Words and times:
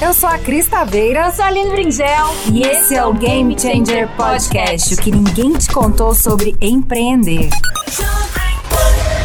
Eu 0.00 0.14
sou 0.14 0.28
a 0.28 0.38
Cris 0.38 0.68
Taveira. 0.68 1.26
Eu 1.26 1.32
sou 1.32 1.44
a 1.44 1.48
Aline 1.48 1.70
Bringel. 1.70 2.26
E 2.52 2.62
esse 2.62 2.94
é 2.94 3.04
o 3.04 3.12
Game 3.12 3.58
Changer 3.58 4.08
Podcast, 4.16 4.94
o 4.94 4.96
que 4.96 5.10
ninguém 5.10 5.54
te 5.54 5.68
contou 5.72 6.14
sobre 6.14 6.56
empreender. 6.60 7.48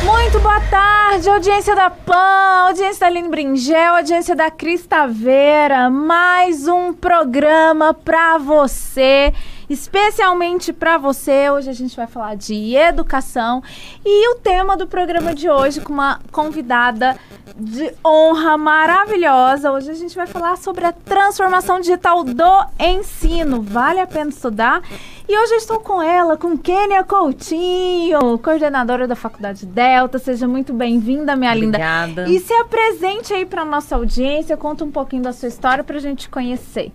Muito 0.03 0.39
boa 0.39 0.59
tarde, 0.61 1.29
audiência 1.29 1.75
da 1.75 1.91
PAN, 1.91 2.65
audiência 2.69 3.01
da 3.01 3.05
Aline 3.05 3.29
Bringel, 3.29 3.97
audiência 3.97 4.35
da 4.35 4.49
Cris 4.49 4.83
Taveira. 4.83 5.91
Mais 5.91 6.67
um 6.67 6.91
programa 6.91 7.93
pra 7.93 8.39
você 8.39 9.31
especialmente 9.69 10.73
para 10.73 10.97
você. 10.97 11.49
Hoje 11.49 11.69
a 11.69 11.73
gente 11.73 11.95
vai 11.95 12.07
falar 12.07 12.35
de 12.35 12.75
educação 12.75 13.61
e 14.05 14.29
o 14.31 14.35
tema 14.35 14.75
do 14.75 14.87
programa 14.87 15.33
de 15.33 15.49
hoje 15.49 15.81
com 15.81 15.93
uma 15.93 16.19
convidada 16.31 17.17
de 17.55 17.93
honra 18.05 18.57
maravilhosa. 18.57 19.71
Hoje 19.71 19.91
a 19.91 19.93
gente 19.93 20.15
vai 20.15 20.27
falar 20.27 20.57
sobre 20.57 20.85
a 20.85 20.91
transformação 20.91 21.79
digital 21.79 22.23
do 22.23 22.65
ensino. 22.79 23.61
Vale 23.61 23.99
a 23.99 24.07
pena 24.07 24.29
estudar? 24.29 24.81
E 25.27 25.37
hoje 25.37 25.53
eu 25.53 25.57
estou 25.57 25.79
com 25.79 26.01
ela, 26.01 26.35
com 26.35 26.57
Kênia 26.57 27.03
Coutinho, 27.03 28.37
coordenadora 28.39 29.07
da 29.07 29.15
Faculdade 29.15 29.65
Delta. 29.65 30.19
Seja 30.19 30.47
muito 30.47 30.73
bem-vinda, 30.73 31.35
minha 31.35 31.53
Obrigada. 31.53 32.25
linda. 32.25 32.29
E 32.29 32.39
se 32.39 32.53
apresente 32.53 33.33
aí 33.33 33.45
para 33.45 33.63
nossa 33.63 33.95
audiência, 33.95 34.57
conta 34.57 34.83
um 34.83 34.91
pouquinho 34.91 35.23
da 35.23 35.31
sua 35.31 35.47
história 35.47 35.83
para 35.83 35.95
a 35.95 36.01
gente 36.01 36.27
conhecer. 36.27 36.91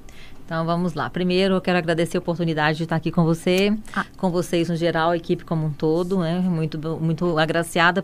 Então 0.48 0.64
vamos 0.64 0.94
lá. 0.94 1.10
Primeiro 1.10 1.56
eu 1.56 1.60
quero 1.60 1.76
agradecer 1.76 2.16
a 2.16 2.20
oportunidade 2.20 2.78
de 2.78 2.84
estar 2.84 2.96
aqui 2.96 3.10
com 3.10 3.22
você, 3.22 3.70
ah. 3.94 4.06
com 4.16 4.30
vocês 4.30 4.70
no 4.70 4.76
geral, 4.76 5.10
a 5.10 5.16
equipe 5.18 5.44
como 5.44 5.66
um 5.66 5.70
todo, 5.70 6.20
né? 6.20 6.40
Muito, 6.40 6.78
muito 6.98 7.38
agraciada 7.38 8.02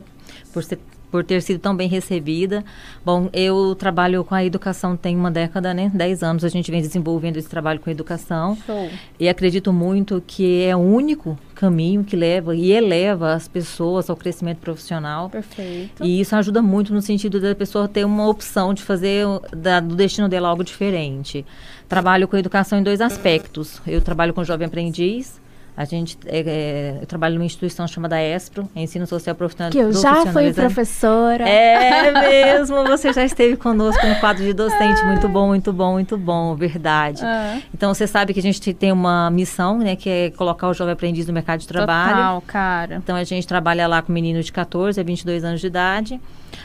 por 0.52 0.62
ser 0.62 0.78
por 1.10 1.22
ter 1.22 1.40
sido 1.42 1.60
tão 1.60 1.76
bem 1.76 1.88
recebida. 1.88 2.64
Bom, 3.04 3.30
eu 3.32 3.76
trabalho 3.76 4.24
com 4.24 4.34
a 4.34 4.44
educação 4.44 4.96
tem 4.96 5.16
uma 5.16 5.30
década, 5.30 5.72
né? 5.72 5.88
Dez 5.94 6.24
anos 6.24 6.44
a 6.44 6.48
gente 6.48 6.72
vem 6.72 6.82
desenvolvendo 6.82 7.36
esse 7.36 7.48
trabalho 7.48 7.78
com 7.78 7.88
educação. 7.88 8.58
Show. 8.66 8.90
E 9.20 9.29
acredito 9.29 9.73
muito 9.73 10.20
que 10.26 10.64
é 10.64 10.74
único 10.74 11.38
caminho 11.65 12.04
que 12.04 12.15
leva 12.15 12.54
e 12.54 12.70
eleva 12.73 13.32
as 13.32 13.48
pessoas 13.48 14.10
ao 14.10 14.16
crescimento 14.16 14.59
profissional. 14.59 15.30
Perfeito. 15.30 16.04
E 16.04 16.20
isso 16.20 16.37
ajuda 16.37 16.60
muito 16.60 16.93
no 16.93 17.01
sentido 17.01 17.40
da 17.40 17.54
pessoa 17.54 17.88
ter 17.88 18.04
uma 18.04 18.29
opção 18.29 18.74
de 18.74 18.82
fazer 18.82 19.24
da, 19.57 19.80
do 19.80 19.96
destino 19.96 20.29
dela 20.29 20.48
algo 20.48 20.62
diferente. 20.62 21.45
Trabalho 21.88 22.29
com 22.29 22.37
educação 22.37 22.79
em 22.79 22.82
dois 22.82 23.01
aspectos. 23.01 23.80
Eu 23.87 24.02
trabalho 24.02 24.35
com 24.35 24.45
jovem 24.45 24.66
aprendiz, 24.66 25.40
a 25.76 25.84
gente, 25.84 26.16
é, 26.26 26.38
é, 26.38 26.98
eu 27.02 27.06
trabalho 27.06 27.34
numa 27.34 27.44
instituição 27.44 27.88
chamada 27.88 28.16
ESPRO, 28.22 28.68
Ensino 28.76 29.08
Social 29.08 29.34
Profissional. 29.34 29.72
Que 29.72 29.78
eu 29.78 29.92
já 29.92 30.24
fui 30.26 30.52
professora. 30.52 31.48
É 31.48 32.12
mesmo, 32.12 32.84
você 32.84 33.12
já 33.12 33.24
esteve 33.24 33.56
conosco 33.56 34.06
no 34.06 34.14
quadro 34.20 34.45
de 34.45 34.52
docente, 34.52 35.00
ah. 35.02 35.06
muito 35.06 35.28
bom, 35.28 35.48
muito 35.48 35.72
bom, 35.72 35.95
muito 35.95 36.16
bom, 36.16 36.54
verdade. 36.54 37.22
Ah. 37.24 37.60
Então, 37.74 37.92
você 37.92 38.06
sabe 38.06 38.32
que 38.32 38.38
a 38.38 38.42
gente 38.42 38.72
tem 38.72 38.92
uma 38.92 39.28
missão, 39.30 39.78
né, 39.78 39.96
que 39.96 40.08
é 40.08 40.30
colocar 40.30 40.68
o 40.68 40.74
jovem 40.74 40.92
aprendiz 40.92 41.26
no 41.26 41.32
mercado 41.32 41.58
de 41.58 41.66
trabalho. 41.66 42.14
Total, 42.14 42.40
cara. 42.42 42.95
Então, 42.95 43.16
a 43.16 43.24
gente 43.24 43.45
trabalha 43.45 43.88
lá 43.88 44.00
com 44.00 44.12
meninos 44.12 44.46
de 44.46 44.52
14 44.52 45.00
a 45.00 45.02
22 45.02 45.42
anos 45.42 45.60
de 45.60 45.66
idade. 45.66 46.20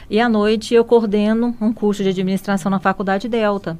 E 0.07 0.19
à 0.19 0.29
noite 0.29 0.75
eu 0.75 0.85
coordeno 0.85 1.55
um 1.59 1.73
curso 1.73 2.03
de 2.03 2.09
administração 2.09 2.69
na 2.69 2.79
Faculdade 2.79 3.27
Delta 3.27 3.75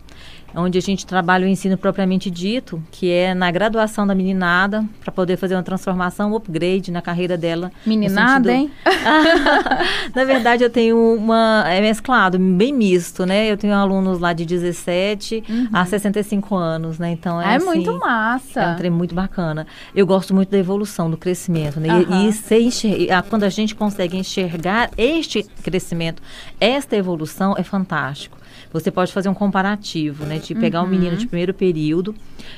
onde 0.55 0.78
a 0.78 0.81
gente 0.81 1.05
trabalha 1.05 1.45
o 1.45 1.50
ensino 1.50 1.78
propriamente 1.78 2.30
dito, 2.30 2.81
que 2.92 3.11
é 3.11 3.33
na 3.33 3.50
graduação 3.52 4.05
da 4.05 4.16
meninada, 4.16 4.83
para 5.02 5.11
poder 5.11 5.38
fazer 5.38 5.56
uma 5.56 5.64
transformação, 5.64 6.31
um 6.31 6.36
upgrade 6.36 6.91
na 6.91 7.02
carreira 7.02 7.38
dela. 7.38 7.72
Meninada, 7.86 8.52
sentido... 8.52 8.72
hein? 8.72 8.72
na 10.16 10.23
verdade, 10.25 10.64
eu 10.64 10.69
tenho 10.69 10.97
uma. 11.16 11.64
É 11.67 11.81
mesclado, 11.81 12.38
bem 12.39 12.73
misto, 12.73 13.25
né? 13.25 13.52
Eu 13.52 13.58
tenho 13.58 13.73
alunos 13.73 14.19
lá 14.19 14.33
de 14.33 14.45
17 14.45 15.44
uhum. 15.47 15.67
a 15.72 15.86
65 15.86 16.56
anos, 16.56 17.00
né? 17.00 17.11
Então 17.11 17.41
é. 17.41 17.53
É 17.53 17.56
assim, 17.56 17.66
muito 17.66 17.97
massa. 18.00 18.61
É 18.61 18.73
um 18.73 18.75
trem 18.75 18.91
muito 18.91 19.16
bacana. 19.16 19.66
Eu 19.95 20.06
gosto 20.06 20.34
muito 20.34 20.50
da 20.50 20.58
evolução, 20.58 21.09
do 21.09 21.17
crescimento, 21.17 21.79
né? 21.79 21.90
Uhum. 21.94 22.25
E, 22.25 22.29
e 22.29 22.34
ser 22.34 22.62
enxer... 22.62 23.07
quando 23.29 23.44
a 23.44 23.50
gente 23.50 23.75
consegue 23.75 24.18
enxergar 24.18 24.90
este 24.97 25.44
crescimento, 25.63 26.22
esta 26.59 26.95
evolução, 26.95 27.56
é 27.57 27.63
fantástico 27.63 28.40
você 28.72 28.91
pode 28.91 29.12
fazer 29.12 29.30
um 29.30 29.34
comparativo, 29.34 30.25
né? 30.25 30.38
De 30.38 30.53
pegar 30.53 30.81
uhum. 30.81 30.88
um 30.88 30.90
menino 30.90 31.18
de 31.18 31.28
primeiro 31.28 31.53
período 31.53 32.16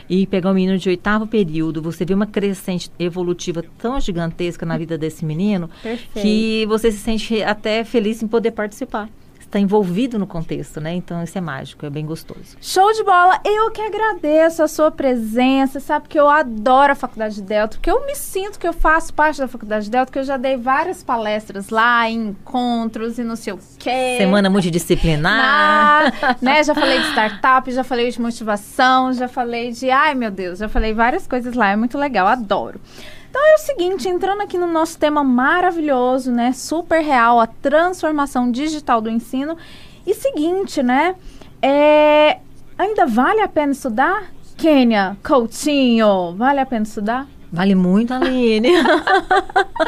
e 0.09 0.27
pegar 0.27 0.51
um 0.51 0.53
menino 0.53 0.77
de 0.77 0.89
oitavo 0.89 1.25
período. 1.25 1.81
Você 1.81 2.03
vê 2.03 2.13
uma 2.13 2.25
crescente 2.25 2.91
evolutiva 2.99 3.63
tão 3.77 3.99
gigantesca 3.99 4.65
na 4.65 4.77
vida 4.77 4.97
desse 4.97 5.23
menino 5.25 5.69
Perfeito. 5.81 6.21
que 6.21 6.65
você 6.67 6.91
se 6.91 6.99
sente 6.99 7.41
até 7.41 7.83
feliz 7.83 8.21
em 8.21 8.27
poder 8.27 8.51
participar 8.51 9.09
está 9.51 9.59
envolvido 9.59 10.17
no 10.17 10.25
contexto, 10.25 10.79
né? 10.79 10.93
Então 10.93 11.21
isso 11.21 11.37
é 11.37 11.41
mágico, 11.41 11.85
é 11.85 11.89
bem 11.89 12.05
gostoso. 12.05 12.55
Show 12.61 12.93
de 12.93 13.03
bola! 13.03 13.39
Eu 13.45 13.69
que 13.71 13.81
agradeço 13.81 14.63
a 14.63 14.67
sua 14.67 14.89
presença, 14.89 15.79
sabe 15.79 16.07
que 16.07 16.17
eu 16.17 16.29
adoro 16.29 16.93
a 16.93 16.95
Faculdade 16.95 17.35
de 17.35 17.41
Delta, 17.41 17.75
porque 17.75 17.91
eu 17.91 18.05
me 18.05 18.15
sinto 18.15 18.57
que 18.57 18.67
eu 18.67 18.73
faço 18.73 19.13
parte 19.13 19.39
da 19.39 19.47
Faculdade 19.47 19.85
de 19.85 19.91
Delta, 19.91 20.11
que 20.11 20.19
eu 20.19 20.23
já 20.23 20.37
dei 20.37 20.55
várias 20.55 21.03
palestras 21.03 21.69
lá, 21.69 22.09
encontros 22.09 23.19
e 23.19 23.23
não 23.23 23.35
sei 23.35 23.53
o 23.53 23.59
quê. 23.77 24.15
Semana 24.17 24.49
multidisciplinar. 24.49 25.41
Ah, 25.43 26.35
né? 26.41 26.63
Já 26.63 26.73
falei 26.73 26.99
de 26.99 27.07
startup, 27.07 27.69
já 27.71 27.83
falei 27.83 28.09
de 28.09 28.21
motivação, 28.21 29.11
já 29.11 29.27
falei 29.27 29.71
de, 29.71 29.89
ai 29.89 30.15
meu 30.15 30.31
Deus, 30.31 30.59
já 30.59 30.69
falei 30.69 30.93
várias 30.93 31.27
coisas 31.27 31.53
lá, 31.53 31.71
é 31.71 31.75
muito 31.75 31.97
legal, 31.97 32.27
adoro. 32.27 32.79
Então 33.31 33.41
é 33.47 33.55
o 33.55 33.59
seguinte, 33.59 34.09
entrando 34.09 34.41
aqui 34.41 34.57
no 34.57 34.67
nosso 34.67 34.99
tema 34.99 35.23
maravilhoso, 35.23 36.33
né? 36.33 36.51
Super 36.51 37.01
real, 37.01 37.39
a 37.39 37.47
transformação 37.47 38.51
digital 38.51 38.99
do 38.99 39.09
ensino. 39.09 39.55
E 40.05 40.13
seguinte, 40.13 40.83
né? 40.83 41.15
É, 41.61 42.39
ainda 42.77 43.05
vale 43.05 43.39
a 43.39 43.47
pena 43.47 43.71
estudar? 43.71 44.25
Kênia, 44.57 45.15
Coutinho, 45.23 46.35
vale 46.35 46.59
a 46.59 46.65
pena 46.65 46.83
estudar? 46.83 47.25
Vale 47.49 47.73
muito, 47.73 48.13
Aline. 48.13 48.71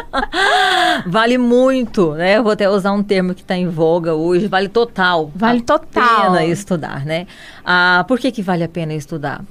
vale 1.06 1.38
muito, 1.38 2.14
né? 2.14 2.38
Eu 2.38 2.44
vou 2.44 2.54
até 2.54 2.70
usar 2.70 2.94
um 2.94 3.04
termo 3.04 3.36
que 3.36 3.42
está 3.42 3.58
em 3.58 3.68
voga 3.68 4.14
hoje. 4.14 4.48
Vale 4.48 4.70
total. 4.70 5.30
Vale 5.36 5.60
total. 5.62 6.32
pena 6.32 6.46
estudar, 6.46 7.06
né? 7.06 7.28
Ah, 7.66 8.06
por 8.08 8.20
que, 8.20 8.32
que 8.32 8.42
vale 8.42 8.64
a 8.64 8.70
pena 8.70 8.94
estudar? 8.94 9.44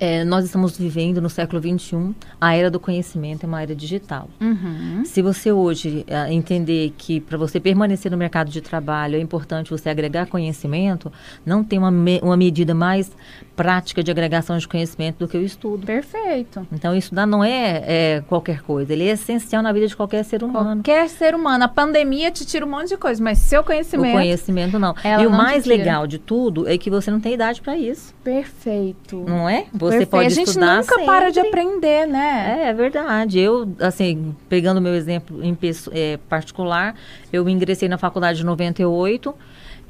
É, 0.00 0.24
nós 0.24 0.46
estamos 0.46 0.78
vivendo 0.78 1.20
no 1.20 1.28
século 1.28 1.60
XXI, 1.60 2.14
a 2.40 2.56
era 2.56 2.70
do 2.70 2.80
conhecimento 2.80 3.44
é 3.44 3.46
uma 3.46 3.60
era 3.60 3.74
digital. 3.74 4.30
Uhum. 4.40 5.04
Se 5.04 5.20
você 5.20 5.52
hoje 5.52 6.06
uh, 6.08 6.32
entender 6.32 6.94
que 6.96 7.20
para 7.20 7.36
você 7.36 7.60
permanecer 7.60 8.10
no 8.10 8.16
mercado 8.16 8.50
de 8.50 8.62
trabalho 8.62 9.16
é 9.16 9.20
importante 9.20 9.70
você 9.70 9.90
agregar 9.90 10.26
conhecimento, 10.26 11.12
não 11.44 11.62
tem 11.62 11.78
uma, 11.78 11.90
me 11.90 12.18
uma 12.22 12.36
medida 12.36 12.74
mais 12.74 13.12
prática 13.56 14.02
de 14.02 14.10
agregação 14.10 14.56
de 14.56 14.66
conhecimento 14.66 15.18
do 15.18 15.28
que 15.28 15.36
o 15.36 15.42
estudo. 15.42 15.86
Perfeito. 15.86 16.66
Então, 16.72 16.94
estudar 16.94 17.26
não 17.26 17.44
é, 17.44 17.82
é, 17.86 18.22
qualquer 18.26 18.62
coisa, 18.62 18.92
ele 18.92 19.06
é 19.08 19.12
essencial 19.12 19.62
na 19.62 19.72
vida 19.72 19.86
de 19.86 19.96
qualquer 19.96 20.24
ser 20.24 20.42
humano. 20.42 20.82
Qualquer 20.82 21.08
ser 21.08 21.34
humano. 21.34 21.64
A 21.64 21.68
pandemia 21.68 22.30
te 22.30 22.44
tira 22.46 22.64
um 22.64 22.70
monte 22.70 22.88
de 22.88 22.96
coisa, 22.96 23.22
mas 23.22 23.38
seu 23.38 23.62
conhecimento. 23.62 24.14
O 24.14 24.18
conhecimento 24.18 24.78
não. 24.78 24.94
e 25.20 25.26
o 25.26 25.30
mais 25.30 25.64
legal 25.64 26.06
de 26.06 26.18
tudo 26.18 26.68
é 26.68 26.78
que 26.78 26.90
você 26.90 27.10
não 27.10 27.20
tem 27.20 27.34
idade 27.34 27.60
para 27.60 27.76
isso. 27.76 28.14
Perfeito. 28.24 29.24
Não 29.28 29.48
é? 29.48 29.66
Você 29.72 29.98
Perfeito. 29.98 30.10
pode 30.10 30.40
estudar. 30.40 30.66
A 30.66 30.76
gente 30.76 30.82
nunca 30.82 30.94
sempre. 30.94 31.06
para 31.06 31.30
de 31.30 31.40
aprender, 31.40 32.06
né? 32.06 32.60
É, 32.62 32.68
é 32.68 32.72
verdade. 32.72 33.38
Eu, 33.38 33.72
assim, 33.80 34.34
pegando 34.48 34.80
meu 34.80 34.94
exemplo 34.94 35.44
em 35.44 35.56
é, 35.92 36.18
particular, 36.28 36.94
eu 37.32 37.48
ingressei 37.48 37.88
na 37.88 37.98
faculdade 37.98 38.42
em 38.42 38.44
98 38.44 39.34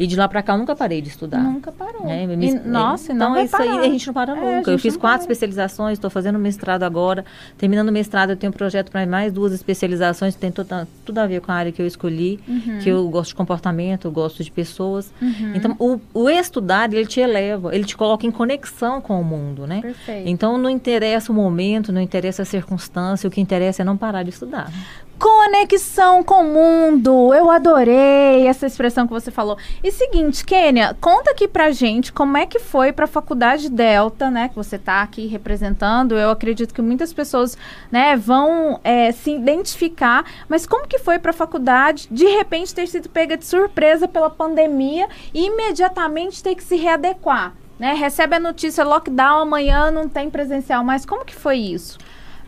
e 0.00 0.06
de 0.06 0.16
lá 0.16 0.26
para 0.26 0.42
cá 0.42 0.54
eu 0.54 0.58
nunca 0.58 0.74
parei 0.74 1.02
de 1.02 1.10
estudar. 1.10 1.42
Nunca 1.42 1.70
parou. 1.70 2.08
É, 2.08 2.26
me, 2.26 2.48
e, 2.48 2.54
nossa, 2.54 3.12
então 3.12 3.34
não 3.34 3.44
isso 3.44 3.54
aí 3.54 3.68
a 3.68 3.82
gente 3.82 4.06
não 4.06 4.14
para 4.14 4.34
é, 4.34 4.56
nunca. 4.56 4.70
eu 4.70 4.78
fiz 4.78 4.96
quatro 4.96 5.18
para. 5.18 5.32
especializações, 5.34 5.98
estou 5.98 6.08
fazendo 6.08 6.38
mestrado 6.38 6.84
agora. 6.84 7.22
Terminando 7.58 7.90
o 7.90 7.92
mestrado, 7.92 8.30
eu 8.30 8.36
tenho 8.36 8.50
um 8.50 8.56
projeto 8.56 8.90
para 8.90 9.04
mais 9.06 9.30
duas 9.30 9.52
especializações, 9.52 10.34
tem 10.34 10.50
tudo, 10.50 10.88
tudo 11.04 11.18
a 11.18 11.26
ver 11.26 11.42
com 11.42 11.52
a 11.52 11.54
área 11.54 11.70
que 11.70 11.82
eu 11.82 11.86
escolhi, 11.86 12.40
uhum. 12.48 12.78
que 12.82 12.88
eu 12.88 13.06
gosto 13.10 13.28
de 13.28 13.34
comportamento, 13.34 14.06
eu 14.06 14.10
gosto 14.10 14.42
de 14.42 14.50
pessoas. 14.50 15.12
Uhum. 15.20 15.52
Então, 15.54 15.76
o, 15.78 16.00
o, 16.14 16.30
estudar, 16.30 16.90
ele 16.94 17.04
te 17.04 17.20
eleva, 17.20 17.74
ele 17.74 17.84
te 17.84 17.94
coloca 17.94 18.24
em 18.24 18.30
conexão 18.30 19.02
com 19.02 19.20
o 19.20 19.24
mundo, 19.24 19.66
né? 19.66 19.82
Perfeito. 19.82 20.26
Então, 20.30 20.56
não 20.56 20.70
interessa 20.70 21.30
o 21.30 21.34
momento, 21.34 21.92
não 21.92 22.00
interessa 22.00 22.40
a 22.40 22.46
circunstância, 22.46 23.28
o 23.28 23.30
que 23.30 23.38
interessa 23.38 23.82
é 23.82 23.84
não 23.84 23.98
parar 23.98 24.22
de 24.22 24.30
estudar. 24.30 24.72
Conexão 25.20 26.24
com 26.24 26.40
o 26.40 26.44
mundo. 26.44 27.34
Eu 27.34 27.50
adorei 27.50 28.46
essa 28.46 28.66
expressão 28.66 29.06
que 29.06 29.12
você 29.12 29.30
falou. 29.30 29.58
E 29.84 29.92
seguinte, 29.92 30.42
Kênia, 30.42 30.96
conta 30.98 31.32
aqui 31.32 31.46
pra 31.46 31.70
gente 31.72 32.10
como 32.10 32.38
é 32.38 32.46
que 32.46 32.58
foi 32.58 32.90
pra 32.90 33.06
Faculdade 33.06 33.68
Delta, 33.68 34.30
né? 34.30 34.48
Que 34.48 34.56
você 34.56 34.78
tá 34.78 35.02
aqui 35.02 35.26
representando. 35.26 36.16
Eu 36.16 36.30
acredito 36.30 36.72
que 36.72 36.80
muitas 36.80 37.12
pessoas, 37.12 37.58
né, 37.92 38.16
vão 38.16 38.80
é, 38.82 39.12
se 39.12 39.30
identificar. 39.30 40.24
Mas 40.48 40.64
como 40.64 40.88
que 40.88 40.98
foi 40.98 41.18
pra 41.18 41.34
faculdade, 41.34 42.08
de 42.10 42.24
repente, 42.24 42.74
ter 42.74 42.88
sido 42.88 43.10
pega 43.10 43.36
de 43.36 43.44
surpresa 43.44 44.08
pela 44.08 44.30
pandemia 44.30 45.06
e 45.34 45.44
imediatamente 45.48 46.42
ter 46.42 46.54
que 46.54 46.64
se 46.64 46.76
readequar? 46.76 47.52
Né? 47.78 47.92
Recebe 47.92 48.36
a 48.36 48.40
notícia 48.40 48.84
lockdown 48.84 49.40
amanhã, 49.40 49.90
não 49.90 50.08
tem 50.08 50.30
presencial 50.30 50.82
mais. 50.82 51.04
Como 51.04 51.26
que 51.26 51.34
foi 51.34 51.58
isso? 51.58 51.98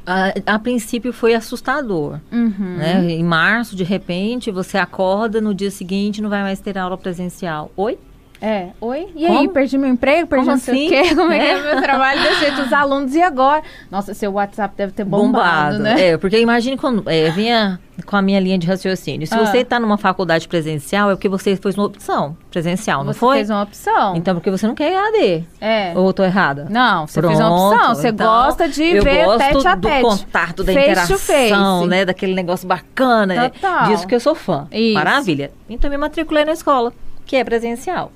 A, 0.04 0.54
a, 0.54 0.58
princípio 0.58 1.12
foi 1.12 1.34
assustador. 1.34 2.18
Uhum. 2.32 2.76
Né? 2.76 3.12
Em 3.12 3.22
março, 3.22 3.76
de 3.76 3.84
repente, 3.84 4.50
você 4.50 4.76
acorda, 4.76 5.40
no 5.40 5.54
dia 5.54 5.70
seguinte 5.70 6.20
não 6.20 6.28
vai 6.28 6.42
mais 6.42 6.60
ter 6.60 6.76
aula 6.76 6.98
presencial. 6.98 7.70
Oi? 7.76 7.98
É, 8.42 8.70
oi? 8.80 9.08
E 9.14 9.24
Como? 9.26 9.38
aí, 9.38 9.48
perdi 9.48 9.78
meu 9.78 9.88
emprego, 9.88 10.26
perdi 10.26 10.44
Como 10.44 10.56
não 10.56 10.60
sei 10.60 10.74
o 10.74 10.76
assim? 10.76 10.88
quê, 11.08 11.14
como 11.14 11.32
é 11.32 11.38
que 11.38 11.46
é 11.46 11.62
meu 11.74 11.80
trabalho 11.82 12.22
desse 12.22 12.40
jeito, 12.40 12.62
os 12.62 12.72
alunos, 12.72 13.14
e 13.14 13.22
agora? 13.22 13.62
Nossa, 13.88 14.12
seu 14.14 14.32
WhatsApp 14.32 14.74
deve 14.76 14.92
ter 14.92 15.04
bombado, 15.04 15.78
né? 15.78 16.08
É, 16.08 16.16
porque 16.18 16.40
imagine 16.40 16.76
quando 16.76 17.08
é, 17.08 17.30
vinha 17.30 17.78
com 18.04 18.16
a 18.16 18.22
minha 18.22 18.40
linha 18.40 18.58
de 18.58 18.66
raciocínio. 18.66 19.26
Se 19.28 19.34
Ah. 19.34 19.46
você 19.46 19.58
está 19.58 19.78
numa 19.78 19.96
faculdade 19.96 20.48
presencial, 20.48 21.10
é 21.10 21.14
porque 21.14 21.28
você 21.28 21.54
fez 21.54 21.76
uma 21.78 21.86
opção 21.86 22.36
presencial, 22.50 23.04
não 23.04 23.12
Você 23.12 23.18
foi? 23.20 23.36
fez 23.36 23.50
uma 23.50 23.62
opção. 23.62 24.16
Então, 24.16 24.34
porque 24.34 24.50
você 24.50 24.66
não 24.66 24.74
quer 24.74 24.90
EAD. 24.92 25.44
é. 25.60 25.92
Ou 25.94 26.08
eu 26.08 26.12
tô 26.12 26.24
errada? 26.24 26.66
Não, 26.68 27.06
você 27.06 27.20
fez 27.22 27.38
uma 27.38 27.48
opção, 27.48 27.78
Pronto, 27.78 27.94
você 27.96 28.08
então, 28.08 28.26
gosta 28.26 28.68
de 28.68 29.00
ver 29.00 29.26
tete 29.38 29.68
a 29.68 29.74
do 29.76 29.88
tete. 29.88 30.02
contato, 30.02 30.64
da 30.64 30.72
Face 30.72 30.90
interação, 30.90 31.18
face. 31.18 31.86
né? 31.88 32.04
Daquele 32.04 32.34
negócio 32.34 32.66
bacana. 32.66 33.50
Total. 33.50 33.84
Disso 33.88 34.06
que 34.06 34.14
eu 34.16 34.20
sou 34.20 34.34
fã. 34.34 34.66
Isso. 34.72 34.94
Maravilha. 34.94 35.52
Então, 35.70 35.88
me 35.88 35.96
matriculei 35.96 36.44
na 36.44 36.52
escola, 36.52 36.92
que 37.26 37.36
é 37.36 37.44
presencial. 37.44 38.12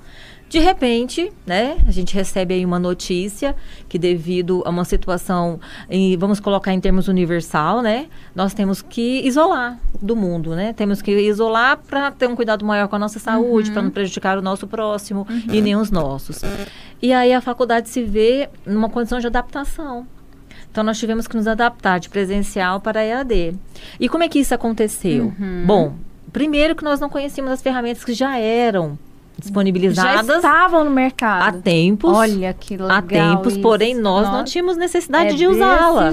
De 0.49 0.59
repente, 0.59 1.29
né, 1.45 1.75
a 1.85 1.91
gente 1.91 2.15
recebe 2.15 2.53
aí 2.53 2.65
uma 2.65 2.79
notícia 2.79 3.53
que 3.89 3.99
devido 3.99 4.63
a 4.65 4.69
uma 4.69 4.85
situação, 4.85 5.59
em- 5.89 6.15
vamos 6.15 6.39
colocar 6.39 6.71
em 6.71 6.79
termos 6.79 7.09
universal, 7.09 7.81
né, 7.81 8.05
nós 8.33 8.53
temos 8.53 8.81
que 8.81 9.21
isolar 9.27 9.77
do 10.01 10.15
mundo, 10.15 10.55
né? 10.55 10.71
Temos 10.71 11.01
que 11.01 11.11
isolar 11.11 11.79
para 11.85 12.11
ter 12.11 12.29
um 12.29 12.35
cuidado 12.35 12.63
maior 12.65 12.87
com 12.87 12.95
a 12.95 12.99
nossa 12.99 13.19
saúde, 13.19 13.67
Uhum. 13.69 13.73
para 13.73 13.81
não 13.83 13.89
prejudicar 13.91 14.37
o 14.37 14.41
nosso 14.41 14.65
próximo 14.67 15.27
e 15.51 15.59
nem 15.59 15.75
os 15.75 15.91
nossos. 15.91 16.39
E 17.01 17.11
aí 17.11 17.33
a 17.33 17.41
faculdade 17.41 17.89
se 17.89 18.01
vê 18.01 18.47
numa 18.65 18.87
condição 18.87 19.19
de 19.19 19.27
adaptação. 19.27 20.07
Então 20.71 20.81
nós 20.81 20.97
tivemos 20.97 21.27
que 21.27 21.35
nos 21.35 21.45
adaptar 21.47 21.99
de 21.99 22.07
presencial 22.07 22.79
para 22.79 23.03
EAD. 23.03 23.53
E 23.99 24.07
como 24.07 24.23
é 24.23 24.29
que 24.29 24.39
isso 24.39 24.53
aconteceu? 24.55 25.33
Uhum. 25.37 25.63
Bom, 25.65 25.95
primeiro 26.31 26.75
que 26.75 26.83
nós 26.83 26.99
não 26.99 27.09
conhecíamos 27.09 27.51
as 27.51 27.61
ferramentas 27.61 28.03
que 28.03 28.13
já 28.13 28.37
eram 28.37 28.97
Já 29.37 29.41
disponibilizadas 29.43 30.35
estavam 30.37 30.83
no 30.83 30.89
há 30.89 30.93
mercado. 30.93 31.61
tempos. 31.61 32.11
Olha 32.15 32.53
que 32.53 32.73
legal 32.75 32.91
há 32.97 33.01
tempos, 33.03 33.53
isso. 33.53 33.61
porém 33.61 33.93
nós 33.95 34.25
não 34.25 34.31
Nossa, 34.39 34.43
tínhamos 34.45 34.75
necessidade 34.77 35.29
é 35.29 35.33
de 35.35 35.45
usá-la. 35.47 36.11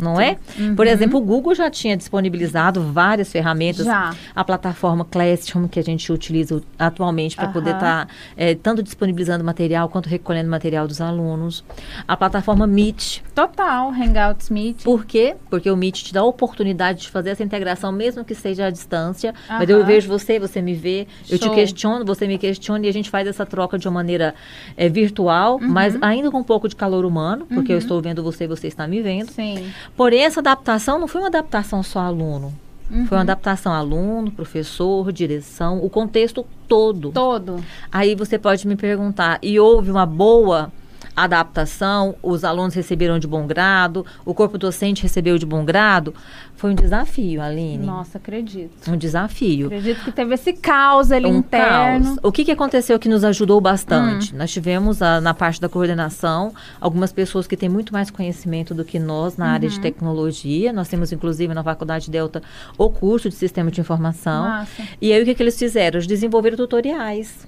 Não 0.00 0.20
é? 0.20 0.36
Por 0.76 0.86
Uhum. 0.86 0.92
exemplo, 0.92 1.18
o 1.18 1.22
Google 1.22 1.54
já 1.54 1.70
tinha 1.70 1.96
disponibilizado 1.96 2.82
várias 2.82 3.32
ferramentas. 3.32 3.86
Já. 3.86 4.14
A 4.34 4.44
plataforma 4.44 5.04
Classroom, 5.04 5.66
que 5.68 5.80
a 5.80 5.82
gente 5.82 6.12
utiliza 6.12 6.62
atualmente 6.78 7.34
para 7.34 7.48
poder 7.48 7.70
Aham. 7.76 8.06
estar 8.36 8.56
tanto 8.62 8.82
disponibilizando 8.82 9.42
material 9.42 9.88
quanto 9.88 10.08
recolhendo 10.08 10.50
material 10.50 10.86
dos 10.86 11.00
alunos. 11.00 11.64
A 12.06 12.14
plataforma 12.16 12.66
Meet. 12.66 13.20
Total, 13.34 13.88
Hangouts 13.90 14.50
Meet. 14.50 14.82
Por 14.82 15.06
quê? 15.06 15.34
Porque 15.48 15.70
o 15.70 15.76
Meet 15.76 16.02
te 16.04 16.12
dá 16.12 16.20
a 16.20 16.24
oportunidade 16.24 17.02
de 17.02 17.10
fazer 17.10 17.30
essa 17.30 17.42
integração, 17.42 17.90
mesmo 17.90 18.22
que 18.24 18.34
seja 18.34 18.66
à 18.66 18.70
distância. 18.70 19.34
Mas 19.48 19.68
eu 19.70 19.84
vejo 19.84 20.08
você, 20.08 20.38
você 20.38 20.60
me 20.60 20.74
vê, 20.74 21.06
eu 21.30 21.38
te 21.38 21.44
Show. 21.46 21.54
questiono, 21.54 22.04
você 22.04 22.26
me 22.26 22.36
questiona 22.36 22.65
e 22.84 22.88
a 22.88 22.92
gente 22.92 23.08
faz 23.10 23.28
essa 23.28 23.44
troca 23.46 23.78
de 23.78 23.86
uma 23.86 23.94
maneira 23.94 24.34
eh, 24.76 24.88
virtual, 24.88 25.54
Uhum. 25.60 25.68
mas 25.68 25.96
ainda 26.02 26.30
com 26.30 26.38
um 26.38 26.44
pouco 26.44 26.68
de 26.68 26.74
calor 26.74 27.04
humano, 27.04 27.46
porque 27.46 27.72
eu 27.72 27.78
estou 27.78 28.00
vendo 28.00 28.22
você 28.22 28.44
e 28.44 28.46
você 28.48 28.66
está 28.66 28.86
me 28.88 29.00
vendo. 29.02 29.30
Sim. 29.30 29.70
Porém, 29.96 30.24
essa 30.24 30.40
adaptação 30.40 30.98
não 30.98 31.06
foi 31.06 31.20
uma 31.20 31.28
adaptação 31.28 31.82
só 31.82 32.00
aluno. 32.00 32.52
Uhum. 32.90 33.06
Foi 33.06 33.16
uma 33.18 33.22
adaptação 33.22 33.72
aluno, 33.72 34.30
professor, 34.30 35.10
direção, 35.12 35.78
o 35.84 35.90
contexto 35.90 36.46
todo. 36.68 37.10
Todo. 37.10 37.62
Aí 37.90 38.14
você 38.14 38.38
pode 38.38 38.66
me 38.66 38.76
perguntar, 38.76 39.38
e 39.42 39.58
houve 39.58 39.90
uma 39.90 40.06
boa 40.06 40.70
adaptação? 41.14 42.14
Os 42.22 42.44
alunos 42.44 42.74
receberam 42.74 43.18
de 43.18 43.26
bom 43.26 43.46
grado? 43.46 44.04
O 44.24 44.32
corpo 44.34 44.56
docente 44.58 45.02
recebeu 45.02 45.38
de 45.38 45.46
bom 45.46 45.64
grado? 45.64 46.14
Foi 46.56 46.70
um 46.70 46.74
desafio, 46.74 47.42
Aline. 47.42 47.84
Nossa, 47.84 48.16
acredito. 48.16 48.90
Um 48.90 48.96
desafio. 48.96 49.66
Acredito 49.66 50.02
que 50.04 50.12
teve 50.12 50.34
esse 50.34 50.54
caos 50.54 51.12
ali 51.12 51.26
Um 51.26 51.36
interno. 51.38 52.06
caos. 52.06 52.18
O 52.22 52.32
que, 52.32 52.44
que 52.46 52.50
aconteceu 52.52 52.98
que 52.98 53.08
nos 53.08 53.24
ajudou 53.24 53.60
bastante? 53.60 54.34
Hum. 54.34 54.38
Nós 54.38 54.50
tivemos 54.50 55.02
a- 55.02 55.20
na 55.20 55.34
parte 55.34 55.60
da 55.60 55.68
coordenação 55.68 56.54
algumas 56.80 57.12
pessoas 57.12 57.46
que 57.46 57.56
têm 57.56 57.68
muito 57.68 57.92
mais 57.92 58.10
conhecimento 58.10 58.74
do 58.74 58.84
que 58.84 58.98
nós 58.98 59.36
na 59.36 59.48
área 59.50 59.68
Uhum. 59.68 59.74
de 59.74 59.80
tecnologia. 59.80 60.72
Nós 60.72 60.88
temos, 60.88 61.12
inclusive, 61.12 61.52
na 61.52 61.62
Faculdade 61.62 62.10
Delta, 62.10 62.42
o 62.78 62.88
curso 62.88 63.28
de 63.28 63.34
Sistema 63.34 63.70
de 63.70 63.80
Informação. 63.80 64.44
Massa. 64.44 64.82
E 65.00 65.12
aí, 65.12 65.20
o 65.22 65.24
que, 65.26 65.34
que 65.34 65.42
eles 65.42 65.58
fizeram? 65.58 65.98
Eles 65.98 66.06
desenvolveram 66.06 66.56
tutoriais. 66.56 67.46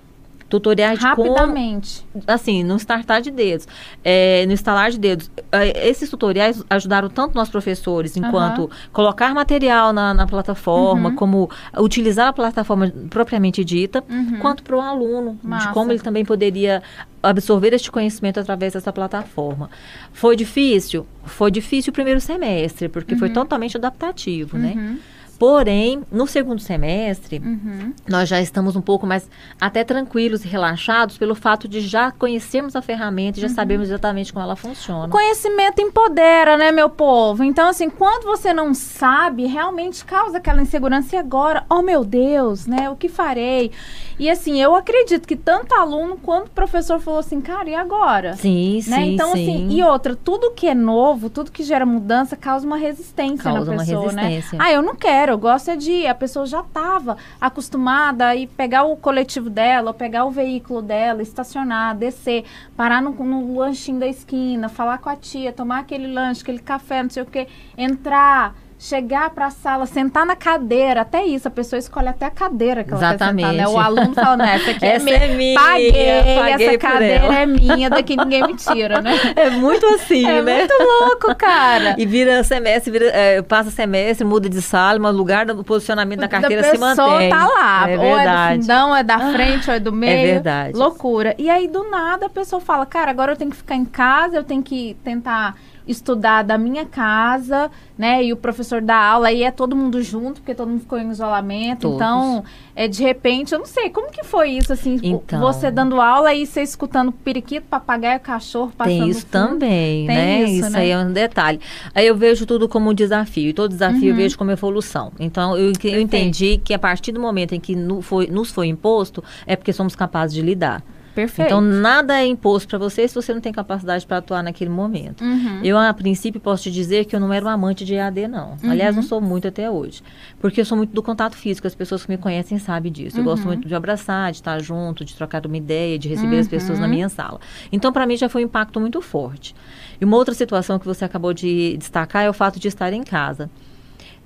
Tutoriais 0.48 0.98
de 0.98 1.04
como 1.14 1.34
Rapidamente. 1.34 2.06
assim, 2.26 2.64
no 2.64 2.76
startar 2.76 3.20
de 3.20 3.30
dedos, 3.30 3.68
é, 4.02 4.46
no 4.46 4.52
instalar 4.54 4.90
de 4.90 4.98
dedos. 4.98 5.30
É, 5.52 5.88
esses 5.88 6.08
tutoriais 6.08 6.64
ajudaram 6.70 7.10
tanto 7.10 7.34
nós 7.34 7.50
professores, 7.50 8.16
enquanto 8.16 8.70
colocar 8.92 9.34
material 9.34 9.92
na, 9.92 10.14
na 10.14 10.26
plataforma, 10.26 11.10
Uhum. 11.10 11.14
como 11.16 11.50
utilizar 11.78 12.28
a 12.28 12.32
plataforma 12.32 12.90
propriamente 13.10 13.62
dita, 13.62 14.02
Uhum. 14.08 14.38
quanto 14.40 14.62
para 14.62 14.74
o 14.76 14.80
aluno, 14.80 15.38
Massa. 15.42 15.68
de 15.68 15.74
como 15.74 15.92
ele 15.92 16.00
também 16.00 16.24
poderia 16.24 16.82
absorver 17.22 17.74
este 17.74 17.90
conhecimento 17.90 18.40
através 18.40 18.72
dessa 18.72 18.92
plataforma. 18.92 19.68
Foi 20.12 20.34
difícil? 20.34 21.06
Foi 21.24 21.50
difícil 21.50 21.90
o 21.90 21.94
primeiro 21.94 22.20
semestre, 22.20 22.88
porque 22.88 23.16
foi 23.16 23.28
totalmente 23.28 23.76
adaptativo, 23.76 24.56
né? 24.56 24.96
Uhum. 25.40 25.48
Porém, 25.58 26.02
no 26.10 26.26
segundo 26.26 26.60
semestre, 26.60 27.38
Uhum. 27.38 27.92
nós 28.08 28.28
já 28.28 28.40
estamos 28.40 28.74
um 28.76 28.80
pouco 28.80 29.06
mais 29.06 29.28
até 29.60 29.84
tranquilos 29.84 30.44
e 30.44 30.48
relaxados 30.48 31.16
pelo 31.16 31.34
fato 31.34 31.68
de 31.68 31.80
já 31.80 32.10
conhecermos 32.10 32.74
a 32.74 32.82
ferramenta 32.82 33.38
e 33.38 33.42
Uhum. 33.42 33.48
já 33.48 33.54
sabemos 33.54 33.88
exatamente 33.88 34.32
como 34.32 34.44
ela 34.44 34.56
funciona. 34.56 35.08
Conhecimento 35.08 35.80
empodera, 35.80 36.56
né, 36.56 36.72
meu 36.72 36.90
povo? 36.90 37.44
Então, 37.44 37.68
assim, 37.68 37.88
quando 37.88 38.24
você 38.24 38.52
não 38.52 38.74
sabe, 38.74 39.46
realmente 39.46 40.04
causa 40.04 40.38
aquela 40.38 40.60
insegurança. 40.62 41.14
E 41.14 41.18
agora, 41.18 41.64
oh 41.70 41.82
meu 41.82 42.04
Deus, 42.04 42.66
né? 42.66 42.90
O 42.90 42.96
que 42.96 43.08
farei? 43.08 43.70
E 44.18 44.28
assim, 44.28 44.60
eu 44.60 44.74
acredito 44.74 45.26
que 45.28 45.36
tanto 45.36 45.72
aluno 45.74 46.16
quanto 46.16 46.50
professor 46.50 46.98
falou 47.00 47.20
assim, 47.20 47.40
cara, 47.40 47.68
e 47.70 47.74
agora? 47.74 48.34
Sim, 48.36 48.82
né? 48.88 48.96
sim, 48.96 49.14
Então, 49.14 49.32
sim. 49.32 49.42
assim, 49.42 49.68
e 49.76 49.82
outra, 49.84 50.16
tudo 50.16 50.50
que 50.50 50.66
é 50.66 50.74
novo, 50.74 51.30
tudo 51.30 51.52
que 51.52 51.62
gera 51.62 51.86
mudança, 51.86 52.36
causa 52.36 52.66
uma 52.66 52.76
resistência 52.76 53.44
Causa 53.44 53.66
na 53.70 53.76
uma 53.76 53.84
pessoa, 53.84 54.12
né? 54.12 54.22
resistência. 54.28 54.58
Ah, 54.60 54.72
eu 54.72 54.82
não 54.82 54.96
quero, 54.96 55.27
eu 55.30 55.38
gosto 55.38 55.70
é 55.70 55.76
de. 55.76 56.06
A 56.06 56.14
pessoa 56.14 56.46
já 56.46 56.60
estava 56.60 57.16
acostumada 57.40 58.26
a 58.26 58.36
ir 58.36 58.46
pegar 58.46 58.84
o 58.84 58.96
coletivo 58.96 59.48
dela, 59.50 59.90
ou 59.90 59.94
pegar 59.94 60.24
o 60.24 60.30
veículo 60.30 60.82
dela, 60.82 61.22
estacionar, 61.22 61.96
descer, 61.96 62.44
parar 62.76 63.02
no, 63.02 63.10
no 63.12 63.58
lanchinho 63.58 64.00
da 64.00 64.06
esquina, 64.06 64.68
falar 64.68 64.98
com 64.98 65.08
a 65.08 65.16
tia, 65.16 65.52
tomar 65.52 65.80
aquele 65.80 66.06
lanche, 66.12 66.42
aquele 66.42 66.58
café, 66.58 67.02
não 67.02 67.10
sei 67.10 67.22
o 67.22 67.26
quê, 67.26 67.48
entrar. 67.76 68.54
Chegar 68.80 69.30
para 69.30 69.46
a 69.46 69.50
sala, 69.50 69.86
sentar 69.86 70.24
na 70.24 70.36
cadeira, 70.36 71.00
até 71.00 71.24
isso, 71.26 71.48
a 71.48 71.50
pessoa 71.50 71.78
escolhe 71.80 72.06
até 72.06 72.26
a 72.26 72.30
cadeira 72.30 72.84
que 72.84 72.92
ela 72.92 73.00
quer 73.00 73.10
sentar, 73.18 73.34
né? 73.34 73.42
Exatamente. 73.54 73.74
O 73.74 73.78
aluno 73.80 74.14
fala, 74.14 74.36
não, 74.36 74.44
essa 74.44 74.70
aqui 74.70 74.86
Essa 74.86 75.10
é 75.10 75.14
é 75.24 75.28
minha. 75.34 75.60
Paguei, 75.60 75.92
paguei 76.36 76.66
essa 76.68 76.78
cadeira 76.78 77.24
ela. 77.24 77.34
é 77.40 77.46
minha, 77.46 77.90
daqui 77.90 78.16
ninguém 78.16 78.46
me 78.46 78.54
tira, 78.54 79.00
né? 79.00 79.14
É 79.34 79.50
muito 79.50 79.84
assim, 79.86 80.24
É 80.24 80.40
né? 80.40 80.58
muito 80.58 80.74
louco, 80.80 81.34
cara. 81.34 81.96
E 81.98 82.06
vira 82.06 82.44
semestre, 82.44 82.92
vira, 82.92 83.06
é, 83.06 83.42
passa 83.42 83.68
semestre, 83.72 84.24
muda 84.24 84.48
de 84.48 84.62
sala, 84.62 84.96
mas 85.00 85.12
o 85.12 85.18
lugar 85.18 85.44
do 85.46 85.64
posicionamento 85.64 86.20
da 86.20 86.28
carteira 86.28 86.62
se 86.62 86.70
pessoa 86.70 86.94
mantém. 86.94 87.30
tá 87.30 87.46
lá. 87.46 87.90
É 87.90 87.98
ou 87.98 88.04
é 88.04 88.08
do 88.10 88.16
verdade. 88.16 88.60
fundão, 88.60 88.94
é 88.96 89.02
da 89.02 89.18
frente, 89.32 89.68
ou 89.70 89.74
é 89.76 89.80
do 89.80 89.92
meio. 89.92 90.34
verdade. 90.34 90.76
Loucura. 90.78 91.34
E 91.36 91.50
aí, 91.50 91.66
do 91.66 91.82
nada, 91.90 92.26
a 92.26 92.30
pessoa 92.30 92.60
fala, 92.60 92.86
cara, 92.86 93.10
agora 93.10 93.32
eu 93.32 93.36
tenho 93.36 93.50
que 93.50 93.56
ficar 93.56 93.74
em 93.74 93.84
casa, 93.84 94.36
eu 94.36 94.44
tenho 94.44 94.62
que 94.62 94.96
tentar 95.02 95.56
estudar 95.88 96.42
da 96.44 96.56
minha 96.58 96.84
casa, 96.84 97.70
né? 97.96 98.22
E 98.22 98.32
o 98.32 98.36
professor 98.36 98.80
dá 98.82 98.96
aula, 98.96 99.28
aí 99.28 99.42
é 99.42 99.50
todo 99.50 99.74
mundo 99.74 100.02
junto, 100.02 100.40
porque 100.40 100.54
todo 100.54 100.68
mundo 100.68 100.80
ficou 100.80 100.98
em 100.98 101.10
isolamento. 101.10 101.80
Todos. 101.80 101.96
Então, 101.96 102.44
é 102.76 102.86
de 102.86 103.02
repente, 103.02 103.52
eu 103.52 103.58
não 103.58 103.66
sei, 103.66 103.88
como 103.90 104.10
que 104.10 104.22
foi 104.22 104.50
isso, 104.50 104.72
assim? 104.72 104.98
Então. 105.02 105.40
Você 105.40 105.70
dando 105.70 106.00
aula 106.00 106.32
e 106.34 106.46
você 106.46 106.62
escutando 106.62 107.10
periquito, 107.10 107.66
papagaio, 107.68 108.20
cachorro 108.20 108.70
passando 108.76 108.98
Tem 108.98 109.08
isso 109.08 109.20
fundo. 109.22 109.30
também, 109.30 110.06
Tem 110.06 110.16
né? 110.16 110.42
isso, 110.44 110.52
Isso, 110.66 110.70
né? 110.70 110.78
aí 110.80 110.90
é 110.90 110.98
um 110.98 111.12
detalhe. 111.12 111.60
Aí 111.94 112.06
eu 112.06 112.16
vejo 112.16 112.44
tudo 112.46 112.68
como 112.68 112.90
um 112.90 112.94
desafio, 112.94 113.48
e 113.48 113.52
todo 113.52 113.70
desafio 113.70 114.08
eu 114.08 114.10
Uhum. 114.12 114.16
vejo 114.16 114.36
como 114.38 114.50
evolução. 114.50 115.10
Então 115.18 115.56
eu, 115.56 115.72
eu 115.84 116.00
entendi 116.00 116.58
que 116.62 116.74
a 116.74 116.78
partir 116.78 117.12
do 117.12 117.20
momento 117.20 117.54
em 117.54 117.60
que 117.60 117.74
no- 117.74 118.02
foi- 118.02 118.26
nos 118.26 118.50
foi 118.50 118.66
imposto, 118.68 119.24
é 119.46 119.56
porque 119.56 119.72
somos 119.72 119.96
capazes 119.96 120.34
de 120.34 120.42
lidar. 120.42 120.82
Perfeito. 121.18 121.48
Então 121.48 121.60
nada 121.60 122.16
é 122.22 122.24
imposto 122.26 122.68
para 122.68 122.78
você 122.78 123.08
se 123.08 123.14
você 123.14 123.34
não 123.34 123.40
tem 123.40 123.52
capacidade 123.52 124.06
para 124.06 124.18
atuar 124.18 124.40
naquele 124.40 124.70
momento. 124.70 125.24
Uhum. 125.24 125.60
Eu, 125.64 125.76
a 125.76 125.92
princípio, 125.92 126.40
posso 126.40 126.62
te 126.62 126.70
dizer 126.70 127.06
que 127.06 127.16
eu 127.16 127.18
não 127.18 127.32
era 127.32 127.44
um 127.44 127.48
amante 127.48 127.84
de 127.84 127.94
EAD, 127.94 128.28
não. 128.28 128.56
Aliás, 128.62 128.94
Uhum. 128.94 129.02
não 129.02 129.08
sou 129.08 129.20
muito 129.20 129.48
até 129.48 129.68
hoje. 129.68 130.00
Porque 130.40 130.60
eu 130.60 130.64
sou 130.64 130.76
muito 130.78 130.92
do 130.92 131.02
contato 131.02 131.34
físico. 131.34 131.66
As 131.66 131.74
pessoas 131.74 132.04
que 132.04 132.10
me 132.12 132.16
conhecem 132.18 132.56
sabem 132.60 132.92
disso. 132.92 133.18
Eu 133.18 133.24
gosto 133.24 133.42
Uhum. 133.42 133.48
muito 133.48 133.66
de 133.66 133.74
abraçar, 133.74 134.30
de 134.30 134.36
estar 134.36 134.60
junto, 134.62 135.04
de 135.04 135.12
trocar 135.16 135.44
uma 135.44 135.56
ideia, 135.56 135.98
de 135.98 136.08
receber 136.08 136.38
as 136.38 136.46
pessoas 136.46 136.78
na 136.78 136.84
Uhum. 136.86 136.92
minha 136.92 137.08
sala. 137.08 137.40
Então, 137.72 137.92
para 137.92 138.06
mim, 138.06 138.16
já 138.16 138.28
foi 138.28 138.42
um 138.42 138.46
impacto 138.46 138.78
muito 138.78 139.00
forte. 139.02 139.56
E 140.00 140.04
uma 140.04 140.16
outra 140.16 140.34
situação 140.34 140.78
que 140.78 140.86
você 140.86 141.04
acabou 141.04 141.34
de 141.34 141.76
destacar 141.78 142.22
é 142.24 142.30
o 142.30 142.32
fato 142.32 142.60
de 142.60 142.68
estar 142.68 142.92
em 142.92 143.02
casa. 143.02 143.50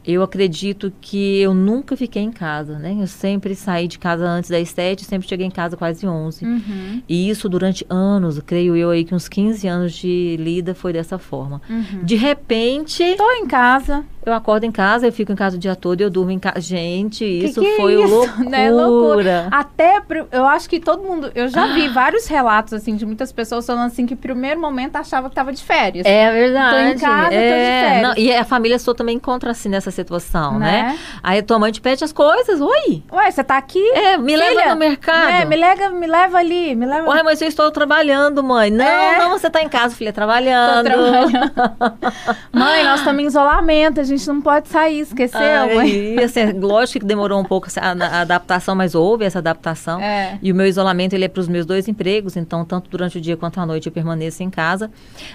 Eu 0.04 0.22
acredito 0.22 0.92
que 1.00 1.40
eu 1.40 1.54
nunca 1.54 1.96
fiquei 1.96 2.22
em 2.22 2.32
casa, 2.32 2.78
né? 2.78 2.96
Eu 3.00 3.06
sempre 3.06 3.54
saí 3.54 3.86
de 3.86 3.98
casa 3.98 4.24
antes 4.24 4.50
das 4.50 4.68
sete, 4.68 5.04
sempre 5.04 5.28
cheguei 5.28 5.46
em 5.46 5.50
casa 5.50 5.76
quase 5.76 6.06
11. 6.06 6.44
Uhum. 6.44 7.02
E 7.08 7.30
isso 7.30 7.48
durante 7.48 7.86
anos, 7.88 8.40
creio 8.44 8.76
eu 8.76 8.90
aí 8.90 9.04
que 9.04 9.14
uns 9.14 9.28
15 9.28 9.66
anos 9.68 9.92
de 9.92 10.36
lida 10.40 10.74
foi 10.74 10.92
dessa 10.92 11.18
forma. 11.18 11.62
Uhum. 11.70 12.02
De 12.02 12.16
repente, 12.16 13.14
Tô 13.16 13.30
em 13.32 13.46
casa. 13.46 14.04
eu 14.26 14.32
acordo 14.32 14.64
em 14.64 14.72
casa, 14.72 15.06
eu 15.06 15.12
fico 15.12 15.30
em 15.30 15.36
casa 15.36 15.56
o 15.56 15.58
dia 15.58 15.76
todo 15.76 16.00
e 16.00 16.04
eu 16.04 16.10
durmo 16.10 16.32
em 16.32 16.38
casa. 16.38 16.60
Gente, 16.60 17.24
isso 17.24 17.60
que 17.60 17.76
foi 17.76 18.02
isso, 18.02 18.12
loucura. 18.12 18.42
né? 18.50 18.70
Loucura. 18.70 19.48
Até, 19.52 20.02
eu 20.32 20.44
acho 20.46 20.68
que 20.68 20.80
todo 20.80 21.02
mundo. 21.02 21.30
Eu 21.34 21.48
já 21.48 21.72
vi 21.74 21.86
vários 21.94 22.26
relatos, 22.26 22.72
assim, 22.72 22.96
de 22.96 23.06
muitas 23.06 23.30
pessoas 23.30 23.64
falando 23.64 23.86
assim 23.86 24.04
que, 24.04 24.16
primeiro 24.16 24.60
momento, 24.60 24.96
achava 24.96 25.28
que 25.28 25.34
tava 25.34 25.52
de 25.52 25.62
férias. 25.62 26.04
É 26.04 26.32
verdade. 26.32 26.76
Tô 26.76 26.96
em 26.96 26.98
casa, 26.98 27.24
tô 27.24 27.30
de 27.30 27.36
é. 27.36 27.80
férias. 27.88 28.02
Não, 28.02 28.18
e 28.18 28.34
a 28.34 28.44
família 28.44 28.78
sua 28.80 28.94
também 28.94 29.16
encontra 29.16 29.52
assim 29.52 29.68
nessa 29.68 29.91
situação, 29.92 30.58
né? 30.58 30.72
Né? 30.72 30.98
Aí 31.22 31.38
a 31.38 31.42
tua 31.42 31.58
mãe 31.58 31.70
te 31.70 31.80
pede 31.80 32.02
as 32.02 32.12
coisas. 32.12 32.60
Oi, 32.60 33.02
Ué, 33.12 33.30
você 33.30 33.44
tá 33.44 33.56
aqui? 33.58 33.78
é, 33.94 34.16
me 34.16 34.34
leva 34.34 34.50
Filha, 34.60 34.70
no 34.74 34.76
mercado. 34.80 35.28
É, 35.30 35.44
me 35.44 35.56
leva, 35.56 35.88
me 35.90 36.06
leva 36.06 36.38
ali, 36.38 36.74
me 36.74 36.86
leva. 36.86 37.08
Ué, 37.10 37.22
mas 37.22 37.40
eu 37.42 37.48
estou 37.48 37.70
trabalhando, 37.70 38.42
mãe. 38.42 38.70
Não, 38.70 38.84
É. 38.84 39.18
não, 39.18 39.30
você 39.38 39.46
está 39.48 39.62
em 39.62 39.68
casa, 39.68 39.94
filha, 39.94 40.12
Tô 40.12 40.16
trabalhando. 40.16 40.84
trabalhando. 40.84 41.32
mãe, 42.52 42.84
nós 42.84 43.00
estamos 43.00 43.22
em 43.22 43.26
isolamento, 43.26 44.00
a 44.00 44.04
gente 44.04 44.26
não 44.26 44.40
pode 44.40 44.68
sair, 44.68 45.00
esqueceu, 45.00 45.38
Ai, 45.40 45.74
mãe? 45.74 45.90
e, 46.14 46.20
assim, 46.22 46.52
lógico 46.58 47.00
que 47.00 47.06
demorou 47.06 47.40
um 47.40 47.44
pouco 47.44 47.68
a, 47.80 47.90
a 48.16 48.20
adaptação, 48.22 48.74
mas 48.74 48.94
houve 48.94 49.24
essa 49.24 49.38
adaptação. 49.38 50.00
É. 50.00 50.38
E 50.42 50.50
o 50.50 50.54
meu 50.54 50.66
isolamento 50.66 51.14
ele 51.14 51.24
é 51.24 51.28
para 51.28 51.40
os 51.40 51.48
meus 51.48 51.66
dois 51.66 51.88
empregos, 51.88 52.36
então 52.36 52.64
tanto 52.64 52.90
durante 52.90 53.18
o 53.18 53.20
dia 53.20 53.36
quanto 53.36 53.60
à 53.60 53.66
noite 53.66 53.86
eu 53.86 53.92
permaneço 53.92 54.42
em 54.42 54.50
casa. 54.50 54.90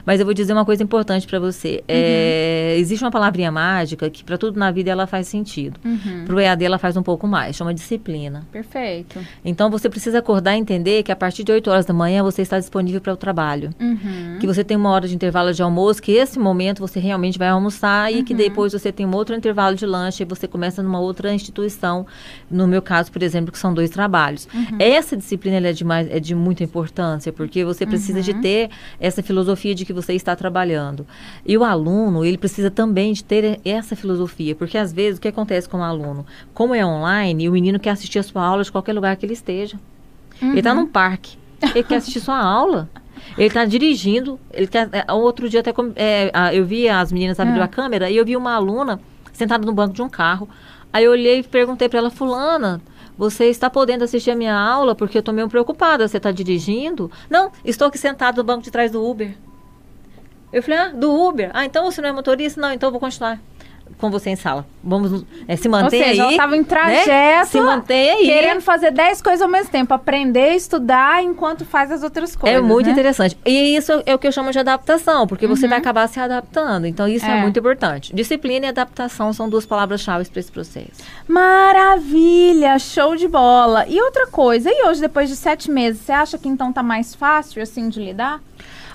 Mas 0.05 0.19
eu 0.19 0.25
vou 0.25 0.33
dizer 0.33 0.53
uma 0.53 0.65
coisa 0.65 0.81
importante 0.83 1.27
para 1.27 1.39
você. 1.39 1.83
É, 1.87 2.75
existe 2.77 3.03
uma 3.03 3.11
palavrinha 3.11 3.51
mágica 3.51 4.09
que 4.09 4.23
para 4.23 4.37
tudo 4.47 4.59
na 4.59 4.71
vida 4.71 4.89
ela 4.89 5.05
faz 5.05 5.27
sentido. 5.27 5.79
Uhum. 5.83 6.25
Para 6.25 6.35
o 6.35 6.39
EAD 6.39 6.63
ela 6.63 6.77
faz 6.77 6.95
um 6.95 7.03
pouco 7.03 7.27
mais, 7.27 7.55
chama 7.55 7.73
disciplina. 7.73 8.45
Perfeito. 8.51 9.19
Então 9.43 9.69
você 9.69 9.89
precisa 9.89 10.19
acordar 10.19 10.55
e 10.55 10.59
entender 10.59 11.03
que 11.03 11.11
a 11.11 11.15
partir 11.15 11.43
de 11.43 11.51
8 11.51 11.69
horas 11.69 11.85
da 11.85 11.93
manhã 11.93 12.23
você 12.23 12.41
está 12.41 12.57
disponível 12.57 13.01
para 13.01 13.13
o 13.13 13.17
trabalho. 13.17 13.71
Uhum. 13.79 14.37
Que 14.39 14.47
você 14.47 14.63
tem 14.63 14.77
uma 14.77 14.89
hora 14.89 15.07
de 15.07 15.13
intervalo 15.13 15.53
de 15.53 15.61
almoço, 15.61 16.01
que 16.01 16.13
esse 16.13 16.39
momento 16.39 16.79
você 16.79 16.99
realmente 16.99 17.37
vai 17.37 17.49
almoçar 17.49 18.11
e 18.11 18.23
que 18.23 18.33
depois 18.33 18.73
você 18.73 18.91
tem 18.91 19.05
um 19.05 19.13
outro 19.13 19.35
intervalo 19.35 19.75
de 19.75 19.85
lanche 19.85 20.23
e 20.23 20.25
você 20.25 20.47
começa 20.47 20.81
numa 20.81 20.99
outra 20.99 21.33
instituição. 21.33 22.05
No 22.49 22.67
meu 22.67 22.81
caso, 22.81 23.11
por 23.11 23.21
exemplo, 23.21 23.51
que 23.51 23.59
são 23.59 23.73
dois 23.73 23.89
trabalhos. 23.89 24.47
Essa 24.79 25.17
disciplina 25.17 25.67
é, 25.67 25.73
de 25.73 25.83
mais, 25.83 26.09
é 26.09 26.19
de 26.19 26.33
muita 26.33 26.63
importância, 26.63 27.33
porque 27.33 27.65
você 27.65 27.85
precisa 27.85 28.21
de 28.21 28.33
ter 28.35 28.69
essa 28.99 29.21
filosofia 29.21 29.75
de 29.75 29.85
que 29.85 29.93
você 29.93 30.13
está 30.13 30.35
trabalhando. 30.35 31.05
E 31.45 31.57
o 31.57 31.63
aluno, 31.63 32.23
ele 32.23 32.37
precisa 32.37 32.71
também 32.71 33.13
de 33.13 33.23
ter 33.23 33.59
essa 33.65 33.95
filosofia, 33.95 34.36
porque 34.55 34.77
às 34.77 34.91
vezes 34.93 35.17
o 35.17 35.21
que 35.21 35.27
acontece 35.27 35.67
com 35.67 35.77
o 35.79 35.83
aluno? 35.83 36.25
Como 36.53 36.73
é 36.75 36.85
online, 36.85 37.47
o 37.49 37.51
menino 37.51 37.79
quer 37.79 37.91
assistir 37.91 38.19
a 38.19 38.23
sua 38.23 38.43
aula 38.43 38.63
de 38.63 38.71
qualquer 38.71 38.93
lugar 38.93 39.15
que 39.15 39.25
ele 39.25 39.33
esteja. 39.33 39.77
Ele 40.41 40.59
está 40.59 40.73
num 40.73 40.85
parque, 40.87 41.37
ele 41.73 41.83
quer 41.83 41.95
assistir 41.97 42.19
sua 42.19 42.37
aula. 42.37 42.89
Ele 43.37 43.47
está 43.47 43.65
dirigindo. 43.65 44.39
Ele 44.53 44.67
quer, 44.67 44.87
é, 44.91 45.11
outro 45.11 45.49
dia 45.49 45.59
até 45.61 45.73
com- 45.73 45.91
é, 45.95 46.31
eu 46.53 46.63
vi 46.65 46.87
as 46.87 47.11
meninas 47.11 47.39
abriram 47.39 47.61
Ah. 47.61 47.65
a 47.65 47.67
câmera 47.67 48.09
e 48.09 48.15
eu 48.17 48.23
vi 48.25 48.35
uma 48.37 48.53
aluna 48.53 48.99
sentada 49.33 49.65
no 49.65 49.73
banco 49.73 49.93
de 49.93 50.01
um 50.01 50.09
carro. 50.09 50.47
Aí 50.93 51.03
eu 51.03 51.11
olhei 51.11 51.39
e 51.39 51.43
perguntei 51.43 51.89
para 51.89 51.99
ela, 51.99 52.09
fulana, 52.11 52.79
você 53.17 53.45
está 53.45 53.69
podendo 53.69 54.03
assistir 54.03 54.31
a 54.31 54.35
minha 54.35 54.55
aula 54.55 54.93
porque 54.95 55.17
eu 55.17 55.19
estou 55.19 55.33
meio 55.33 55.49
preocupada. 55.49 56.07
Você 56.07 56.17
está 56.17 56.31
dirigindo? 56.31 57.11
Não, 57.29 57.51
estou 57.65 57.87
aqui 57.87 57.97
sentado 57.97 58.37
no 58.37 58.43
banco 58.43 58.63
de 58.63 58.71
trás 58.71 58.91
do 58.91 59.03
Uber. 59.03 59.35
Eu 60.53 60.63
falei, 60.63 60.79
ah, 60.79 60.89
do 60.89 61.11
Uber? 61.11 61.51
Ah, 61.53 61.65
então 61.65 61.83
você 61.85 62.01
não 62.01 62.09
é 62.09 62.11
motorista? 62.11 62.61
Não, 62.61 62.71
então 62.71 62.87
eu 62.87 62.91
vou 62.91 62.99
continuar 63.01 63.39
com 63.97 64.09
você 64.09 64.29
em 64.29 64.35
sala. 64.35 64.65
Vamos 64.83 65.25
é, 65.47 65.55
se 65.55 65.67
Ou 65.67 65.71
manter 65.71 66.03
seja, 66.03 66.21
ela 66.21 66.31
aí. 66.31 66.37
tava 66.37 66.55
em 66.55 66.59
né? 66.59 66.65
trajeto, 66.65 67.49
Se 67.49 67.61
manter 67.61 68.11
aí. 68.11 68.25
querendo 68.25 68.61
fazer 68.61 68.91
10 68.91 69.21
coisas 69.21 69.41
ao 69.41 69.49
mesmo 69.49 69.69
tempo. 69.71 69.93
Aprender, 69.93 70.55
estudar, 70.55 71.23
enquanto 71.23 71.65
faz 71.65 71.91
as 71.91 72.03
outras 72.03 72.35
coisas. 72.35 72.57
É 72.57 72.61
muito 72.61 72.87
né? 72.87 72.91
interessante. 72.91 73.37
E 73.45 73.75
isso 73.75 74.03
é 74.05 74.13
o 74.13 74.19
que 74.19 74.27
eu 74.27 74.31
chamo 74.31 74.51
de 74.51 74.59
adaptação, 74.59 75.27
porque 75.27 75.47
você 75.47 75.67
vai 75.67 75.77
acabar 75.77 76.07
se 76.07 76.19
adaptando. 76.19 76.85
Então, 76.85 77.07
isso 77.07 77.25
é. 77.25 77.37
É. 77.37 77.41
muito 77.41 77.59
importante. 77.59 78.13
Disciplina 78.13 78.65
e 78.65 78.69
adaptação 78.69 79.31
são 79.33 79.49
duas 79.49 79.65
palavras-chave 79.65 80.29
para 80.29 80.39
esse 80.39 80.51
processo. 80.51 81.03
Maravilha, 81.27 82.77
show 82.79 83.15
de 83.15 83.27
bola. 83.27 83.85
E 83.87 84.01
outra 84.01 84.27
coisa, 84.27 84.69
e 84.71 84.87
hoje, 84.87 85.01
depois 85.01 85.29
de 85.29 85.35
sete 85.35 85.69
meses, 85.69 86.01
você 86.01 86.11
acha 86.11 86.37
que 86.37 86.47
então 86.47 86.71
tá 86.71 86.81
mais 86.81 87.13
fácil, 87.13 87.61
assim, 87.61 87.89
de 87.89 87.99
lidar? 87.99 88.41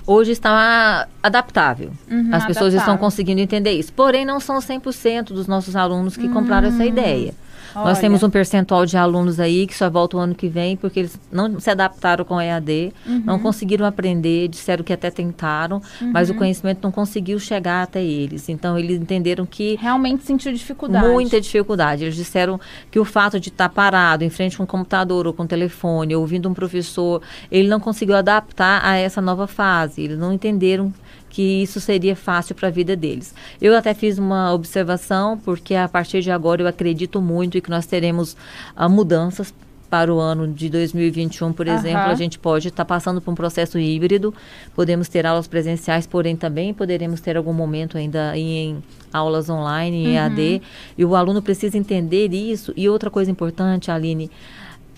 Hoje 0.05 0.31
está 0.31 1.07
adaptável. 1.21 1.91
Uhum, 2.11 2.29
As 2.31 2.45
pessoas 2.45 2.73
estão 2.73 2.93
adaptável. 2.93 2.97
conseguindo 2.99 3.39
entender 3.41 3.71
isso. 3.71 3.93
Porém, 3.93 4.25
não 4.25 4.39
são 4.39 4.57
100% 4.59 5.27
dos 5.33 5.47
nossos 5.47 5.75
alunos 5.75 6.17
que 6.17 6.27
compraram 6.29 6.67
essa 6.67 6.85
ideia. 6.85 7.33
Nós 7.75 7.85
olha. 7.85 7.95
temos 8.01 8.23
um 8.23 8.29
percentual 8.29 8.85
de 8.85 8.95
alunos 8.97 9.39
aí 9.39 9.65
que 9.67 9.75
só 9.75 9.89
voltam 9.89 10.19
o 10.19 10.23
ano 10.23 10.35
que 10.35 10.47
vem 10.47 10.75
porque 10.77 10.99
eles 11.01 11.19
não 11.31 11.59
se 11.59 11.69
adaptaram 11.69 12.23
com 12.25 12.35
o 12.35 12.41
EAD, 12.41 12.91
Uhum. 13.05 13.23
não 13.25 13.39
conseguiram 13.39 13.85
aprender, 13.85 14.47
disseram 14.47 14.83
que 14.83 14.93
até 14.93 15.09
tentaram, 15.09 15.81
mas 16.11 16.29
Uhum. 16.29 16.35
o 16.35 16.37
conhecimento 16.37 16.79
não 16.83 16.91
conseguiu 16.91 17.39
chegar 17.39 17.83
até 17.83 18.03
eles. 18.03 18.49
Então, 18.49 18.77
eles 18.77 18.99
entenderam 19.01 19.45
que 19.45 19.75
Realmente 19.81 20.23
sentiu 20.23 20.51
dificuldade. 20.53 21.07
Muita 21.07 21.39
dificuldade. 21.41 22.03
Eles 22.03 22.15
disseram 22.15 22.59
que 22.91 22.99
o 22.99 23.05
fato 23.05 23.39
de 23.39 23.49
estar 23.49 23.69
parado 23.69 24.23
em 24.23 24.29
frente 24.29 24.55
com 24.57 24.63
um 24.63 24.67
computador 24.67 25.27
ou 25.27 25.33
com 25.33 25.43
um 25.43 25.47
telefone, 25.47 26.15
ouvindo 26.15 26.47
um 26.49 26.53
professor, 26.53 27.21
ele 27.51 27.67
não 27.67 27.79
conseguiu 27.79 28.15
adaptar 28.15 28.81
a 28.85 28.95
essa 28.97 29.21
nova 29.21 29.47
fase. 29.47 30.01
Eles 30.01 30.17
não 30.17 30.31
entenderam 30.33 30.93
que 31.33 31.63
isso 31.63 31.81
seria 31.81 32.15
fácil 32.15 32.53
para 32.53 32.67
a 32.67 32.71
vida 32.71 32.95
deles. 32.95 33.33
Eu 33.59 33.75
até 33.75 33.91
fiz 33.95 34.19
uma 34.19 34.53
observação, 34.53 35.35
porque 35.35 35.73
a 35.73 35.89
partir 35.89 36.21
de 36.21 36.29
agora 36.29 36.61
eu 36.61 36.67
acredito 36.67 37.19
muito 37.19 37.57
e 37.57 37.61
que 37.61 37.71
nós 37.71 37.87
teremos 37.87 38.37
ah, 38.75 38.87
mudanças 38.87 39.51
para 39.89 40.13
o 40.13 40.19
ano 40.19 40.47
de 40.47 40.69
2021, 40.69 41.51
por 41.51 41.67
Aham. 41.67 41.77
exemplo, 41.77 42.01
a 42.01 42.15
gente 42.15 42.37
pode 42.37 42.67
estar 42.67 42.85
passando 42.85 43.19
por 43.19 43.31
um 43.31 43.35
processo 43.35 43.79
híbrido, 43.79 44.31
podemos 44.75 45.07
ter 45.07 45.25
aulas 45.25 45.47
presenciais, 45.47 46.05
porém 46.05 46.35
também 46.35 46.71
poderemos 46.71 47.19
ter 47.19 47.35
algum 47.35 47.53
momento 47.53 47.97
ainda 47.97 48.37
em 48.37 48.83
aulas 49.11 49.49
online, 49.49 50.05
em 50.05 50.15
EAD, 50.15 50.61
e 50.95 51.03
o 51.03 51.15
aluno 51.15 51.41
precisa 51.41 51.77
entender 51.77 52.31
isso. 52.31 52.73
E 52.75 52.87
outra 52.87 53.09
coisa 53.09 53.31
importante, 53.31 53.89
Aline, 53.89 54.29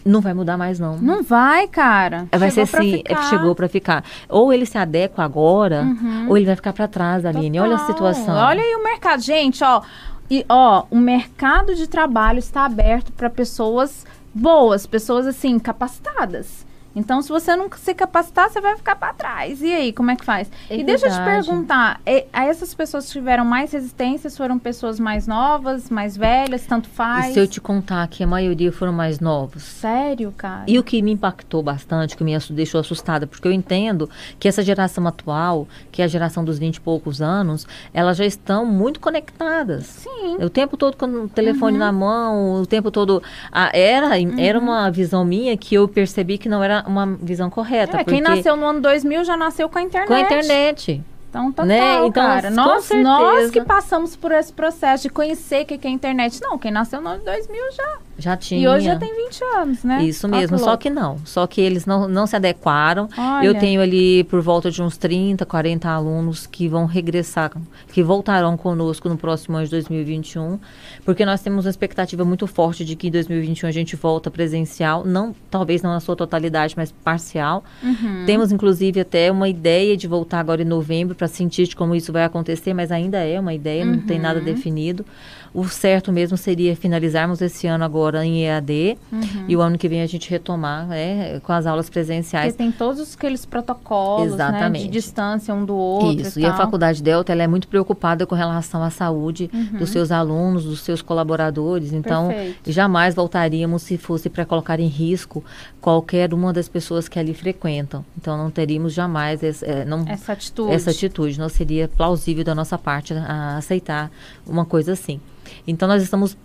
não 0.05 0.21
vai 0.21 0.33
mudar 0.35 0.55
mais 0.55 0.79
não. 0.79 0.97
Não 0.97 1.23
vai, 1.23 1.67
cara. 1.67 2.27
Vai 2.31 2.51
Chegou 2.51 2.65
ser 2.67 2.77
assim, 2.77 3.01
é 3.05 3.15
que 3.15 3.23
chegou 3.25 3.55
para 3.55 3.67
ficar. 3.67 4.03
Ou 4.29 4.53
ele 4.53 4.65
se 4.65 4.77
adequa 4.77 5.23
agora, 5.23 5.83
ou 6.29 6.37
ele 6.37 6.45
vai 6.45 6.55
ficar 6.55 6.73
para 6.73 6.87
trás, 6.87 7.25
Aline. 7.25 7.59
Olha 7.59 7.75
a 7.75 7.79
Total. 7.79 7.93
situação. 7.93 8.35
Olha 8.35 8.61
aí 8.61 8.75
o 8.75 8.83
mercado. 8.83 9.21
Gente, 9.21 9.63
ó. 9.63 9.81
E, 10.29 10.45
ó, 10.47 10.83
o 10.91 10.97
mercado 10.97 11.75
de 11.75 11.87
trabalho 11.87 12.39
está 12.39 12.65
aberto 12.65 13.11
para 13.11 13.29
pessoas 13.29 14.05
boas, 14.33 14.85
pessoas 14.85 15.25
assim, 15.25 15.57
capacitadas. 15.57 16.65
Então, 16.95 17.21
se 17.21 17.29
você 17.29 17.55
não 17.55 17.69
se 17.75 17.93
capacitar, 17.93 18.49
você 18.49 18.61
vai 18.61 18.75
ficar 18.77 18.95
para 18.95 19.13
trás. 19.13 19.61
E 19.61 19.71
aí, 19.73 19.91
como 19.91 20.11
é 20.11 20.15
que 20.15 20.23
faz? 20.23 20.49
É 20.69 20.77
e 20.77 20.83
deixa 20.83 21.07
eu 21.07 21.11
te 21.11 21.15
verdade. 21.17 21.45
perguntar, 21.47 22.01
e- 22.05 22.25
a 22.31 22.45
essas 22.45 22.73
pessoas 22.73 23.05
que 23.05 23.11
tiveram 23.11 23.43
mais 23.43 23.71
resistências 23.73 24.37
foram 24.37 24.57
pessoas 24.57 24.99
mais 24.99 25.27
novas, 25.27 25.89
mais 25.89 26.15
velhas, 26.15 26.65
tanto 26.65 26.87
faz? 26.87 27.31
E 27.31 27.33
se 27.33 27.39
eu 27.39 27.47
te 27.47 27.59
contar 27.59 28.07
que 28.07 28.23
a 28.23 28.27
maioria 28.27 28.71
foram 28.71 28.93
mais 28.93 29.19
novos? 29.19 29.61
Sério, 29.63 30.33
cara? 30.37 30.63
E 30.67 30.79
o 30.79 30.83
que 30.83 31.01
me 31.01 31.11
impactou 31.11 31.61
bastante, 31.61 32.15
que 32.15 32.23
me 32.23 32.35
deixou 32.51 32.79
assustada, 32.79 33.27
porque 33.27 33.47
eu 33.47 33.51
entendo 33.51 34.09
que 34.39 34.47
essa 34.47 34.63
geração 34.63 35.05
atual, 35.07 35.67
que 35.91 36.01
é 36.01 36.05
a 36.05 36.07
geração 36.07 36.45
dos 36.45 36.57
20 36.57 36.77
e 36.77 36.81
poucos 36.81 37.21
anos, 37.21 37.67
elas 37.93 38.17
já 38.17 38.25
estão 38.25 38.65
muito 38.65 38.99
conectadas. 38.99 39.85
Sim. 39.85 40.37
O 40.41 40.49
tempo 40.49 40.77
todo 40.77 40.95
com 40.95 41.05
o 41.07 41.27
telefone 41.27 41.73
Uhum. 41.73 41.79
na 41.79 41.91
mão, 41.91 42.61
o 42.61 42.65
tempo 42.65 42.89
todo. 42.89 43.21
ah, 43.51 43.69
era, 43.73 44.11
era 44.39 44.57
uma 44.59 44.89
visão 44.89 45.25
minha 45.25 45.57
que 45.57 45.75
eu 45.75 45.87
percebi 45.87 46.37
que 46.37 46.47
não 46.47 46.63
era 46.63 46.84
uma 46.87 47.05
visão 47.21 47.49
correta. 47.49 47.99
É, 47.99 48.03
quem 48.03 48.21
nasceu 48.21 48.55
no 48.55 48.65
ano 48.65 48.81
2000 48.81 49.23
já 49.23 49.37
nasceu 49.37 49.69
com 49.69 49.77
a 49.77 49.81
internet. 49.81 50.07
com 50.07 50.13
a 50.13 50.21
internet. 50.21 51.03
Então, 51.35 51.51
total, 51.51 51.65
Né? 51.65 51.95
Então, 51.97 52.11
cara. 52.11 52.49
Nós, 52.49 52.85
certeza. 52.85 53.09
nós 53.09 53.51
que 53.51 53.61
passamos 53.61 54.15
por 54.15 54.31
esse 54.31 54.53
processo 54.53 55.03
de 55.03 55.09
conhecer 55.09 55.63
o 55.63 55.65
que 55.65 55.77
que 55.77 55.87
é 55.87 55.91
internet. 55.91 56.39
Não, 56.41 56.57
quem 56.57 56.71
nasceu 56.71 57.01
no 57.01 57.09
ano 57.09 57.23
2000 57.23 57.55
já. 57.73 57.97
Já 58.17 58.37
tinha. 58.37 58.61
E 58.61 58.67
hoje 58.67 58.85
já 58.85 58.97
tem 58.97 59.13
20 59.13 59.43
anos, 59.57 59.83
né? 59.83 60.03
Isso 60.03 60.27
mesmo, 60.27 60.57
só 60.57 60.77
que 60.77 60.89
não. 60.89 61.17
Só 61.25 61.45
que 61.45 61.59
eles 61.59 61.85
não, 61.85 62.07
não 62.07 62.25
se 62.25 62.35
adequaram. 62.35 63.09
Olha. 63.17 63.45
Eu 63.45 63.55
tenho 63.55 63.81
ali 63.81 64.23
por 64.25 64.39
volta 64.41 64.71
de 64.71 64.81
uns 64.81 64.95
30, 64.95 65.45
40 65.45 65.89
alunos 65.89 66.47
que 66.47 66.69
vão 66.69 66.85
regressar, 66.85 67.51
que 67.91 68.01
voltarão 68.01 68.55
conosco 68.55 69.09
no 69.09 69.17
próximo 69.17 69.57
ano 69.57 69.65
de 69.65 69.71
2021, 69.71 70.57
porque 71.03 71.25
nós 71.25 71.41
temos 71.41 71.65
uma 71.65 71.69
expectativa 71.69 72.23
muito 72.23 72.47
forte 72.47 72.85
de 72.85 72.95
que 72.95 73.09
em 73.09 73.11
2021 73.11 73.67
a 73.67 73.71
gente 73.71 73.95
volta 73.97 74.31
presencial, 74.31 75.03
não, 75.05 75.35
talvez 75.51 75.81
não 75.81 75.91
na 75.91 75.99
sua 75.99 76.15
totalidade, 76.15 76.73
mas 76.77 76.91
parcial. 76.91 77.65
Uhum. 77.83 78.23
Temos 78.25 78.51
inclusive 78.51 79.01
até 79.01 79.29
uma 79.29 79.49
ideia 79.49 79.97
de 79.97 80.07
voltar 80.07 80.39
agora 80.39 80.61
em 80.61 80.65
novembro 80.65 81.15
para 81.15 81.24
sentir 81.27 81.67
de 81.67 81.75
como 81.75 81.95
isso 81.95 82.13
vai 82.13 82.23
acontecer, 82.23 82.73
mas 82.73 82.91
ainda 82.91 83.19
é 83.19 83.39
uma 83.39 83.53
ideia, 83.53 83.85
não 83.85 83.99
tem 83.99 84.19
nada 84.19 84.39
Uhum. 84.39 84.45
definido. 84.45 85.05
O 85.53 85.67
certo 85.69 86.11
mesmo 86.11 86.35
seria 86.35 86.75
finalizarmos 86.75 87.41
esse 87.41 87.65
ano 87.65 87.85
agora 87.85 88.05
agora 88.15 88.25
em 88.25 88.45
EAD 88.45 88.97
uhum. 89.11 89.45
e 89.47 89.55
o 89.55 89.61
ano 89.61 89.77
que 89.77 89.87
vem 89.87 90.01
a 90.01 90.05
gente 90.05 90.29
retomar 90.29 90.87
né, 90.87 91.39
com 91.39 91.51
as 91.51 91.65
aulas 91.65 91.89
presenciais. 91.89 92.53
Porque 92.53 92.63
tem 92.63 92.71
todos 92.71 93.15
aqueles 93.15 93.45
protocolos 93.45 94.33
Exatamente. 94.33 94.83
Né, 94.83 94.87
de 94.87 94.93
distância 94.93 95.53
um 95.53 95.65
do 95.65 95.75
outro. 95.75 96.21
Isso, 96.21 96.39
e, 96.39 96.43
e 96.43 96.45
a 96.45 96.53
Faculdade 96.53 97.01
Delta 97.01 97.31
ela 97.31 97.43
é 97.43 97.47
muito 97.47 97.67
preocupada 97.67 98.25
com 98.25 98.35
relação 98.35 98.83
à 98.83 98.89
saúde 98.89 99.49
uhum. 99.53 99.79
dos 99.79 99.89
seus 99.89 100.11
alunos, 100.11 100.65
dos 100.65 100.81
seus 100.81 101.01
colaboradores. 101.01 101.91
Então, 101.93 102.27
Perfeito. 102.27 102.71
jamais 102.71 103.15
voltaríamos 103.15 103.81
se 103.81 103.97
fosse 103.97 104.29
para 104.29 104.45
colocar 104.45 104.79
em 104.79 104.87
risco 104.87 105.43
qualquer 105.81 106.33
uma 106.33 106.51
das 106.51 106.67
pessoas 106.67 107.07
que 107.07 107.19
ali 107.19 107.33
frequentam. 107.33 108.05
Então, 108.17 108.37
não 108.37 108.49
teríamos 108.49 108.93
jamais 108.93 109.43
esse, 109.43 109.65
é, 109.65 109.85
não, 109.85 110.05
essa 110.07 110.33
atitude. 110.33 110.73
Essa 110.73 110.91
atitude. 110.91 111.14
Não 111.37 111.49
seria 111.49 111.87
plausível 111.87 112.43
da 112.43 112.53
nossa 112.53 112.77
parte 112.77 113.13
a 113.13 113.57
aceitar 113.57 114.11
uma 114.45 114.65
coisa 114.65 114.93
assim. 114.93 115.19
Então, 115.67 115.87
nós 115.87 116.03
estamos 116.03 116.37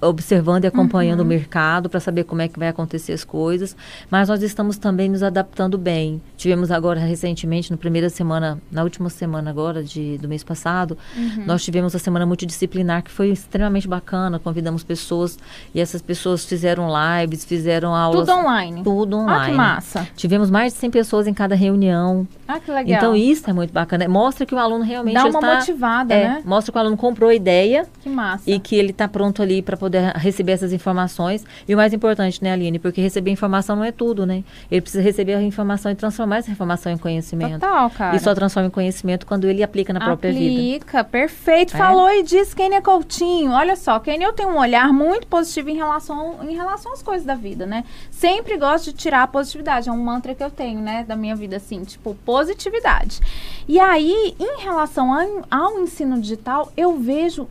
observando 0.00 0.64
e 0.64 0.66
acompanhando 0.66 1.20
uhum. 1.20 1.26
o 1.26 1.28
mercado 1.28 1.88
para 1.88 2.00
saber 2.00 2.24
como 2.24 2.42
é 2.42 2.48
que 2.48 2.58
vai 2.58 2.68
acontecer 2.68 3.12
as 3.12 3.24
coisas, 3.24 3.76
mas 4.10 4.28
nós 4.28 4.42
estamos 4.42 4.78
também 4.78 5.08
nos 5.08 5.22
adaptando 5.22 5.76
bem. 5.76 6.20
Tivemos 6.36 6.70
agora 6.70 7.00
recentemente, 7.00 7.70
na 7.70 7.76
primeira 7.76 8.08
semana, 8.08 8.60
na 8.70 8.82
última 8.82 9.10
semana 9.10 9.50
agora 9.50 9.82
de, 9.82 10.18
do 10.18 10.28
mês 10.28 10.44
passado, 10.44 10.96
uhum. 11.16 11.44
nós 11.46 11.64
tivemos 11.64 11.94
a 11.94 11.98
semana 11.98 12.24
multidisciplinar 12.26 13.02
que 13.02 13.10
foi 13.10 13.30
extremamente 13.30 13.88
bacana, 13.88 14.38
convidamos 14.38 14.84
pessoas 14.84 15.38
e 15.74 15.80
essas 15.80 16.00
pessoas 16.00 16.44
fizeram 16.44 16.88
lives, 16.88 17.44
fizeram 17.44 17.94
aulas. 17.94 18.20
Tudo 18.20 18.38
online? 18.38 18.82
Tudo 18.82 19.16
online. 19.16 19.42
Ah, 19.42 19.46
que 19.46 19.52
massa. 19.52 20.08
Tivemos 20.14 20.50
mais 20.50 20.72
de 20.72 20.78
100 20.78 20.90
pessoas 20.90 21.26
em 21.26 21.34
cada 21.34 21.54
reunião. 21.54 22.26
Ah, 22.46 22.60
que 22.60 22.70
legal. 22.70 22.96
Então 22.96 23.16
isso 23.16 23.48
é 23.50 23.52
muito 23.52 23.72
bacana, 23.72 24.08
mostra 24.08 24.46
que 24.46 24.54
o 24.54 24.58
aluno 24.58 24.84
realmente 24.84 25.14
Dá 25.14 25.24
uma 25.24 25.38
está, 25.40 25.54
motivada, 25.56 26.14
é, 26.14 26.28
né? 26.28 26.42
Mostra 26.44 26.72
que 26.72 26.78
o 26.78 26.80
aluno 26.80 26.96
comprou 26.96 27.30
a 27.30 27.34
ideia. 27.34 27.86
Que 28.00 28.08
massa. 28.08 28.48
E 28.48 28.58
que 28.58 28.76
ele 28.76 28.90
está 28.90 29.08
pronto 29.08 29.42
ali 29.42 29.60
para 29.60 29.76
poder 29.76 29.87
receber 30.16 30.52
essas 30.52 30.72
informações. 30.72 31.44
E 31.66 31.74
o 31.74 31.76
mais 31.76 31.92
importante, 31.92 32.42
né, 32.42 32.52
Aline? 32.52 32.78
Porque 32.78 33.00
receber 33.00 33.30
informação 33.30 33.76
não 33.76 33.84
é 33.84 33.92
tudo, 33.92 34.26
né? 34.26 34.44
Ele 34.70 34.80
precisa 34.80 35.02
receber 35.02 35.34
a 35.34 35.42
informação 35.42 35.90
e 35.90 35.94
transformar 35.94 36.38
essa 36.38 36.50
informação 36.50 36.92
em 36.92 36.98
conhecimento. 36.98 37.60
Total, 37.60 37.90
cara. 37.90 38.16
E 38.16 38.20
só 38.20 38.34
transforma 38.34 38.68
em 38.68 38.70
conhecimento 38.70 39.26
quando 39.26 39.46
ele 39.46 39.62
aplica 39.62 39.92
na 39.92 40.00
própria 40.00 40.30
aplica, 40.30 40.48
vida. 40.48 40.76
Aplica, 40.76 41.04
perfeito. 41.04 41.74
É? 41.74 41.78
Falou 41.78 42.10
e 42.10 42.22
disse 42.22 42.54
Kenia 42.54 42.82
Coutinho. 42.82 43.52
Olha 43.52 43.76
só, 43.76 43.98
Kenia, 43.98 44.26
eu 44.26 44.32
tenho 44.32 44.50
um 44.50 44.58
olhar 44.58 44.92
muito 44.92 45.26
positivo 45.26 45.70
em 45.70 45.76
relação, 45.76 46.38
em 46.42 46.54
relação 46.54 46.92
às 46.92 47.02
coisas 47.02 47.26
da 47.26 47.34
vida, 47.34 47.66
né? 47.66 47.84
Sempre 48.10 48.56
gosto 48.56 48.86
de 48.86 48.92
tirar 48.92 49.22
a 49.22 49.26
positividade. 49.26 49.88
É 49.88 49.92
um 49.92 50.02
mantra 50.02 50.34
que 50.34 50.42
eu 50.42 50.50
tenho, 50.50 50.80
né, 50.80 51.04
da 51.06 51.16
minha 51.16 51.36
vida, 51.36 51.56
assim, 51.56 51.84
tipo, 51.84 52.14
positividade. 52.24 53.20
E 53.66 53.78
aí, 53.78 54.34
em 54.38 54.60
relação 54.60 55.12
ao 55.50 55.80
ensino 55.80 56.20
digital, 56.20 56.72
eu 56.76 56.98
vejo 56.98 57.48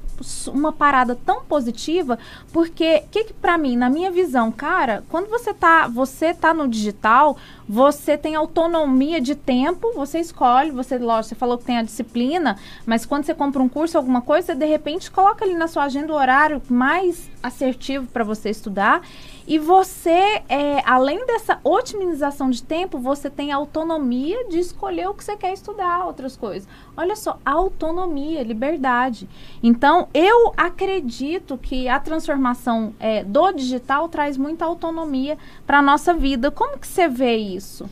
uma 0.48 0.72
parada 0.72 1.15
tão 1.15 1.44
positiva, 1.44 2.17
porque 2.51 3.03
que, 3.12 3.25
que 3.25 3.34
para 3.34 3.57
mim, 3.57 3.75
na 3.75 3.89
minha 3.89 4.10
visão, 4.12 4.51
cara, 4.51 5.03
quando 5.10 5.27
você 5.29 5.53
tá, 5.53 5.88
você 5.88 6.34
tá 6.34 6.53
no 6.53 6.67
digital, 6.67 7.38
você 7.67 8.17
tem 8.17 8.36
autonomia 8.36 9.19
de 9.19 9.36
tempo, 9.36 9.91
você 9.93 10.19
escolhe, 10.19 10.72
você, 10.72 10.98
lógico, 10.98 11.29
você 11.29 11.36
falou 11.36 11.57
que 11.57 11.65
tem 11.65 11.77
a 11.77 11.84
disciplina, 11.84 12.57
mas 12.86 13.05
quando 13.05 13.25
você 13.25 13.34
compra 13.34 13.62
um 13.62 13.69
curso, 13.69 13.98
alguma 13.98 14.22
coisa, 14.22 14.48
você 14.48 14.55
de 14.55 14.65
repente 14.65 15.12
coloca 15.12 15.43
ali 15.43 15.53
na 15.53 15.67
sua 15.67 15.84
agenda 15.84 16.13
o 16.13 16.15
horário 16.15 16.62
mais 16.69 17.29
assertivo 17.43 18.07
para 18.07 18.24
você 18.24 18.50
estudar. 18.50 19.01
E 19.48 19.58
você, 19.58 20.44
é, 20.50 20.82
além 20.86 21.25
dessa 21.25 21.58
otimização 21.63 22.50
de 22.50 22.62
tempo, 22.62 23.00
você 23.00 23.30
tem 23.30 23.54
autonomia 23.54 24.46
de 24.50 24.60
escolher 24.60 25.08
o 25.08 25.13
que 25.13 25.24
você 25.24 25.38
quer 25.38 25.54
estudar, 25.54 26.06
outras 26.06 26.36
coisas. 26.36 26.68
Olha 26.98 27.16
só, 27.16 27.39
autonomia, 27.46 28.44
liberdade. 28.44 29.30
Então, 29.63 30.10
eu 30.13 30.54
acredito 30.58 31.58
que 31.58 31.88
a 31.88 31.98
transformação 31.98 32.94
é, 33.00 33.24
do 33.24 33.54
digital 33.54 34.10
traz 34.10 34.36
muita 34.36 34.66
autonomia 34.66 35.38
para 35.66 35.80
a 35.80 35.82
nossa 35.82 36.13
vida. 36.13 36.51
Como 36.51 36.77
que 36.77 36.88
você 36.88 37.08
vê 37.08 37.38
isso? 37.38 37.89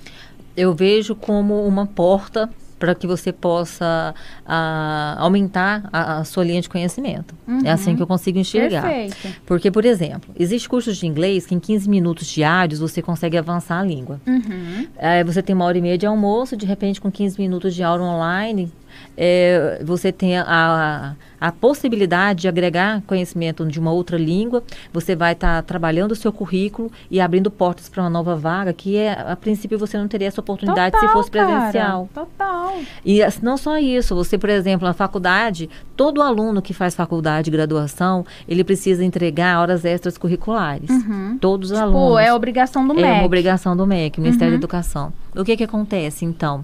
Eu 0.58 0.74
vejo 0.74 1.16
como 1.16 1.66
uma 1.66 1.86
porta 1.86 2.50
para 2.86 2.94
que 2.94 3.08
você 3.08 3.34
possa 3.34 4.14
uh, 4.46 5.18
aumentar 5.18 5.90
a, 5.92 6.20
a, 6.20 6.24
sua 6.24 6.44
linha 6.44 6.62
de 6.62 6.70
conhecimento. 6.70 7.34
Uhum. 7.48 7.62
É 7.66 7.72
assim 7.72 7.96
que 7.96 8.04
eu 8.04 8.06
consigo 8.06 8.38
enxergar. 8.38 8.84
Perfeito. 8.84 9.42
Porque, 9.44 9.72
por 9.72 9.84
exemplo, 9.84 10.32
existe 10.38 10.70
cursos 10.70 10.98
de 10.98 11.08
inglês 11.08 11.48
que 11.48 11.56
em 11.56 11.60
15 11.60 11.90
minutos 11.90 12.28
diários 12.28 12.80
você 12.80 13.02
consegue 13.02 13.38
avançar 13.40 13.80
a 13.80 13.84
língua. 13.84 14.22
Uhum. 14.28 14.88
É, 14.98 15.24
você 15.24 15.42
tem 15.42 15.56
uma 15.56 15.66
hora 15.66 15.80
e 15.80 15.82
meia 15.82 15.98
de 15.98 16.06
almoço, 16.06 16.56
de 16.56 16.66
repente 16.68 17.02
com 17.02 17.12
15 17.12 17.42
minutos 17.42 17.74
de 17.74 17.82
aula 17.82 18.04
online, 18.04 18.72
é, 19.18 19.82
você 19.84 20.12
tem 20.12 20.38
a, 20.38 20.44
a, 20.48 21.48
a, 21.48 21.52
possibilidade 21.52 22.42
de 22.42 22.48
agregar 22.48 23.02
conhecimento 23.08 23.66
de 23.66 23.80
uma 23.80 23.92
outra 23.92 24.18
língua, 24.18 24.64
você 24.92 25.16
vai 25.16 25.34
estar 25.34 25.56
tá 25.56 25.62
trabalhando 25.62 26.12
o 26.12 26.16
seu 26.16 26.32
currículo 26.32 26.92
e 27.10 27.22
abrindo 27.22 27.50
portas 27.50 27.88
para 27.88 28.04
uma 28.04 28.10
nova 28.10 28.36
vaga, 28.36 28.74
que 28.74 28.98
é, 28.98 29.12
a 29.12 29.36
princípio 29.36 29.78
você 29.78 29.98
não 29.98 30.08
teria 30.08 30.28
essa 30.28 30.42
oportunidade 30.42 30.92
total, 30.92 31.08
se 31.08 31.14
fosse 31.14 31.32
presencial. 31.32 32.10
Cara, 32.14 32.28
total. 32.28 32.75
E 33.06 33.20
não 33.42 33.58
só 33.58 33.78
isso, 33.78 34.16
você, 34.16 34.38
por 34.38 34.50
exemplo, 34.50 34.88
na 34.88 34.94
faculdade, 34.94 35.70
todo 35.96 36.22
aluno 36.22 36.62
que 36.62 36.74
faz 36.74 36.96
faculdade, 36.96 37.52
graduação, 37.52 38.26
ele 38.48 38.64
precisa 38.64 39.04
entregar 39.04 39.60
horas 39.60 39.86
extras 39.86 40.18
curriculares. 40.18 40.90
Uhum. 40.90 41.38
Todos 41.40 41.72
os 41.72 41.78
tipo, 41.78 41.90
alunos. 41.90 42.20
é 42.20 42.34
obrigação 42.34 42.88
do 42.88 42.94
MEC. 42.94 43.08
É 43.08 43.14
uma 43.14 43.26
obrigação 43.26 43.78
do 43.78 43.86
MEC, 43.86 44.20
Ministério 44.20 44.54
uhum. 44.54 44.60
da 44.60 44.64
Educação. 44.64 45.14
O 45.36 45.44
que 45.44 45.58
que 45.58 45.64
acontece, 45.64 46.24
então? 46.26 46.64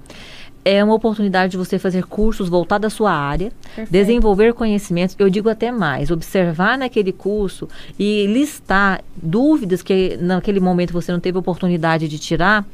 É 0.63 0.83
uma 0.83 0.93
oportunidade 0.93 1.51
de 1.51 1.57
você 1.57 1.79
fazer 1.79 2.05
cursos 2.05 2.47
voltados 2.47 2.87
à 2.87 2.89
sua 2.89 3.11
área, 3.11 3.51
Perfeito. 3.63 3.91
desenvolver 3.91 4.53
conhecimentos, 4.53 5.15
eu 5.17 5.29
digo 5.29 5.49
até 5.49 5.71
mais, 5.71 6.11
observar 6.11 6.77
naquele 6.77 7.11
curso 7.11 7.67
e 7.97 8.27
listar 8.27 9.01
dúvidas 9.15 9.81
que 9.81 10.17
naquele 10.21 10.59
momento 10.59 10.93
você 10.93 11.11
não 11.11 11.19
teve 11.19 11.37
oportunidade 11.37 12.07
de 12.07 12.19
tirar 12.19 12.65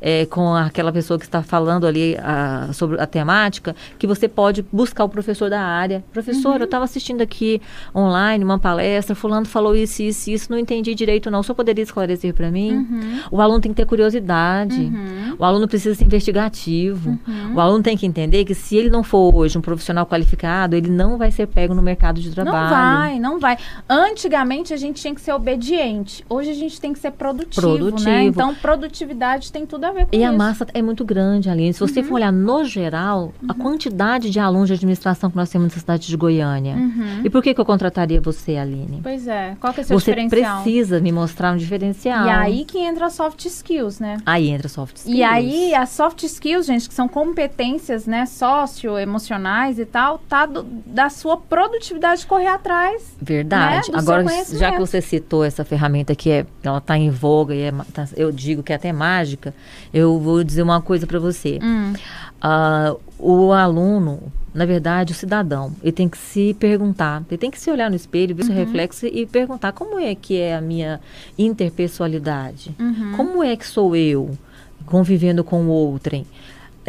é, 0.00 0.26
com 0.26 0.54
aquela 0.54 0.92
pessoa 0.92 1.18
que 1.18 1.24
está 1.24 1.42
falando 1.42 1.86
ali 1.86 2.16
a, 2.18 2.72
sobre 2.72 3.00
a 3.00 3.06
temática, 3.06 3.74
que 3.98 4.06
você 4.06 4.28
pode 4.28 4.64
buscar 4.72 5.04
o 5.04 5.08
professor 5.08 5.50
da 5.50 5.60
área. 5.60 6.04
Professor, 6.12 6.52
uhum. 6.52 6.58
eu 6.58 6.64
estava 6.64 6.84
assistindo 6.84 7.20
aqui 7.20 7.60
online 7.94 8.44
uma 8.44 8.58
palestra, 8.58 9.14
fulano 9.14 9.46
falou 9.46 9.74
isso, 9.74 10.02
isso, 10.02 10.30
isso, 10.30 10.50
não 10.50 10.58
entendi 10.58 10.94
direito 10.94 11.30
não, 11.30 11.40
o 11.40 11.42
senhor 11.42 11.56
poderia 11.56 11.82
esclarecer 11.82 12.34
para 12.34 12.50
mim? 12.50 12.72
Uhum. 12.72 13.20
O 13.30 13.40
aluno 13.40 13.60
tem 13.60 13.72
que 13.72 13.76
ter 13.76 13.86
curiosidade, 13.86 14.80
uhum. 14.80 15.36
o 15.38 15.44
aluno 15.44 15.66
precisa 15.68 15.94
ser 15.94 16.04
investigativo, 16.04 17.18
uhum. 17.28 17.54
o 17.54 17.60
aluno 17.60 17.82
tem 17.82 17.96
que 17.96 18.06
entender 18.06 18.44
que 18.44 18.54
se 18.54 18.76
ele 18.76 18.90
não 18.90 19.02
for 19.02 19.34
hoje 19.34 19.56
um 19.58 19.60
profissional 19.60 20.06
qualificado, 20.06 20.74
ele 20.74 20.90
não 20.90 21.18
vai 21.18 21.30
ser 21.30 21.46
pego 21.46 21.74
no 21.74 21.82
mercado 21.82 22.20
de 22.20 22.30
trabalho. 22.30 22.70
Não 22.70 22.70
vai, 22.70 23.18
não 23.18 23.38
vai. 23.38 23.58
Antigamente 23.88 24.72
a 24.72 24.76
gente 24.76 25.00
tinha 25.00 25.14
que 25.14 25.20
ser 25.20 25.32
obediente, 25.32 26.24
hoje 26.28 26.50
a 26.50 26.54
gente 26.54 26.80
tem 26.80 26.92
que 26.92 26.98
ser 26.98 27.12
produtivo, 27.12 27.66
né? 27.66 27.78
produtivo. 27.78 28.10
né? 28.10 28.24
Então 28.24 28.54
produtividade 28.54 29.52
tem 29.52 29.66
tudo 29.66 29.84
a 29.84 29.92
ver 29.92 30.06
com 30.06 30.14
e 30.14 30.18
isso. 30.18 30.26
a 30.26 30.32
massa 30.32 30.66
é 30.72 30.82
muito 30.82 31.04
grande, 31.04 31.50
Aline. 31.50 31.72
Se 31.72 31.80
você 31.80 32.00
uhum. 32.00 32.06
for 32.06 32.14
olhar 32.14 32.32
no 32.32 32.64
geral, 32.64 33.32
uhum. 33.42 33.48
a 33.50 33.54
quantidade 33.54 34.30
de 34.30 34.40
alunos 34.40 34.68
de 34.68 34.74
administração 34.74 35.30
que 35.30 35.36
nós 35.36 35.50
temos 35.50 35.72
na 35.74 35.80
cidade 35.80 36.06
de 36.06 36.16
Goiânia. 36.16 36.74
Uhum. 36.74 37.20
E 37.24 37.30
por 37.30 37.42
que, 37.42 37.54
que 37.54 37.60
eu 37.60 37.64
contrataria 37.64 38.20
você, 38.20 38.56
Aline? 38.56 39.00
Pois 39.02 39.26
é. 39.26 39.56
Qual 39.60 39.72
que 39.72 39.80
é 39.80 39.82
o 39.82 39.86
seu 39.86 39.98
você 39.98 40.14
diferencial? 40.14 40.58
Você 40.58 40.62
precisa 40.62 41.00
me 41.00 41.12
mostrar 41.12 41.52
um 41.52 41.56
diferencial. 41.56 42.26
E 42.26 42.30
aí 42.30 42.64
que 42.64 42.78
entra 42.78 43.10
soft 43.10 43.44
skills, 43.44 44.00
né? 44.00 44.18
Aí 44.24 44.48
entra 44.48 44.68
soft 44.68 44.96
skills. 44.96 45.18
E 45.18 45.22
aí, 45.22 45.74
as 45.74 45.90
soft 45.90 46.22
skills, 46.22 46.66
gente, 46.66 46.88
que 46.88 46.94
são 46.94 47.08
competências, 47.18 48.06
né, 48.06 48.26
socioemocionais 48.26 49.76
e 49.80 49.84
tal, 49.84 50.18
tá 50.18 50.46
do, 50.46 50.62
da 50.86 51.10
sua 51.10 51.36
produtividade 51.36 52.24
correr 52.24 52.46
atrás. 52.46 53.12
Verdade. 53.20 53.90
Né, 53.90 53.98
Agora, 53.98 54.24
já 54.52 54.70
que 54.70 54.78
você 54.78 55.00
citou 55.00 55.44
essa 55.44 55.64
ferramenta 55.64 56.14
que 56.14 56.30
é, 56.30 56.46
ela 56.62 56.80
tá 56.80 56.96
em 56.96 57.10
voga 57.10 57.56
e 57.56 57.62
é, 57.62 57.72
tá, 57.92 58.06
eu 58.16 58.30
digo 58.30 58.62
que 58.62 58.72
é 58.72 58.76
até 58.76 58.92
mágica, 58.92 59.52
eu 59.92 60.16
vou 60.20 60.44
dizer 60.44 60.62
uma 60.62 60.80
coisa 60.80 61.08
para 61.08 61.18
você. 61.18 61.58
Hum. 61.60 61.92
Uh, 62.38 63.00
o 63.18 63.52
aluno, 63.52 64.32
na 64.54 64.64
verdade, 64.64 65.12
o 65.12 65.16
cidadão, 65.16 65.74
ele 65.82 65.90
tem 65.90 66.08
que 66.08 66.18
se 66.18 66.54
perguntar, 66.54 67.24
ele 67.28 67.38
tem 67.38 67.50
que 67.50 67.58
se 67.58 67.68
olhar 67.68 67.90
no 67.90 67.96
espelho, 67.96 68.32
ver 68.32 68.42
uhum. 68.42 68.46
seu 68.46 68.56
reflexo 68.56 69.06
e 69.06 69.26
perguntar 69.26 69.72
como 69.72 69.98
é 69.98 70.14
que 70.14 70.38
é 70.38 70.54
a 70.54 70.60
minha 70.60 71.00
interpessoalidade, 71.36 72.76
uhum. 72.78 73.14
como 73.16 73.42
é 73.42 73.56
que 73.56 73.66
sou 73.66 73.96
eu 73.96 74.38
convivendo 74.86 75.42
com 75.42 75.64
o 75.64 75.70
outrem 75.70 76.24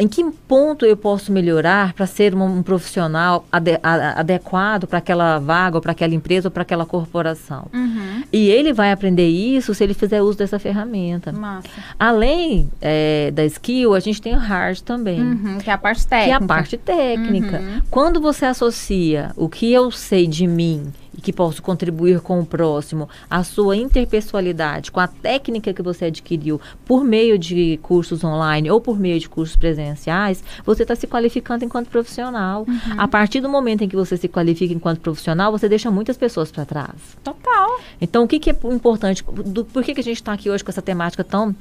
em 0.00 0.08
que 0.08 0.24
ponto 0.48 0.86
eu 0.86 0.96
posso 0.96 1.30
melhorar 1.30 1.92
para 1.92 2.06
ser 2.06 2.34
um, 2.34 2.58
um 2.58 2.62
profissional 2.62 3.44
ade, 3.52 3.78
a, 3.82 4.20
adequado 4.20 4.86
para 4.86 4.98
aquela 4.98 5.38
vaga, 5.38 5.76
ou 5.76 5.82
para 5.82 5.92
aquela 5.92 6.14
empresa, 6.14 6.48
ou 6.48 6.50
para 6.50 6.62
aquela 6.62 6.86
corporação. 6.86 7.66
Uhum. 7.72 8.24
E 8.32 8.48
ele 8.48 8.72
vai 8.72 8.92
aprender 8.92 9.28
isso 9.28 9.74
se 9.74 9.84
ele 9.84 9.92
fizer 9.92 10.22
uso 10.22 10.38
dessa 10.38 10.58
ferramenta. 10.58 11.32
Massa. 11.32 11.68
Além 11.98 12.70
é, 12.80 13.30
da 13.30 13.44
skill, 13.44 13.94
a 13.94 14.00
gente 14.00 14.22
tem 14.22 14.34
o 14.34 14.38
hard 14.38 14.80
também. 14.80 15.20
Uhum, 15.20 15.58
que 15.58 15.68
é 15.68 15.72
a 15.72 15.78
parte 15.78 16.06
técnica. 16.06 16.38
Que 16.38 16.42
é 16.42 16.44
a 16.44 16.48
parte 16.48 16.78
técnica. 16.78 17.58
Uhum. 17.58 17.82
Quando 17.90 18.20
você 18.20 18.46
associa 18.46 19.32
o 19.36 19.48
que 19.48 19.70
eu 19.70 19.90
sei 19.90 20.26
de 20.26 20.46
mim 20.46 20.92
e 21.20 21.22
que 21.22 21.32
posso 21.34 21.62
contribuir 21.62 22.20
com 22.20 22.40
o 22.40 22.46
próximo, 22.46 23.06
a 23.28 23.44
sua 23.44 23.76
interpessoalidade, 23.76 24.90
com 24.90 24.98
a 24.98 25.06
técnica 25.06 25.74
que 25.74 25.82
você 25.82 26.06
adquiriu 26.06 26.58
por 26.86 27.04
meio 27.04 27.38
de 27.38 27.78
cursos 27.82 28.24
online 28.24 28.70
ou 28.70 28.80
por 28.80 28.98
meio 28.98 29.20
de 29.20 29.28
cursos 29.28 29.54
presenciais, 29.54 30.42
você 30.64 30.82
está 30.82 30.96
se 30.96 31.06
qualificando 31.06 31.62
enquanto 31.62 31.88
profissional. 31.88 32.64
Uhum. 32.66 32.94
A 32.96 33.06
partir 33.06 33.40
do 33.40 33.50
momento 33.50 33.84
em 33.84 33.88
que 33.88 33.94
você 33.94 34.16
se 34.16 34.28
qualifica 34.28 34.72
enquanto 34.72 35.00
profissional, 35.00 35.52
você 35.52 35.68
deixa 35.68 35.90
muitas 35.90 36.16
pessoas 36.16 36.50
para 36.50 36.64
trás. 36.64 37.18
Total. 37.22 37.78
Então, 38.00 38.24
o 38.24 38.28
que, 38.28 38.38
que 38.38 38.50
é 38.50 38.56
importante? 38.64 39.22
Do, 39.44 39.64
por 39.66 39.84
que, 39.84 39.92
que 39.92 40.00
a 40.00 40.04
gente 40.04 40.16
está 40.16 40.32
aqui 40.32 40.48
hoje 40.48 40.64
com 40.64 40.70
essa 40.70 40.82
temática 40.82 41.22
tão 41.22 41.54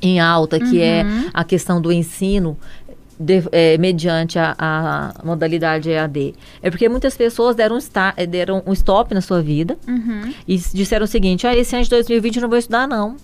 em 0.00 0.20
alta, 0.20 0.60
que 0.60 0.80
é 0.80 1.02
uhum. 1.02 1.26
é 1.26 1.30
a 1.34 1.42
questão 1.42 1.80
do 1.80 1.90
ensino 1.90 2.56
de, 3.18 3.42
é, 3.52 3.76
mediante 3.78 4.38
a, 4.38 4.54
a, 4.58 5.24
modalidade 5.24 5.90
EAD? 5.90 6.34
É 6.62 6.70
porque 6.70 6.88
muitas 6.88 7.16
pessoas 7.16 7.56
deram, 7.56 7.80
sta, 7.80 8.14
eh, 8.16 8.26
deram 8.26 8.62
um 8.66 8.72
stop 8.72 9.14
na 9.14 9.20
sua 9.20 9.42
vida 9.42 9.76
uhum. 9.86 10.32
e 10.46 10.56
disseram 10.56 11.04
o 11.04 11.08
seguinte: 11.08 11.46
ah, 11.46 11.56
esse 11.56 11.74
ano 11.74 11.84
de 11.84 11.90
2020 11.90 12.36
eu 12.36 12.42
não 12.42 12.48
vou 12.48 12.58
estudar, 12.58 12.86
não. 12.86 13.16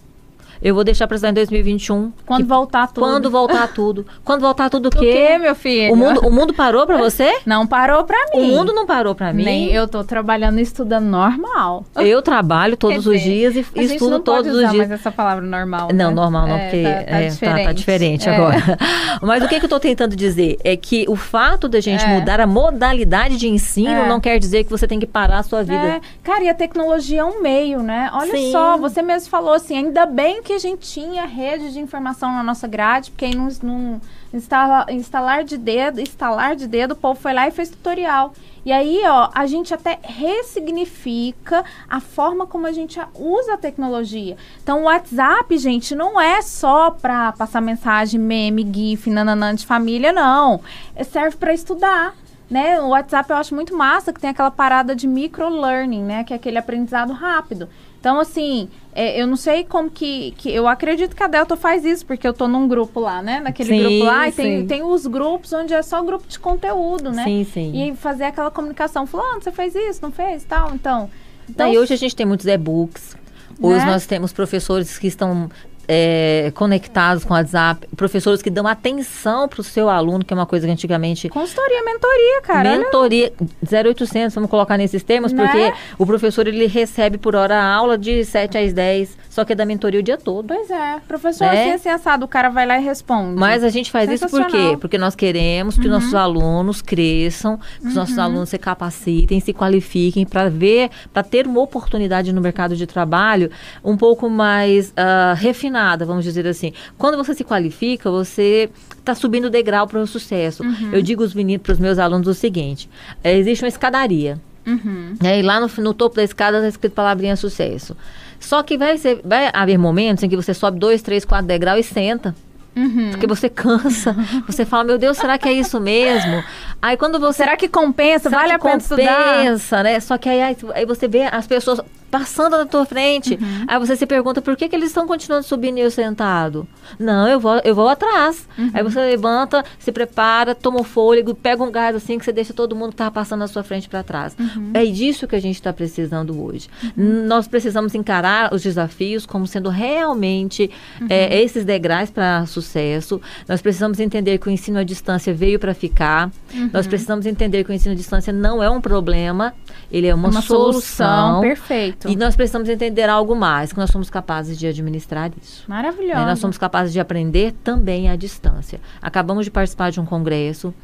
Eu 0.62 0.74
vou 0.74 0.84
deixar 0.84 1.06
para 1.06 1.16
estudar 1.16 1.30
em 1.30 1.34
2021. 1.34 2.12
Quando 2.24 2.42
que, 2.42 2.48
voltar 2.48 2.86
tudo. 2.88 3.00
Quando 3.00 3.30
voltar 3.30 3.68
tudo. 3.68 4.06
Quando 4.24 4.40
voltar 4.40 4.70
tudo 4.70 4.86
o 4.86 4.90
quê? 4.90 4.98
O 4.98 5.00
quê, 5.00 5.38
meu 5.38 5.54
filho? 5.54 5.92
O 5.92 5.96
mundo, 5.96 6.20
o 6.20 6.30
mundo 6.30 6.54
parou 6.54 6.86
para 6.86 6.96
você? 6.96 7.40
Não 7.46 7.66
parou 7.66 8.04
para 8.04 8.18
mim. 8.32 8.42
O 8.42 8.44
mundo 8.46 8.72
não 8.72 8.86
parou 8.86 9.14
para 9.14 9.32
mim. 9.32 9.44
Nem 9.44 9.70
eu 9.70 9.86
tô 9.86 10.02
trabalhando 10.02 10.58
e 10.58 10.62
estudando 10.62 11.04
normal. 11.04 11.84
Eu 11.96 12.22
trabalho 12.22 12.76
todos 12.76 13.06
os 13.06 13.20
dias 13.20 13.54
e 13.54 13.64
estudo 13.82 14.20
todos 14.20 14.52
os 14.52 14.70
dias. 14.70 14.88
Mas 14.88 14.90
essa 14.90 15.10
palavra 15.10 15.44
normal. 15.44 15.88
Não, 15.92 16.10
né? 16.10 16.14
normal 16.14 16.46
não, 16.46 16.56
é, 16.56 16.64
porque 16.64 16.82
tá, 16.82 16.90
tá, 16.90 17.20
é, 17.20 17.28
diferente. 17.28 17.58
Tá, 17.58 17.64
tá 17.64 17.72
diferente 17.72 18.28
é. 18.28 18.34
agora. 18.34 18.78
Mas 19.22 19.42
o 19.42 19.48
que, 19.48 19.58
que 19.58 19.64
eu 19.64 19.68
tô 19.68 19.80
tentando 19.80 20.16
dizer 20.16 20.58
é 20.64 20.76
que 20.76 21.04
o 21.08 21.16
fato 21.16 21.68
da 21.68 21.80
gente 21.80 22.04
é. 22.04 22.08
mudar 22.08 22.40
a 22.40 22.46
modalidade 22.46 23.36
de 23.36 23.48
ensino 23.48 23.90
é. 23.90 24.08
não 24.08 24.20
quer 24.20 24.38
dizer 24.38 24.64
que 24.64 24.70
você 24.70 24.86
tem 24.86 24.98
que 24.98 25.06
parar 25.06 25.38
a 25.38 25.42
sua 25.42 25.62
vida. 25.62 25.74
É. 25.74 26.00
Cara, 26.22 26.44
e 26.44 26.48
a 26.48 26.54
tecnologia 26.54 27.20
é 27.20 27.24
um 27.24 27.42
meio, 27.42 27.82
né? 27.82 28.10
Olha 28.12 28.32
Sim. 28.32 28.52
só, 28.52 28.76
você 28.76 29.02
mesmo 29.02 29.28
falou 29.28 29.54
assim, 29.54 29.76
ainda 29.76 30.06
bem 30.06 30.42
que 30.44 30.52
a 30.52 30.58
gente 30.58 30.86
tinha 30.86 31.24
rede 31.24 31.72
de 31.72 31.80
informação 31.80 32.30
na 32.30 32.42
nossa 32.42 32.68
grade, 32.68 33.10
porque 33.10 33.24
aí 33.24 33.34
num, 33.34 33.98
instala, 34.32 34.86
instalar 34.90 35.42
de 35.42 35.56
dedo, 35.56 36.00
instalar 36.00 36.54
de 36.54 36.68
dedo, 36.68 36.92
o 36.92 36.96
povo 36.96 37.18
foi 37.18 37.32
lá 37.32 37.48
e 37.48 37.50
fez 37.50 37.70
tutorial. 37.70 38.34
E 38.64 38.70
aí, 38.70 39.02
ó, 39.06 39.30
a 39.34 39.46
gente 39.46 39.72
até 39.72 39.98
ressignifica 40.02 41.64
a 41.88 41.98
forma 41.98 42.46
como 42.46 42.66
a 42.66 42.72
gente 42.72 43.00
usa 43.14 43.54
a 43.54 43.58
tecnologia. 43.58 44.36
Então, 44.62 44.82
o 44.82 44.84
WhatsApp, 44.84 45.56
gente, 45.58 45.94
não 45.94 46.20
é 46.20 46.40
só 46.42 46.90
para 46.90 47.32
passar 47.32 47.60
mensagem, 47.60 48.20
meme, 48.20 48.70
gif, 48.70 49.10
nananã 49.10 49.54
de 49.54 49.66
família, 49.66 50.12
não. 50.12 50.60
É, 50.94 51.04
serve 51.04 51.36
para 51.36 51.52
estudar. 51.52 52.14
Né? 52.50 52.78
O 52.80 52.88
WhatsApp 52.88 53.30
eu 53.30 53.36
acho 53.36 53.54
muito 53.54 53.74
massa 53.74 54.12
que 54.12 54.20
tem 54.20 54.30
aquela 54.30 54.50
parada 54.50 54.94
de 54.94 55.06
micro-learning, 55.06 56.02
né? 56.02 56.24
Que 56.24 56.34
é 56.34 56.36
aquele 56.36 56.58
aprendizado 56.58 57.12
rápido. 57.12 57.68
Então, 58.04 58.20
assim, 58.20 58.68
é, 58.94 59.18
eu 59.18 59.26
não 59.26 59.34
sei 59.34 59.64
como 59.64 59.88
que, 59.88 60.34
que. 60.36 60.50
Eu 60.50 60.68
acredito 60.68 61.16
que 61.16 61.22
a 61.22 61.26
Delta 61.26 61.56
faz 61.56 61.86
isso, 61.86 62.04
porque 62.04 62.28
eu 62.28 62.34
tô 62.34 62.46
num 62.46 62.68
grupo 62.68 63.00
lá, 63.00 63.22
né? 63.22 63.40
Naquele 63.40 63.70
sim, 63.70 63.78
grupo 63.80 64.04
lá, 64.04 64.28
e 64.28 64.32
tem, 64.32 64.66
tem 64.66 64.82
os 64.82 65.06
grupos 65.06 65.54
onde 65.54 65.72
é 65.72 65.80
só 65.82 66.02
grupo 66.02 66.28
de 66.28 66.38
conteúdo, 66.38 67.10
né? 67.10 67.24
Sim, 67.24 67.44
sim. 67.50 67.72
E 67.72 67.96
fazer 67.96 68.24
aquela 68.24 68.50
comunicação. 68.50 69.06
Falando, 69.06 69.42
você 69.42 69.50
fez 69.50 69.74
isso, 69.74 70.00
não 70.02 70.12
fez? 70.12 70.44
Tal, 70.44 70.74
então. 70.74 71.08
então 71.48 71.72
e 71.72 71.78
hoje 71.78 71.94
a 71.94 71.96
gente 71.96 72.14
tem 72.14 72.26
muitos 72.26 72.44
e-books. 72.44 73.16
Hoje 73.58 73.86
né? 73.86 73.92
nós 73.92 74.04
temos 74.04 74.34
professores 74.34 74.98
que 74.98 75.06
estão 75.06 75.48
é, 75.86 76.52
conectados 76.54 77.24
com 77.24 77.34
o 77.34 77.36
WhatsApp, 77.36 77.86
professores 77.96 78.42
que 78.42 78.50
dão 78.50 78.66
atenção 78.66 79.48
para 79.48 79.60
o 79.60 79.64
seu 79.64 79.88
aluno, 79.88 80.24
que 80.24 80.32
é 80.32 80.36
uma 80.36 80.46
coisa 80.46 80.66
que 80.66 80.72
antigamente. 80.72 81.28
Consultoria, 81.28 81.84
mentoria, 81.84 82.42
cara. 82.42 82.78
Mentoria, 82.78 83.32
0800, 83.62 84.34
vamos 84.34 84.50
colocar 84.50 84.76
nesses 84.76 85.02
termos, 85.02 85.32
né? 85.32 85.44
porque 85.44 85.72
o 85.98 86.06
professor 86.06 86.46
ele 86.46 86.66
recebe 86.66 87.18
por 87.18 87.34
hora 87.34 87.56
a 87.56 87.72
aula 87.72 87.98
de 87.98 88.24
7 88.24 88.56
às 88.58 88.72
10, 88.72 89.16
só 89.28 89.44
que 89.44 89.52
é 89.52 89.56
da 89.56 89.66
mentoria 89.66 90.00
o 90.00 90.02
dia 90.02 90.16
todo. 90.16 90.48
Pois 90.48 90.70
é, 90.70 91.00
professor, 91.06 91.44
né? 91.44 91.62
assim, 91.62 91.72
assim, 91.72 91.88
assado, 91.88 92.24
o 92.24 92.28
cara 92.28 92.48
vai 92.48 92.66
lá 92.66 92.78
e 92.78 92.82
responde. 92.82 93.38
Mas 93.38 93.62
a 93.62 93.68
gente 93.68 93.90
faz 93.90 94.10
isso 94.10 94.28
por 94.28 94.46
quê? 94.46 94.76
Porque 94.80 94.98
nós 94.98 95.14
queremos 95.14 95.76
que 95.76 95.86
uhum. 95.86 95.92
nossos 95.92 96.14
alunos 96.14 96.80
cresçam, 96.80 97.58
que 97.80 97.88
os 97.88 97.94
nossos 97.94 98.16
uhum. 98.16 98.22
alunos 98.24 98.48
se 98.48 98.58
capacitem, 98.58 99.40
se 99.40 99.52
qualifiquem 99.52 100.24
para 100.24 100.48
ver, 100.48 100.90
para 101.12 101.22
ter 101.22 101.46
uma 101.46 101.60
oportunidade 101.60 102.32
no 102.32 102.40
mercado 102.40 102.76
de 102.76 102.86
trabalho 102.86 103.50
um 103.84 103.96
pouco 103.96 104.28
mais 104.30 104.90
uh, 104.90 105.34
refinada 105.36 105.73
nada, 105.74 106.06
vamos 106.06 106.24
dizer 106.24 106.46
assim. 106.46 106.72
Quando 106.96 107.16
você 107.16 107.34
se 107.34 107.44
qualifica, 107.44 108.10
você 108.10 108.70
está 108.96 109.14
subindo 109.14 109.46
o 109.46 109.50
degrau 109.50 109.86
para 109.86 110.00
o 110.00 110.06
sucesso. 110.06 110.62
Uhum. 110.62 110.90
Eu 110.92 111.02
digo 111.02 111.24
para 111.58 111.72
os 111.72 111.78
meus 111.78 111.98
alunos 111.98 112.26
o 112.26 112.34
seguinte: 112.34 112.88
é, 113.22 113.36
existe 113.36 113.62
uma 113.62 113.68
escadaria. 113.68 114.40
Uhum. 114.66 115.14
É, 115.22 115.38
e 115.38 115.42
lá 115.42 115.60
no, 115.60 115.70
no, 115.78 115.92
topo 115.92 116.16
da 116.16 116.22
escada 116.22 116.56
está 116.58 116.68
escrito 116.68 116.94
palavrinha 116.94 117.36
sucesso. 117.36 117.94
Só 118.40 118.62
que 118.62 118.78
vai, 118.78 118.96
ser, 118.96 119.20
vai 119.24 119.50
haver 119.52 119.78
momentos 119.78 120.24
em 120.24 120.28
que 120.28 120.36
você 120.36 120.54
sobe 120.54 120.78
dois, 120.78 121.02
três, 121.02 121.24
quatro 121.24 121.46
degraus 121.46 121.80
e 121.80 121.82
senta. 121.82 122.34
Uhum. 122.76 123.10
Porque 123.10 123.26
você 123.26 123.48
cansa. 123.48 124.16
Você 124.48 124.64
fala, 124.64 124.82
meu 124.82 124.98
Deus, 124.98 125.16
será 125.16 125.38
que 125.38 125.48
é 125.48 125.52
isso 125.52 125.78
mesmo? 125.78 126.42
Aí 126.82 126.96
quando 126.96 127.20
você. 127.20 127.44
Será 127.44 127.56
que 127.56 127.68
compensa? 127.68 128.28
Será 128.28 128.42
vale 128.42 128.48
que 128.48 128.54
a 128.56 128.58
pena 128.58 128.80
compensa, 128.80 129.54
estudar? 129.54 129.84
né? 129.84 130.00
Só 130.00 130.18
que 130.18 130.28
aí, 130.28 130.56
aí 130.74 130.84
você 130.84 131.06
vê 131.06 131.22
as 131.22 131.46
pessoas 131.46 131.80
passando 132.14 132.56
na 132.56 132.64
tua 132.64 132.86
frente. 132.86 133.34
Uhum. 133.34 133.64
Aí 133.66 133.76
você 133.80 133.96
se 133.96 134.06
pergunta 134.06 134.40
por 134.40 134.56
que, 134.56 134.68
que 134.68 134.76
eles 134.76 134.86
estão 134.86 135.04
continuando 135.04 135.44
subindo 135.44 135.78
e 135.78 135.80
eu 135.80 135.90
sentado? 135.90 136.64
Não, 136.96 137.26
eu 137.26 137.40
vou, 137.40 137.60
eu 137.64 137.74
vou 137.74 137.88
atrás. 137.88 138.48
Uhum. 138.56 138.70
Aí 138.72 138.84
você 138.84 139.00
levanta, 139.00 139.64
se 139.80 139.90
prepara, 139.90 140.54
toma 140.54 140.80
um 140.80 140.84
fôlego, 140.84 141.34
pega 141.34 141.60
um 141.64 141.72
gás 141.72 141.96
assim 141.96 142.16
que 142.16 142.24
você 142.24 142.32
deixa 142.32 142.54
todo 142.54 142.76
mundo 142.76 142.90
que 142.90 142.94
está 142.94 143.10
passando 143.10 143.40
na 143.40 143.48
sua 143.48 143.64
frente 143.64 143.88
para 143.88 144.04
trás. 144.04 144.36
Uhum. 144.38 144.70
É 144.74 144.84
disso 144.84 145.26
que 145.26 145.34
a 145.34 145.40
gente 145.40 145.56
está 145.56 145.72
precisando 145.72 146.40
hoje. 146.40 146.68
Uhum. 146.96 147.26
Nós 147.26 147.48
precisamos 147.48 147.96
encarar 147.96 148.54
os 148.54 148.62
desafios 148.62 149.26
como 149.26 149.44
sendo 149.44 149.68
realmente 149.68 150.70
uhum. 151.00 151.08
é, 151.10 151.42
esses 151.42 151.64
degraus 151.64 152.10
para 152.10 152.46
sucesso. 152.46 153.20
Nós 153.48 153.60
precisamos 153.60 153.98
entender 153.98 154.38
que 154.38 154.46
o 154.46 154.52
ensino 154.52 154.78
à 154.78 154.84
distância 154.84 155.34
veio 155.34 155.58
para 155.58 155.74
ficar. 155.74 156.30
Nós 156.72 156.84
uhum. 156.84 156.90
precisamos 156.90 157.26
entender 157.26 157.64
que 157.64 157.72
o 157.72 157.74
ensino 157.74 157.92
à 157.92 157.96
distância 157.96 158.32
não 158.32 158.62
é 158.62 158.70
um 158.70 158.80
problema, 158.80 159.52
ele 159.90 160.06
é 160.06 160.14
uma, 160.14 160.28
uma 160.28 160.42
solução. 160.42 161.40
solução. 161.40 161.40
Perfeito. 161.40 162.03
E 162.10 162.16
nós 162.16 162.36
precisamos 162.36 162.68
entender 162.68 163.08
algo 163.08 163.34
mais, 163.34 163.72
que 163.72 163.78
nós 163.78 163.90
somos 163.90 164.10
capazes 164.10 164.58
de 164.58 164.66
administrar 164.66 165.30
isso. 165.40 165.64
Maravilhoso. 165.68 166.20
Né? 166.20 166.26
Nós 166.26 166.38
somos 166.38 166.58
capazes 166.58 166.92
de 166.92 167.00
aprender 167.00 167.52
também 167.64 168.08
à 168.08 168.16
distância. 168.16 168.80
Acabamos 169.00 169.44
de 169.44 169.50
participar 169.50 169.90
de 169.90 170.00
um 170.00 170.04
congresso 170.04 170.74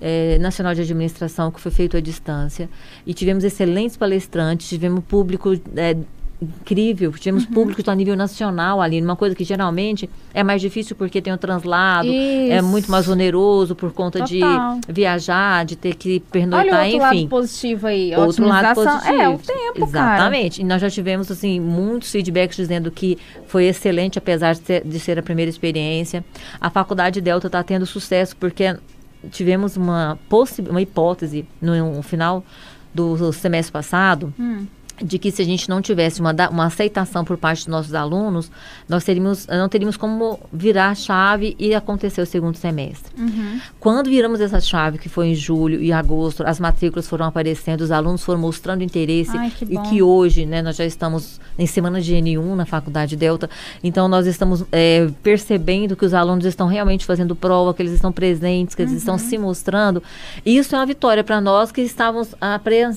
é, 0.00 0.38
nacional 0.38 0.74
de 0.74 0.80
administração 0.80 1.50
que 1.50 1.60
foi 1.60 1.72
feito 1.72 1.96
à 1.96 2.00
distância 2.00 2.68
e 3.06 3.12
tivemos 3.12 3.44
excelentes 3.44 3.96
palestrantes, 3.96 4.68
tivemos 4.68 5.02
público 5.04 5.52
é, 5.76 5.96
incrível. 6.40 7.10
Tínhamos 7.12 7.44
uhum. 7.44 7.52
públicos 7.52 7.86
a 7.88 7.94
nível 7.94 8.16
nacional 8.16 8.80
ali, 8.80 9.00
uma 9.00 9.16
coisa 9.16 9.34
que 9.34 9.44
geralmente 9.44 10.08
é 10.32 10.42
mais 10.42 10.60
difícil 10.60 10.94
porque 10.94 11.20
tem 11.20 11.32
o 11.32 11.38
translado, 11.38 12.08
Isso. 12.08 12.52
é 12.52 12.62
muito 12.62 12.90
mais 12.90 13.08
oneroso 13.08 13.74
por 13.74 13.92
conta 13.92 14.20
Total. 14.20 14.78
de 14.78 14.92
viajar, 14.92 15.64
de 15.64 15.76
ter 15.76 15.94
que 15.94 16.20
pernoitar, 16.20 16.66
Olha 16.66 16.72
o 16.72 16.84
outro 16.84 16.96
enfim. 16.96 17.20
lado 17.20 17.28
positivo 17.28 17.86
aí, 17.86 18.16
outro 18.16 18.46
lado 18.46 18.74
positivo. 18.74 19.20
É, 19.20 19.28
o 19.28 19.38
tempo, 19.38 19.84
Exatamente. 19.84 20.56
Cara. 20.56 20.62
E 20.62 20.64
nós 20.64 20.80
já 20.80 20.90
tivemos 20.90 21.30
assim 21.30 21.58
muitos 21.58 22.10
feedbacks 22.10 22.56
dizendo 22.56 22.90
que 22.90 23.18
foi 23.46 23.64
excelente 23.64 24.18
apesar 24.18 24.54
de 24.54 24.60
ser, 24.60 24.84
de 24.84 25.00
ser 25.00 25.18
a 25.18 25.22
primeira 25.22 25.48
experiência. 25.48 26.24
A 26.60 26.70
faculdade 26.70 27.20
Delta 27.20 27.48
está 27.48 27.62
tendo 27.62 27.84
sucesso 27.84 28.36
porque 28.36 28.76
tivemos 29.32 29.76
uma, 29.76 30.16
uma 30.70 30.80
hipótese 30.80 31.44
no, 31.60 31.94
no 31.96 32.02
final 32.02 32.44
do 32.94 33.32
semestre 33.32 33.72
passado. 33.72 34.32
Hum 34.38 34.66
de 35.02 35.18
que 35.18 35.30
se 35.30 35.42
a 35.42 35.44
gente 35.44 35.68
não 35.68 35.80
tivesse 35.80 36.20
uma, 36.20 36.34
uma 36.50 36.66
aceitação 36.66 37.24
por 37.24 37.36
parte 37.36 37.60
dos 37.60 37.68
nossos 37.68 37.94
alunos, 37.94 38.50
nós 38.88 39.04
teríamos, 39.04 39.46
não 39.46 39.68
teríamos 39.68 39.96
como 39.96 40.40
virar 40.52 40.90
a 40.90 40.94
chave 40.94 41.56
e 41.58 41.74
acontecer 41.74 42.20
o 42.20 42.26
segundo 42.26 42.56
semestre. 42.56 43.12
Uhum. 43.18 43.60
Quando 43.78 44.10
viramos 44.10 44.40
essa 44.40 44.60
chave, 44.60 44.98
que 44.98 45.08
foi 45.08 45.28
em 45.28 45.34
julho 45.34 45.80
e 45.80 45.92
agosto, 45.92 46.42
as 46.46 46.58
matrículas 46.58 47.08
foram 47.08 47.26
aparecendo, 47.26 47.82
os 47.82 47.90
alunos 47.90 48.22
foram 48.22 48.40
mostrando 48.40 48.82
interesse 48.82 49.36
Ai, 49.36 49.50
que 49.50 49.64
e 49.64 49.78
que 49.88 50.02
hoje, 50.02 50.46
né, 50.46 50.62
nós 50.62 50.76
já 50.76 50.84
estamos 50.84 51.40
em 51.58 51.66
semana 51.66 52.00
de 52.00 52.14
N1 52.14 52.54
na 52.54 52.66
Faculdade 52.66 53.16
Delta, 53.16 53.48
então 53.82 54.08
nós 54.08 54.26
estamos 54.26 54.64
é, 54.72 55.08
percebendo 55.22 55.96
que 55.96 56.04
os 56.04 56.14
alunos 56.14 56.44
estão 56.44 56.66
realmente 56.66 57.04
fazendo 57.04 57.34
prova, 57.34 57.74
que 57.74 57.82
eles 57.82 57.92
estão 57.92 58.12
presentes, 58.12 58.74
que 58.74 58.82
eles 58.82 58.92
uhum. 58.92 58.98
estão 58.98 59.18
se 59.18 59.38
mostrando. 59.38 60.02
Isso 60.44 60.74
é 60.74 60.78
uma 60.78 60.86
vitória 60.86 61.22
para 61.22 61.40
nós 61.40 61.70
que 61.72 61.80
estávamos 61.80 62.34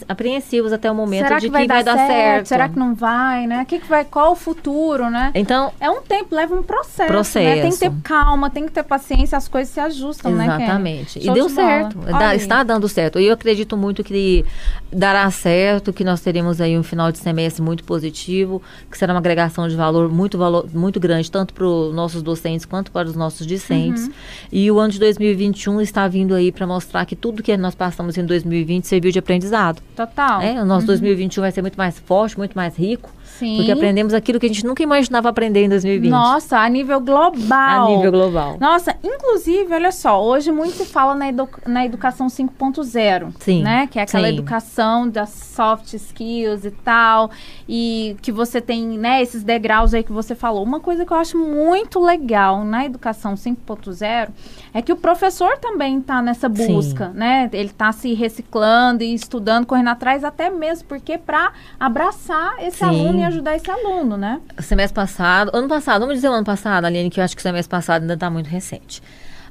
apreensivos 0.08 0.74
até 0.74 0.90
o 0.90 0.96
momento 0.96 1.28
Será 1.28 1.40
de 1.40 1.46
que 1.48 1.52
vai, 1.52 1.68
vai 1.68 1.84
dar 1.84 1.91
dar 1.96 2.08
certo. 2.08 2.46
Será 2.48 2.70
que 2.70 2.78
não 2.80 2.94
vai, 2.96 3.48
né? 3.48 3.66
Que 3.66 3.80
que 3.80 3.88
vai, 3.88 4.04
qual 4.06 4.32
o 4.34 4.36
futuro, 4.36 5.10
né? 5.10 5.32
Então, 5.36 5.72
É 5.80 5.90
um 5.90 6.02
tempo, 6.02 6.36
leva 6.36 6.56
um 6.56 6.64
processo, 6.64 7.08
Processo. 7.08 7.46
né? 7.56 7.62
Tem 7.62 7.72
que 7.72 7.78
ter 7.80 7.92
calma, 8.04 8.50
tem 8.50 8.66
que 8.66 8.72
ter 8.72 8.84
paciência, 8.84 9.38
as 9.38 9.48
coisas 9.48 9.74
se 9.74 9.80
ajustam, 9.80 10.32
né, 10.34 10.46
Ken? 10.48 10.64
Exatamente. 10.64 11.20
E 11.20 11.32
deu 11.32 11.48
de 11.48 11.54
certo. 11.54 11.98
Dá- 12.00 12.36
está 12.36 12.64
dando 12.64 12.88
certo. 12.88 13.20
E 13.20 13.26
eu 13.28 13.34
acredito 13.34 13.76
muito 13.78 14.04
que 14.04 14.46
dará 14.92 15.30
certo, 15.32 15.94
que 15.94 16.04
nós 16.04 16.22
teremos 16.22 16.60
aí 16.62 16.78
um 16.78 16.84
final 16.84 17.12
de 17.12 17.18
semestre 17.18 17.62
muito 17.62 17.84
positivo, 17.84 18.62
que 18.90 18.98
será 18.98 19.14
uma 19.14 19.20
agregação 19.20 19.68
de 19.68 19.76
valor 19.76 20.10
muito, 20.10 20.38
valor, 20.38 20.68
muito 20.74 21.00
grande, 21.00 21.30
tanto 21.32 21.54
para 21.54 21.66
os 21.66 21.94
nossos 21.94 22.22
docentes 22.22 22.66
quanto 22.66 22.92
para 22.92 23.08
os 23.08 23.16
nossos 23.16 23.46
discentes. 23.48 24.08
Uhum. 24.08 24.14
E 24.52 24.72
o 24.72 24.80
ano 24.80 24.92
de 24.92 25.00
2021 25.00 25.82
está 25.82 26.08
vindo 26.08 26.34
aí 26.36 26.52
para 26.52 26.68
mostrar 26.68 27.06
que 27.06 27.16
tudo 27.16 27.42
que 27.44 27.56
nós 27.58 27.76
passamos 27.76 28.18
em 28.18 28.26
2020 28.26 28.86
serviu 28.86 29.12
de 29.12 29.20
aprendizado. 29.20 29.82
Total. 29.96 30.42
É, 30.42 30.62
o 30.62 30.66
nosso 30.66 30.86
2021 30.88 31.42
vai 31.42 31.52
ser 31.52 31.62
muito 31.62 31.78
mais 31.82 31.98
forte, 31.98 32.38
muito 32.38 32.54
mais 32.54 32.76
rico, 32.76 33.12
Sim. 33.40 33.58
porque 33.58 33.72
aprendemos 33.72 34.14
aquilo 34.14 34.40
que 34.40 34.46
a 34.46 34.50
gente 34.50 34.66
nunca 34.66 34.84
imaginava 34.84 35.30
aprender 35.30 35.64
em 35.64 35.70
2020. 35.70 36.10
Nossa, 36.12 36.58
a 36.60 36.70
nível 36.70 37.00
global. 37.00 37.88
A 37.88 37.90
nível 37.96 38.12
global. 38.12 38.58
Nossa, 38.60 38.96
inclusive, 39.04 39.74
olha 39.74 39.92
só, 39.92 40.24
hoje 40.24 40.52
muito 40.52 40.74
se 40.74 40.86
fala 40.86 41.16
na, 41.16 41.30
edu- 41.30 41.50
na 41.66 41.86
educação 41.86 42.28
5.0, 42.28 43.34
Sim, 43.40 43.64
né? 43.64 43.88
Que 43.88 44.00
é 44.00 44.04
aquela 44.04 44.28
sim. 44.28 44.34
educação 44.34 45.10
das 45.10 45.30
soft 45.30 45.94
skills 45.94 46.66
e 46.66 46.72
tal, 46.72 47.32
e 47.68 48.16
que 48.22 48.32
você 48.32 48.62
tem, 48.62 48.86
né, 48.98 49.22
esses 49.22 49.44
degraus 49.44 49.94
aí 49.94 50.04
que 50.04 50.12
você 50.12 50.36
falou. 50.36 50.64
Uma 50.64 50.80
coisa 50.80 51.06
que 51.06 51.12
eu 51.14 51.18
acho 51.18 51.38
muito 51.38 52.00
legal 52.00 52.64
na 52.64 52.86
educação 52.86 53.34
5.0 53.36 54.30
é 54.74 54.82
que 54.82 54.92
o 54.92 54.96
professor 54.96 55.58
também 55.58 56.00
está 56.00 56.22
nessa 56.22 56.50
Sim. 56.54 56.68
busca, 56.68 57.10
né? 57.10 57.50
Ele 57.54 57.70
está 57.70 57.92
se 57.92 58.14
reciclando 58.14 59.04
e 59.04 59.14
estudando, 59.14 59.66
correndo 59.66 59.90
atrás, 59.90 60.24
até 60.24 60.50
mesmo 60.50 60.88
porque 60.88 61.18
para 61.18 61.52
abraçar 61.80 62.56
esse 62.64 62.78
Sim. 62.80 62.86
aluno 62.86 63.20
ajudar 63.24 63.56
esse 63.56 63.70
aluno, 63.70 64.18
né? 64.18 64.40
semestre 64.60 64.96
passado, 64.96 65.52
ano 65.54 65.68
passado, 65.68 66.02
vamos 66.02 66.16
dizer 66.16 66.30
o 66.30 66.34
ano 66.34 66.46
passado, 66.46 66.86
Aline, 66.86 67.10
que 67.10 67.20
eu 67.20 67.24
acho 67.24 67.36
que 67.36 67.40
o 67.42 67.44
semestre 67.44 67.70
passado 67.70 68.02
ainda 68.02 68.14
está 68.16 68.30
muito 68.30 68.48
recente. 68.48 69.02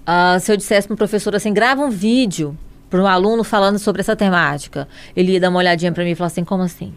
Ah, 0.06 0.38
se 0.40 0.50
eu 0.52 0.56
dissesse 0.56 0.86
para 0.88 0.94
um 0.94 0.96
professor 0.96 1.34
assim, 1.36 1.52
grava 1.52 1.82
um 1.82 1.90
vídeo 1.90 2.56
para 2.88 3.00
um 3.00 3.06
aluno 3.06 3.44
falando 3.44 3.78
sobre 3.78 4.00
essa 4.00 4.16
temática, 4.16 4.88
ele 5.14 5.32
ia 5.32 5.40
dar 5.40 5.50
uma 5.50 5.58
olhadinha 5.58 5.92
para 5.92 6.02
mim 6.04 6.10
e 6.10 6.14
falar 6.14 6.28
assim, 6.28 6.44
como 6.44 6.62
assim? 6.62 6.92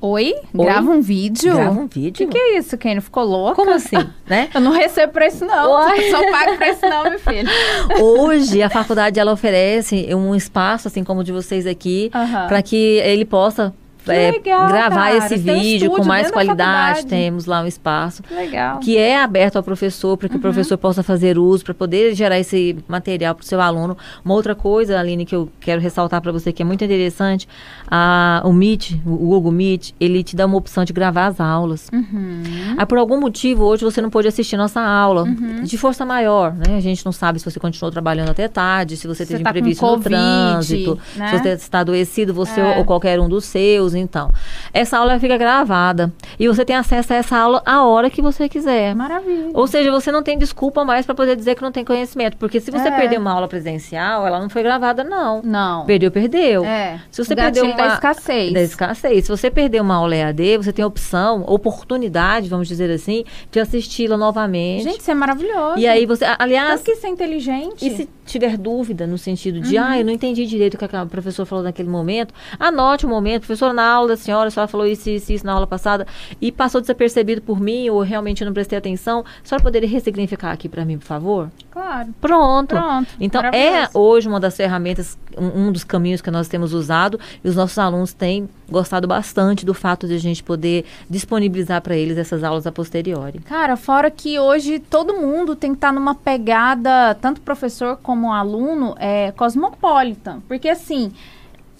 Oi? 0.00 0.34
Oi? 0.52 0.64
Grava 0.64 0.90
um 0.90 1.00
vídeo? 1.00 1.54
Grava 1.54 1.78
um 1.80 1.84
O 1.84 1.86
vídeo? 1.88 2.26
que, 2.26 2.32
que 2.32 2.36
é 2.38 2.58
isso, 2.58 2.76
Kenny? 2.76 3.00
Ficou 3.00 3.22
louca? 3.24 3.54
Como 3.54 3.70
assim, 3.70 3.96
né? 4.26 4.48
Eu 4.54 4.60
não 4.60 4.72
recebo 4.72 5.12
pra 5.12 5.28
isso, 5.28 5.44
não. 5.44 5.70
Uai. 5.70 6.10
Só 6.10 6.28
pago 6.30 6.56
pra 6.56 6.70
isso, 6.70 6.80
não, 6.88 7.04
meu 7.04 7.20
filho. 7.20 7.48
Hoje 8.02 8.60
a 8.64 8.68
faculdade 8.68 9.20
ela 9.20 9.32
oferece 9.32 10.12
um 10.12 10.34
espaço, 10.34 10.88
assim 10.88 11.04
como 11.04 11.20
o 11.20 11.24
de 11.24 11.30
vocês 11.30 11.68
aqui, 11.68 12.10
Aham. 12.12 12.48
para 12.48 12.60
que 12.62 12.76
ele 13.04 13.24
possa 13.24 13.72
é, 14.08 14.30
legal, 14.32 14.68
gravar 14.68 15.12
cara. 15.12 15.16
esse 15.16 15.38
Tem 15.38 15.56
um 15.56 15.60
vídeo 15.60 15.90
com 15.90 16.04
mais 16.04 16.30
qualidade. 16.30 17.06
Temos 17.06 17.46
lá 17.46 17.62
um 17.62 17.66
espaço. 17.66 18.22
Que 18.22 18.34
legal. 18.34 18.78
que 18.80 18.96
é 18.96 19.20
aberto 19.20 19.56
ao 19.56 19.62
professor, 19.62 20.16
para 20.16 20.28
que 20.28 20.36
o 20.36 20.40
professor 20.40 20.76
possa 20.78 21.02
fazer 21.02 21.38
uso, 21.38 21.64
para 21.64 21.74
poder 21.74 22.14
gerar 22.14 22.38
esse 22.38 22.76
material 22.88 23.34
para 23.34 23.42
o 23.42 23.46
seu 23.46 23.60
aluno. 23.60 23.96
Uma 24.24 24.34
outra 24.34 24.54
coisa, 24.54 24.98
Aline, 24.98 25.24
que 25.24 25.34
eu 25.34 25.48
quero 25.60 25.80
ressaltar 25.80 26.20
para 26.20 26.32
você, 26.32 26.52
que 26.52 26.62
é 26.62 26.64
muito 26.64 26.84
interessante, 26.84 27.48
a, 27.90 28.42
o 28.44 28.52
Meet, 28.52 28.92
o 29.04 29.16
Google 29.16 29.52
Meet, 29.52 29.92
ele 30.00 30.22
te 30.22 30.34
dá 30.34 30.46
uma 30.46 30.56
opção 30.56 30.84
de 30.84 30.92
gravar 30.92 31.26
as 31.26 31.40
aulas. 31.40 31.88
Uhum. 31.92 32.42
Aí, 32.76 32.86
por 32.86 32.98
algum 32.98 33.20
motivo, 33.20 33.64
hoje 33.64 33.84
você 33.84 34.00
não 34.00 34.10
pôde 34.10 34.28
assistir 34.28 34.56
nossa 34.56 34.80
aula, 34.80 35.26
de 35.62 35.76
força 35.78 36.04
maior, 36.04 36.52
né? 36.54 36.76
A 36.76 36.80
gente 36.80 37.04
não 37.04 37.12
sabe 37.12 37.38
se 37.38 37.44
você 37.44 37.60
continuou 37.60 37.90
trabalhando 37.90 38.30
até 38.30 38.48
tarde, 38.48 38.96
se 38.96 39.06
você 39.06 39.24
Você 39.24 39.32
teve 39.34 39.44
tá 39.44 39.50
imprevisto 39.50 39.82
no 39.82 39.88
Covid, 39.92 40.08
trânsito, 40.08 40.98
né? 41.16 41.28
se 41.30 41.38
você 41.38 41.48
está 41.50 41.80
adoecido, 41.80 42.34
você 42.34 42.60
É. 42.60 42.78
ou 42.78 42.84
qualquer 42.84 43.20
um 43.20 43.28
dos 43.28 43.44
seus, 43.44 43.91
então. 43.94 44.30
Essa 44.72 44.98
aula 44.98 45.18
fica 45.18 45.36
gravada 45.36 46.12
e 46.38 46.46
você 46.48 46.64
tem 46.64 46.76
acesso 46.76 47.12
a 47.12 47.16
essa 47.16 47.36
aula 47.36 47.62
a 47.64 47.84
hora 47.84 48.08
que 48.10 48.20
você 48.22 48.48
quiser. 48.48 48.94
Maravilha. 48.94 49.50
Ou 49.54 49.66
seja, 49.66 49.90
você 49.90 50.10
não 50.12 50.22
tem 50.22 50.36
desculpa 50.38 50.84
mais 50.84 51.04
para 51.06 51.14
poder 51.14 51.36
dizer 51.36 51.54
que 51.54 51.62
não 51.62 51.72
tem 51.72 51.84
conhecimento. 51.84 52.36
Porque 52.36 52.60
se 52.60 52.70
você 52.70 52.88
É. 52.88 52.90
perder 52.90 53.18
uma 53.18 53.32
aula 53.32 53.48
presencial, 53.48 54.26
ela 54.26 54.40
não 54.40 54.48
foi 54.48 54.62
gravada, 54.62 55.02
não. 55.04 55.40
Não. 55.42 55.84
Perdeu, 55.86 56.10
perdeu. 56.10 56.64
É. 56.64 57.00
Se 57.10 57.24
você 57.24 57.34
perdeu 57.34 57.64
uma 57.64 57.74
da 57.76 57.86
escassez. 57.94 58.52
da 58.52 58.60
escassez. 58.62 59.24
Se 59.24 59.30
você 59.30 59.50
perder 59.50 59.80
uma 59.80 59.94
aula 59.96 60.14
EAD, 60.16 60.56
você 60.58 60.72
tem 60.72 60.84
opção, 60.84 61.44
oportunidade, 61.46 62.48
vamos 62.48 62.68
dizer 62.68 62.90
assim, 62.90 63.24
de 63.50 63.60
assisti-la 63.60 64.16
novamente. 64.16 64.84
Gente, 64.84 65.00
isso 65.00 65.10
é 65.10 65.14
maravilhoso. 65.14 65.78
e 65.78 65.86
aí 65.86 66.06
você, 66.06 66.24
aliás, 66.38 66.72
Tanto 66.80 66.84
que 66.84 66.92
isso 66.92 67.06
é 67.06 67.08
inteligente. 67.10 67.86
e 67.86 67.90
se 67.96 68.08
tiver 68.32 68.56
dúvida 68.56 69.06
no 69.06 69.18
sentido 69.18 69.60
de, 69.60 69.76
ah, 69.78 69.98
eu 69.98 70.04
não 70.04 70.12
entendi 70.12 70.46
direito 70.46 70.74
o 70.74 70.78
que 70.78 70.96
a 70.96 71.06
professora 71.06 71.46
falou 71.46 71.64
naquele 71.64 71.88
momento, 71.88 72.34
anote 72.58 73.06
o 73.06 73.08
momento, 73.08 73.42
professora, 73.42 73.72
na 73.72 73.86
aula 73.86 74.08
da 74.08 74.16
senhora, 74.16 74.48
a 74.48 74.50
senhora 74.50 74.68
falou 74.68 74.86
isso, 74.86 75.08
isso, 75.08 75.32
isso 75.32 75.46
na 75.46 75.52
aula 75.52 75.66
passada, 75.66 76.06
e 76.40 76.50
passou 76.50 76.80
desapercebido 76.80 77.42
por 77.42 77.60
mim, 77.60 77.88
ou 77.90 78.00
realmente 78.00 78.42
eu 78.42 78.46
não 78.46 78.52
prestei 78.54 78.78
atenção, 78.78 79.20
a 79.20 79.46
senhora 79.46 79.62
poderia 79.62 79.88
ressignificar 79.88 80.52
aqui 80.52 80.68
para 80.68 80.84
mim, 80.84 80.98
por 80.98 81.06
favor? 81.06 81.50
Claro. 81.70 82.08
Pronto. 82.20 82.74
Pronto. 82.74 83.08
Então, 83.20 83.42
é 83.46 83.88
hoje 83.94 84.28
uma 84.28 84.40
das 84.40 84.56
ferramentas, 84.56 85.18
um, 85.36 85.66
um 85.66 85.72
dos 85.72 85.84
caminhos 85.84 86.20
que 86.20 86.30
nós 86.30 86.48
temos 86.48 86.72
usado 86.72 87.18
e 87.42 87.48
os 87.48 87.56
nossos 87.56 87.78
alunos 87.78 88.12
têm 88.12 88.48
gostado 88.70 89.06
bastante 89.06 89.64
do 89.64 89.74
fato 89.74 90.06
de 90.06 90.14
a 90.14 90.18
gente 90.18 90.42
poder 90.42 90.84
disponibilizar 91.08 91.80
para 91.82 91.94
eles 91.94 92.16
essas 92.16 92.42
aulas 92.42 92.66
a 92.66 92.72
posteriori. 92.72 93.40
Cara, 93.40 93.76
fora 93.76 94.10
que 94.10 94.38
hoje 94.38 94.78
todo 94.78 95.14
mundo 95.14 95.54
tem 95.54 95.70
que 95.70 95.76
estar 95.76 95.92
numa 95.92 96.14
pegada, 96.14 97.14
tanto 97.20 97.40
professor 97.40 97.98
como 98.02 98.21
aluno, 98.30 98.94
é, 98.98 99.32
cosmopolita. 99.32 100.42
Porque 100.46 100.68
assim, 100.68 101.10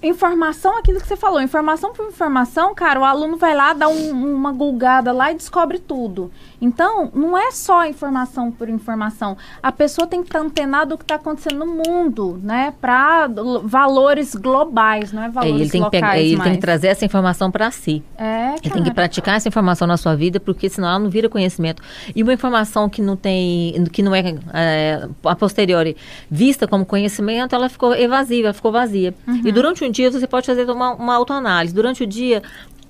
informação, 0.02 0.78
aquilo 0.78 1.00
que 1.00 1.07
você 1.07 1.16
falou, 1.16 1.40
informação 1.40 1.92
por 1.92 2.09
informação, 2.09 2.74
cara, 2.74 2.98
o 3.00 3.05
aluno 3.05 3.37
vai 3.37 3.55
lá, 3.55 3.72
dá 3.72 3.88
um- 3.88 4.35
uma 4.35 4.50
gulgada 4.52 5.12
lá 5.12 5.31
e 5.31 5.35
descobre 5.37 5.78
tudo. 5.78 6.31
Então, 6.62 7.11
não 7.12 7.37
é 7.37 7.51
só 7.51 7.85
informação 7.85 8.53
por 8.53 8.68
informação. 8.68 9.37
A 9.61 9.72
pessoa 9.72 10.07
tem 10.07 10.22
que 10.22 10.29
estar 10.29 10.38
antenada 10.38 10.90
do 10.90 10.96
que 10.96 11.03
está 11.03 11.16
acontecendo 11.16 11.64
no 11.64 11.66
mundo, 11.66 12.40
né? 12.40 12.72
Para 12.81 13.29
valores 13.64 14.35
globais, 14.37 15.12
não 15.12 15.22
é 15.25 15.27
É, 15.27 15.29
valores 15.29 15.61
ele 15.61 15.70
tem 15.70 15.83
que, 15.83 15.90
pegar, 15.90 16.07
locais 16.07 16.20
ele 16.22 16.31
tem 16.31 16.38
mais. 16.38 16.53
que 16.53 16.61
trazer 16.61 16.87
essa 16.87 17.05
informação 17.05 17.51
para 17.51 17.70
si. 17.72 18.03
É, 18.16 18.55
Ele 18.62 18.72
tem 18.72 18.83
que 18.85 18.94
praticar 18.94 19.37
essa 19.37 19.48
informação 19.48 19.88
na 19.88 19.96
sua 19.96 20.14
vida, 20.14 20.38
porque 20.38 20.68
senão 20.68 20.88
ela 20.88 20.98
não 21.01 21.11
vira 21.11 21.29
conhecimento. 21.29 21.83
E 22.14 22.22
uma 22.22 22.33
informação 22.33 22.88
que 22.88 23.03
não 23.03 23.16
tem, 23.16 23.85
que 23.90 24.03
não 24.03 24.14
é, 24.14 24.22
é, 24.55 25.09
a 25.25 25.35
posteriori 25.35 25.96
vista 26.31 26.68
como 26.68 26.87
conhecimento, 26.87 27.55
ela 27.55 27.68
ficou 27.68 27.94
evasiva, 27.94 28.48
ela 28.48 28.55
ficou 28.55 28.70
vazia. 28.70 29.12
Uhum. 29.27 29.40
E 29.44 29.51
durante 29.51 29.85
um 29.85 29.90
dia 29.90 30.11
você 30.12 30.27
pode 30.27 30.46
fazer 30.46 30.70
uma, 30.70 30.92
uma 30.94 31.14
autoanálise. 31.16 31.75
Durante 31.75 32.05
o 32.05 32.07
dia, 32.07 32.42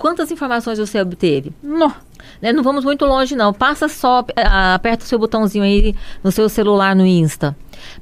quantas 0.02 0.32
informações 0.32 0.80
você 0.80 1.00
obteve? 1.00 1.52
No. 1.62 1.86
Né, 2.40 2.52
Não 2.52 2.64
vamos 2.64 2.84
muito 2.84 3.04
longe, 3.04 3.36
não. 3.36 3.54
Passa 3.54 3.88
só, 3.88 4.26
ah, 4.36 4.74
aperta 4.74 5.04
o 5.04 5.06
seu 5.08 5.16
botãozinho 5.16 5.62
aí 5.62 5.94
no 6.24 6.32
seu 6.32 6.48
celular 6.48 6.96
no 6.96 7.06
Insta. 7.06 7.56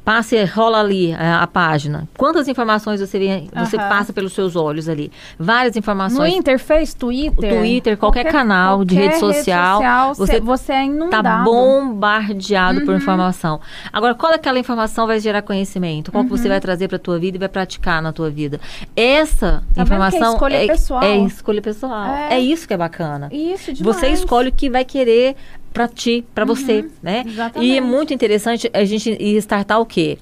Passe, 0.05 0.43
rola 0.45 0.81
ali 0.81 1.13
a, 1.15 1.43
a 1.43 1.47
página. 1.47 2.09
Quantas 2.17 2.49
informações 2.49 3.01
você, 3.01 3.19
vê, 3.19 3.45
você 3.55 3.77
passa 3.77 4.13
pelos 4.13 4.33
seus 4.33 4.57
olhos 4.57 4.89
ali? 4.89 5.11
Várias 5.39 5.75
No 5.75 5.79
informações. 5.79 6.35
Interface, 6.35 6.95
Twitter. 6.97 7.59
Twitter, 7.59 7.97
qualquer 7.97 8.31
canal 8.31 8.85
de 8.85 8.95
rede 8.95 9.19
social, 9.19 10.15
você, 10.15 10.41
você 10.41 10.41
você 10.41 10.73
é 10.73 10.85
inundado. 10.85 11.23
Tá 11.23 11.45
bombardeado 11.45 12.81
Uhum. 12.81 12.87
por 12.87 12.95
informação. 12.95 13.61
Agora, 13.93 14.15
qual 14.15 14.33
daquela 14.33 14.59
informação 14.59 15.07
vai 15.07 15.21
gerar 15.21 15.43
conhecimento? 15.43 16.11
Qual 16.13 16.25
que 16.25 16.31
você 16.31 16.49
vai 16.49 16.61
trazer 16.61 16.89
para 16.89 16.99
tua 16.99 17.19
vida 17.19 17.37
e 17.37 17.41
vai 17.41 17.49
praticar 17.49 18.03
na 18.03 18.13
tua 18.13 18.31
vida? 18.31 18.61
Essa 18.97 19.63
Tá 19.75 19.81
é 19.81 19.85
informação 19.85 20.33
escolha 20.35 20.67
pessoal? 20.67 21.03
é 21.03 21.17
escolha 21.19 21.63
pessoal. 21.63 22.05
É. 22.15 22.35
É. 22.35 22.41
isso 22.41 22.67
que 22.67 22.75
é 22.75 22.77
bacana. 22.77 23.29
Isso, 23.33 23.73
demais. 23.73 23.97
Você 23.97 24.09
escolhe 24.09 24.49
o 24.49 24.53
que 24.53 24.69
vai 24.71 24.85
querer 24.85 25.37
para 25.73 25.89
ti, 25.89 26.25
para 26.35 26.45
você, 26.45 26.85
né? 27.03 27.25
exatamente. 27.27 27.71
E 27.71 27.77
é 27.77 27.81
muito 27.81 28.13
interessante 28.13 28.71
a 28.73 28.85
gente 28.85 29.11
startar 29.37 29.81
o 29.81 29.87
quê? 29.87 30.19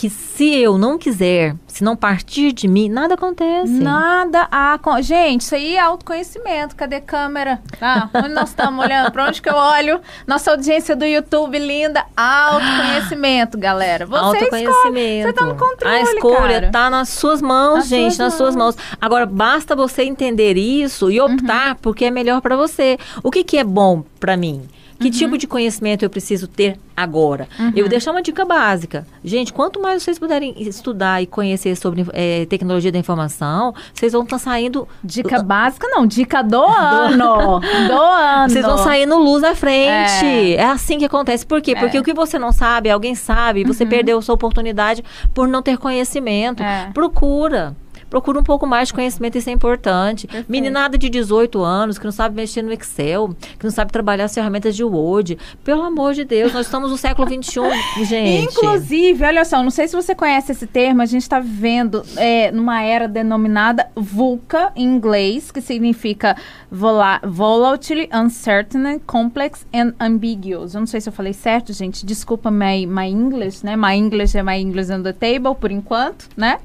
Que 0.00 0.08
se 0.08 0.54
eu 0.54 0.78
não 0.78 0.96
quiser, 0.96 1.54
se 1.66 1.84
não 1.84 1.94
partir 1.94 2.52
de 2.52 2.66
mim, 2.66 2.88
nada 2.88 3.12
acontece. 3.16 3.70
Nada 3.70 4.48
a... 4.50 4.78
Gente, 5.02 5.42
isso 5.42 5.54
aí 5.54 5.76
é 5.76 5.80
autoconhecimento. 5.80 6.74
Cadê 6.74 7.02
câmera? 7.02 7.60
Ah, 7.82 8.08
onde 8.14 8.30
nós 8.30 8.48
estamos 8.48 8.82
olhando? 8.82 9.12
Pra 9.12 9.26
onde 9.28 9.42
que 9.42 9.50
eu 9.50 9.54
olho? 9.54 10.00
Nossa 10.26 10.52
audiência 10.52 10.96
do 10.96 11.04
YouTube 11.04 11.58
linda. 11.58 12.06
Autoconhecimento, 12.16 13.58
galera. 13.58 14.06
Você 14.06 14.38
escolhe. 14.44 14.66
Autoconhecimento. 14.66 15.26
Você 15.28 15.32
tá 15.34 15.44
no 15.44 15.54
controle, 15.54 15.94
A 15.94 16.02
escolha 16.02 16.60
cara. 16.60 16.70
tá 16.70 16.88
nas 16.88 17.10
suas 17.10 17.42
mãos, 17.42 17.74
Nas 17.80 17.88
gente, 17.88 18.14
suas 18.14 18.18
nas 18.30 18.34
suas 18.34 18.56
mãos. 18.56 18.76
Agora, 18.98 19.26
basta 19.26 19.76
você 19.76 20.02
entender 20.04 20.56
isso 20.56 21.10
e 21.10 21.20
Uhum. 21.20 21.34
optar 21.34 21.74
porque 21.76 22.06
é 22.06 22.10
melhor 22.10 22.40
para 22.40 22.56
você. 22.56 22.96
O 23.22 23.30
que, 23.30 23.44
que 23.44 23.58
é 23.58 23.64
bom 23.64 24.02
para 24.18 24.34
mim? 24.34 24.62
Que 25.00 25.06
Uhum. 25.06 25.10
tipo 25.12 25.38
de 25.38 25.46
conhecimento 25.46 26.04
eu 26.04 26.10
preciso 26.10 26.46
ter 26.46 26.78
agora? 26.94 27.48
Eu 27.74 27.84
vou 27.84 27.88
deixar 27.88 28.10
uma 28.10 28.20
dica 28.20 28.44
básica. 28.44 29.06
Gente, 29.24 29.50
quanto 29.50 29.80
mais 29.80 30.02
vocês 30.02 30.18
puderem 30.18 30.54
estudar 30.58 31.22
e 31.22 31.26
conhecer 31.26 31.74
sobre 31.76 32.04
eh, 32.12 32.44
tecnologia 32.50 32.92
da 32.92 32.98
informação, 32.98 33.74
vocês 33.94 34.12
vão 34.12 34.24
estar 34.24 34.38
saindo. 34.38 34.86
Dica 35.02 35.42
básica, 35.42 35.88
não. 35.88 36.06
Dica 36.06 36.42
do 36.42 36.60
ano. 36.62 37.60
Do 37.60 37.96
ano. 38.02 38.48
Vocês 38.50 38.64
vão 38.64 38.76
sair 38.76 39.06
no 39.06 39.18
luz 39.18 39.42
à 39.42 39.54
frente. 39.54 40.26
É. 40.26 40.54
É, 40.56 40.64
assim 40.66 40.98
que 40.98 41.06
acontece. 41.06 41.46
Por 41.46 41.62
quê? 41.62 41.74
Porque 41.74 41.96
É. 41.96 42.00
o 42.00 42.04
que 42.04 42.12
você 42.12 42.38
não 42.38 42.52
sabe, 42.52 42.90
alguém 42.90 43.14
sabe, 43.14 43.64
você 43.64 43.86
perdeu 43.86 44.18
a 44.18 44.22
sua 44.22 44.34
oportunidade 44.34 45.02
por 45.32 45.48
não 45.48 45.62
ter 45.62 45.78
conhecimento. 45.78 46.62
É. 46.62 46.90
Procura. 46.92 47.74
Procura 48.10 48.40
um 48.40 48.42
pouco 48.42 48.66
mais 48.66 48.88
de 48.88 48.94
conhecimento, 48.94 49.38
isso 49.38 49.48
é 49.48 49.52
importante. 49.52 50.26
Perfeito. 50.26 50.50
Meninada 50.50 50.98
de 50.98 51.08
18 51.08 51.62
anos, 51.62 51.98
que 51.98 52.04
não 52.04 52.12
sabe 52.12 52.34
mexer 52.34 52.62
no 52.62 52.72
Excel, 52.72 53.34
que 53.58 53.64
não 53.64 53.70
sabe 53.70 53.92
trabalhar 53.92 54.24
as 54.24 54.34
ferramentas 54.34 54.74
de 54.74 54.84
Word. 54.84 55.38
Pelo 55.64 55.82
amor 55.82 56.12
de 56.12 56.24
Deus, 56.24 56.52
nós 56.52 56.66
estamos 56.66 56.90
no 56.90 56.98
século 56.98 57.28
XXI, 57.28 57.60
gente. 58.04 58.44
Inclusive, 58.44 59.24
olha 59.24 59.44
só, 59.44 59.62
não 59.62 59.70
sei 59.70 59.86
se 59.86 59.94
você 59.94 60.14
conhece 60.14 60.52
esse 60.52 60.66
termo, 60.66 61.00
a 61.02 61.06
gente 61.06 61.22
está 61.22 61.38
vivendo 61.38 62.02
é, 62.16 62.50
numa 62.50 62.82
era 62.82 63.06
denominada 63.06 63.88
VUCA, 63.94 64.72
em 64.74 64.84
inglês, 64.84 65.50
que 65.50 65.60
significa 65.60 66.36
vola 66.70 67.20
volatile, 67.22 68.08
uncertain, 68.12 68.98
complex 69.06 69.64
and 69.72 69.94
ambiguous. 70.00 70.74
Eu 70.74 70.80
não 70.80 70.86
sei 70.86 71.00
se 71.00 71.08
eu 71.08 71.12
falei 71.12 71.32
certo, 71.32 71.72
gente, 71.72 72.04
desculpa 72.04 72.50
my, 72.50 72.86
my 72.86 73.08
English, 73.08 73.64
né? 73.64 73.76
My 73.76 73.94
English 73.94 74.36
é 74.36 74.42
my 74.42 74.58
English 74.58 74.92
on 74.92 75.02
the 75.02 75.12
table, 75.12 75.54
por 75.54 75.70
enquanto, 75.70 76.28
né? 76.36 76.58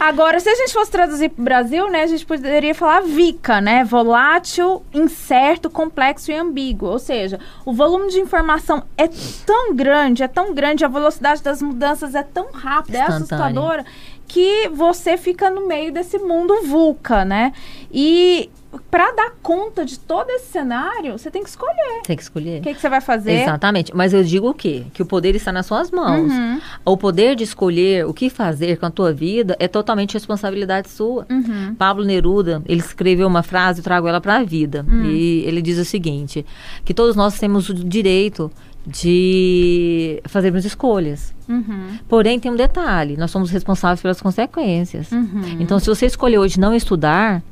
Agora, 0.00 0.40
se 0.40 0.48
a 0.48 0.54
gente 0.54 0.69
fosse 0.72 0.90
traduzir 0.90 1.30
para 1.30 1.40
o 1.40 1.44
Brasil, 1.44 1.90
né, 1.90 2.02
a 2.02 2.06
gente 2.06 2.24
poderia 2.26 2.74
falar 2.74 3.00
VICA, 3.00 3.60
né? 3.60 3.84
Volátil, 3.84 4.82
incerto, 4.92 5.70
complexo 5.70 6.30
e 6.30 6.34
ambíguo. 6.34 6.88
Ou 6.88 6.98
seja, 6.98 7.38
o 7.64 7.72
volume 7.72 8.10
de 8.10 8.18
informação 8.18 8.84
é 8.96 9.08
tão 9.46 9.74
grande, 9.74 10.22
é 10.22 10.28
tão 10.28 10.54
grande, 10.54 10.84
a 10.84 10.88
velocidade 10.88 11.42
das 11.42 11.60
mudanças 11.62 12.14
é 12.14 12.22
tão 12.22 12.50
rápida, 12.52 12.98
é 12.98 13.02
assustadora, 13.02 13.84
que 14.30 14.68
você 14.68 15.16
fica 15.16 15.50
no 15.50 15.66
meio 15.66 15.92
desse 15.92 16.16
mundo 16.16 16.62
VUCA, 16.62 17.24
né? 17.24 17.52
E 17.92 18.48
para 18.88 19.10
dar 19.10 19.32
conta 19.42 19.84
de 19.84 19.98
todo 19.98 20.30
esse 20.30 20.52
cenário, 20.52 21.18
você 21.18 21.32
tem 21.32 21.42
que 21.42 21.48
escolher. 21.48 22.02
Tem 22.04 22.16
que 22.16 22.22
escolher. 22.22 22.60
O 22.60 22.62
que, 22.62 22.74
que 22.74 22.80
você 22.80 22.88
vai 22.88 23.00
fazer? 23.00 23.42
Exatamente. 23.42 23.90
Mas 23.92 24.12
eu 24.12 24.22
digo 24.22 24.48
o 24.48 24.54
quê? 24.54 24.84
Que 24.94 25.02
o 25.02 25.06
poder 25.06 25.34
está 25.34 25.50
nas 25.50 25.66
suas 25.66 25.90
mãos. 25.90 26.30
Uhum. 26.30 26.60
O 26.84 26.96
poder 26.96 27.34
de 27.34 27.42
escolher 27.42 28.06
o 28.06 28.14
que 28.14 28.30
fazer 28.30 28.78
com 28.78 28.86
a 28.86 28.90
tua 28.90 29.12
vida 29.12 29.56
é 29.58 29.66
totalmente 29.66 30.14
responsabilidade 30.14 30.88
sua. 30.88 31.26
Uhum. 31.28 31.74
Pablo 31.74 32.04
Neruda, 32.04 32.62
ele 32.66 32.80
escreveu 32.80 33.26
uma 33.26 33.42
frase, 33.42 33.80
eu 33.80 33.84
trago 33.84 34.06
ela 34.06 34.20
para 34.20 34.36
a 34.36 34.44
vida. 34.44 34.86
Hum. 34.88 35.06
E 35.06 35.42
ele 35.44 35.60
diz 35.60 35.76
o 35.76 35.84
seguinte: 35.84 36.46
que 36.84 36.94
todos 36.94 37.16
nós 37.16 37.36
temos 37.36 37.68
o 37.68 37.74
direito 37.74 38.48
de 38.86 40.20
fazermos 40.26 40.64
escolhas. 40.64 41.34
Uhum. 41.48 41.98
Porém, 42.08 42.38
tem 42.38 42.50
um 42.50 42.56
detalhe: 42.56 43.16
nós 43.16 43.30
somos 43.30 43.50
responsáveis 43.50 44.00
pelas 44.00 44.20
consequências. 44.20 45.10
Uhum. 45.12 45.56
Então, 45.60 45.78
se 45.78 45.86
você 45.86 46.06
escolher 46.06 46.38
hoje 46.38 46.58
não 46.58 46.74
estudar, 46.74 47.42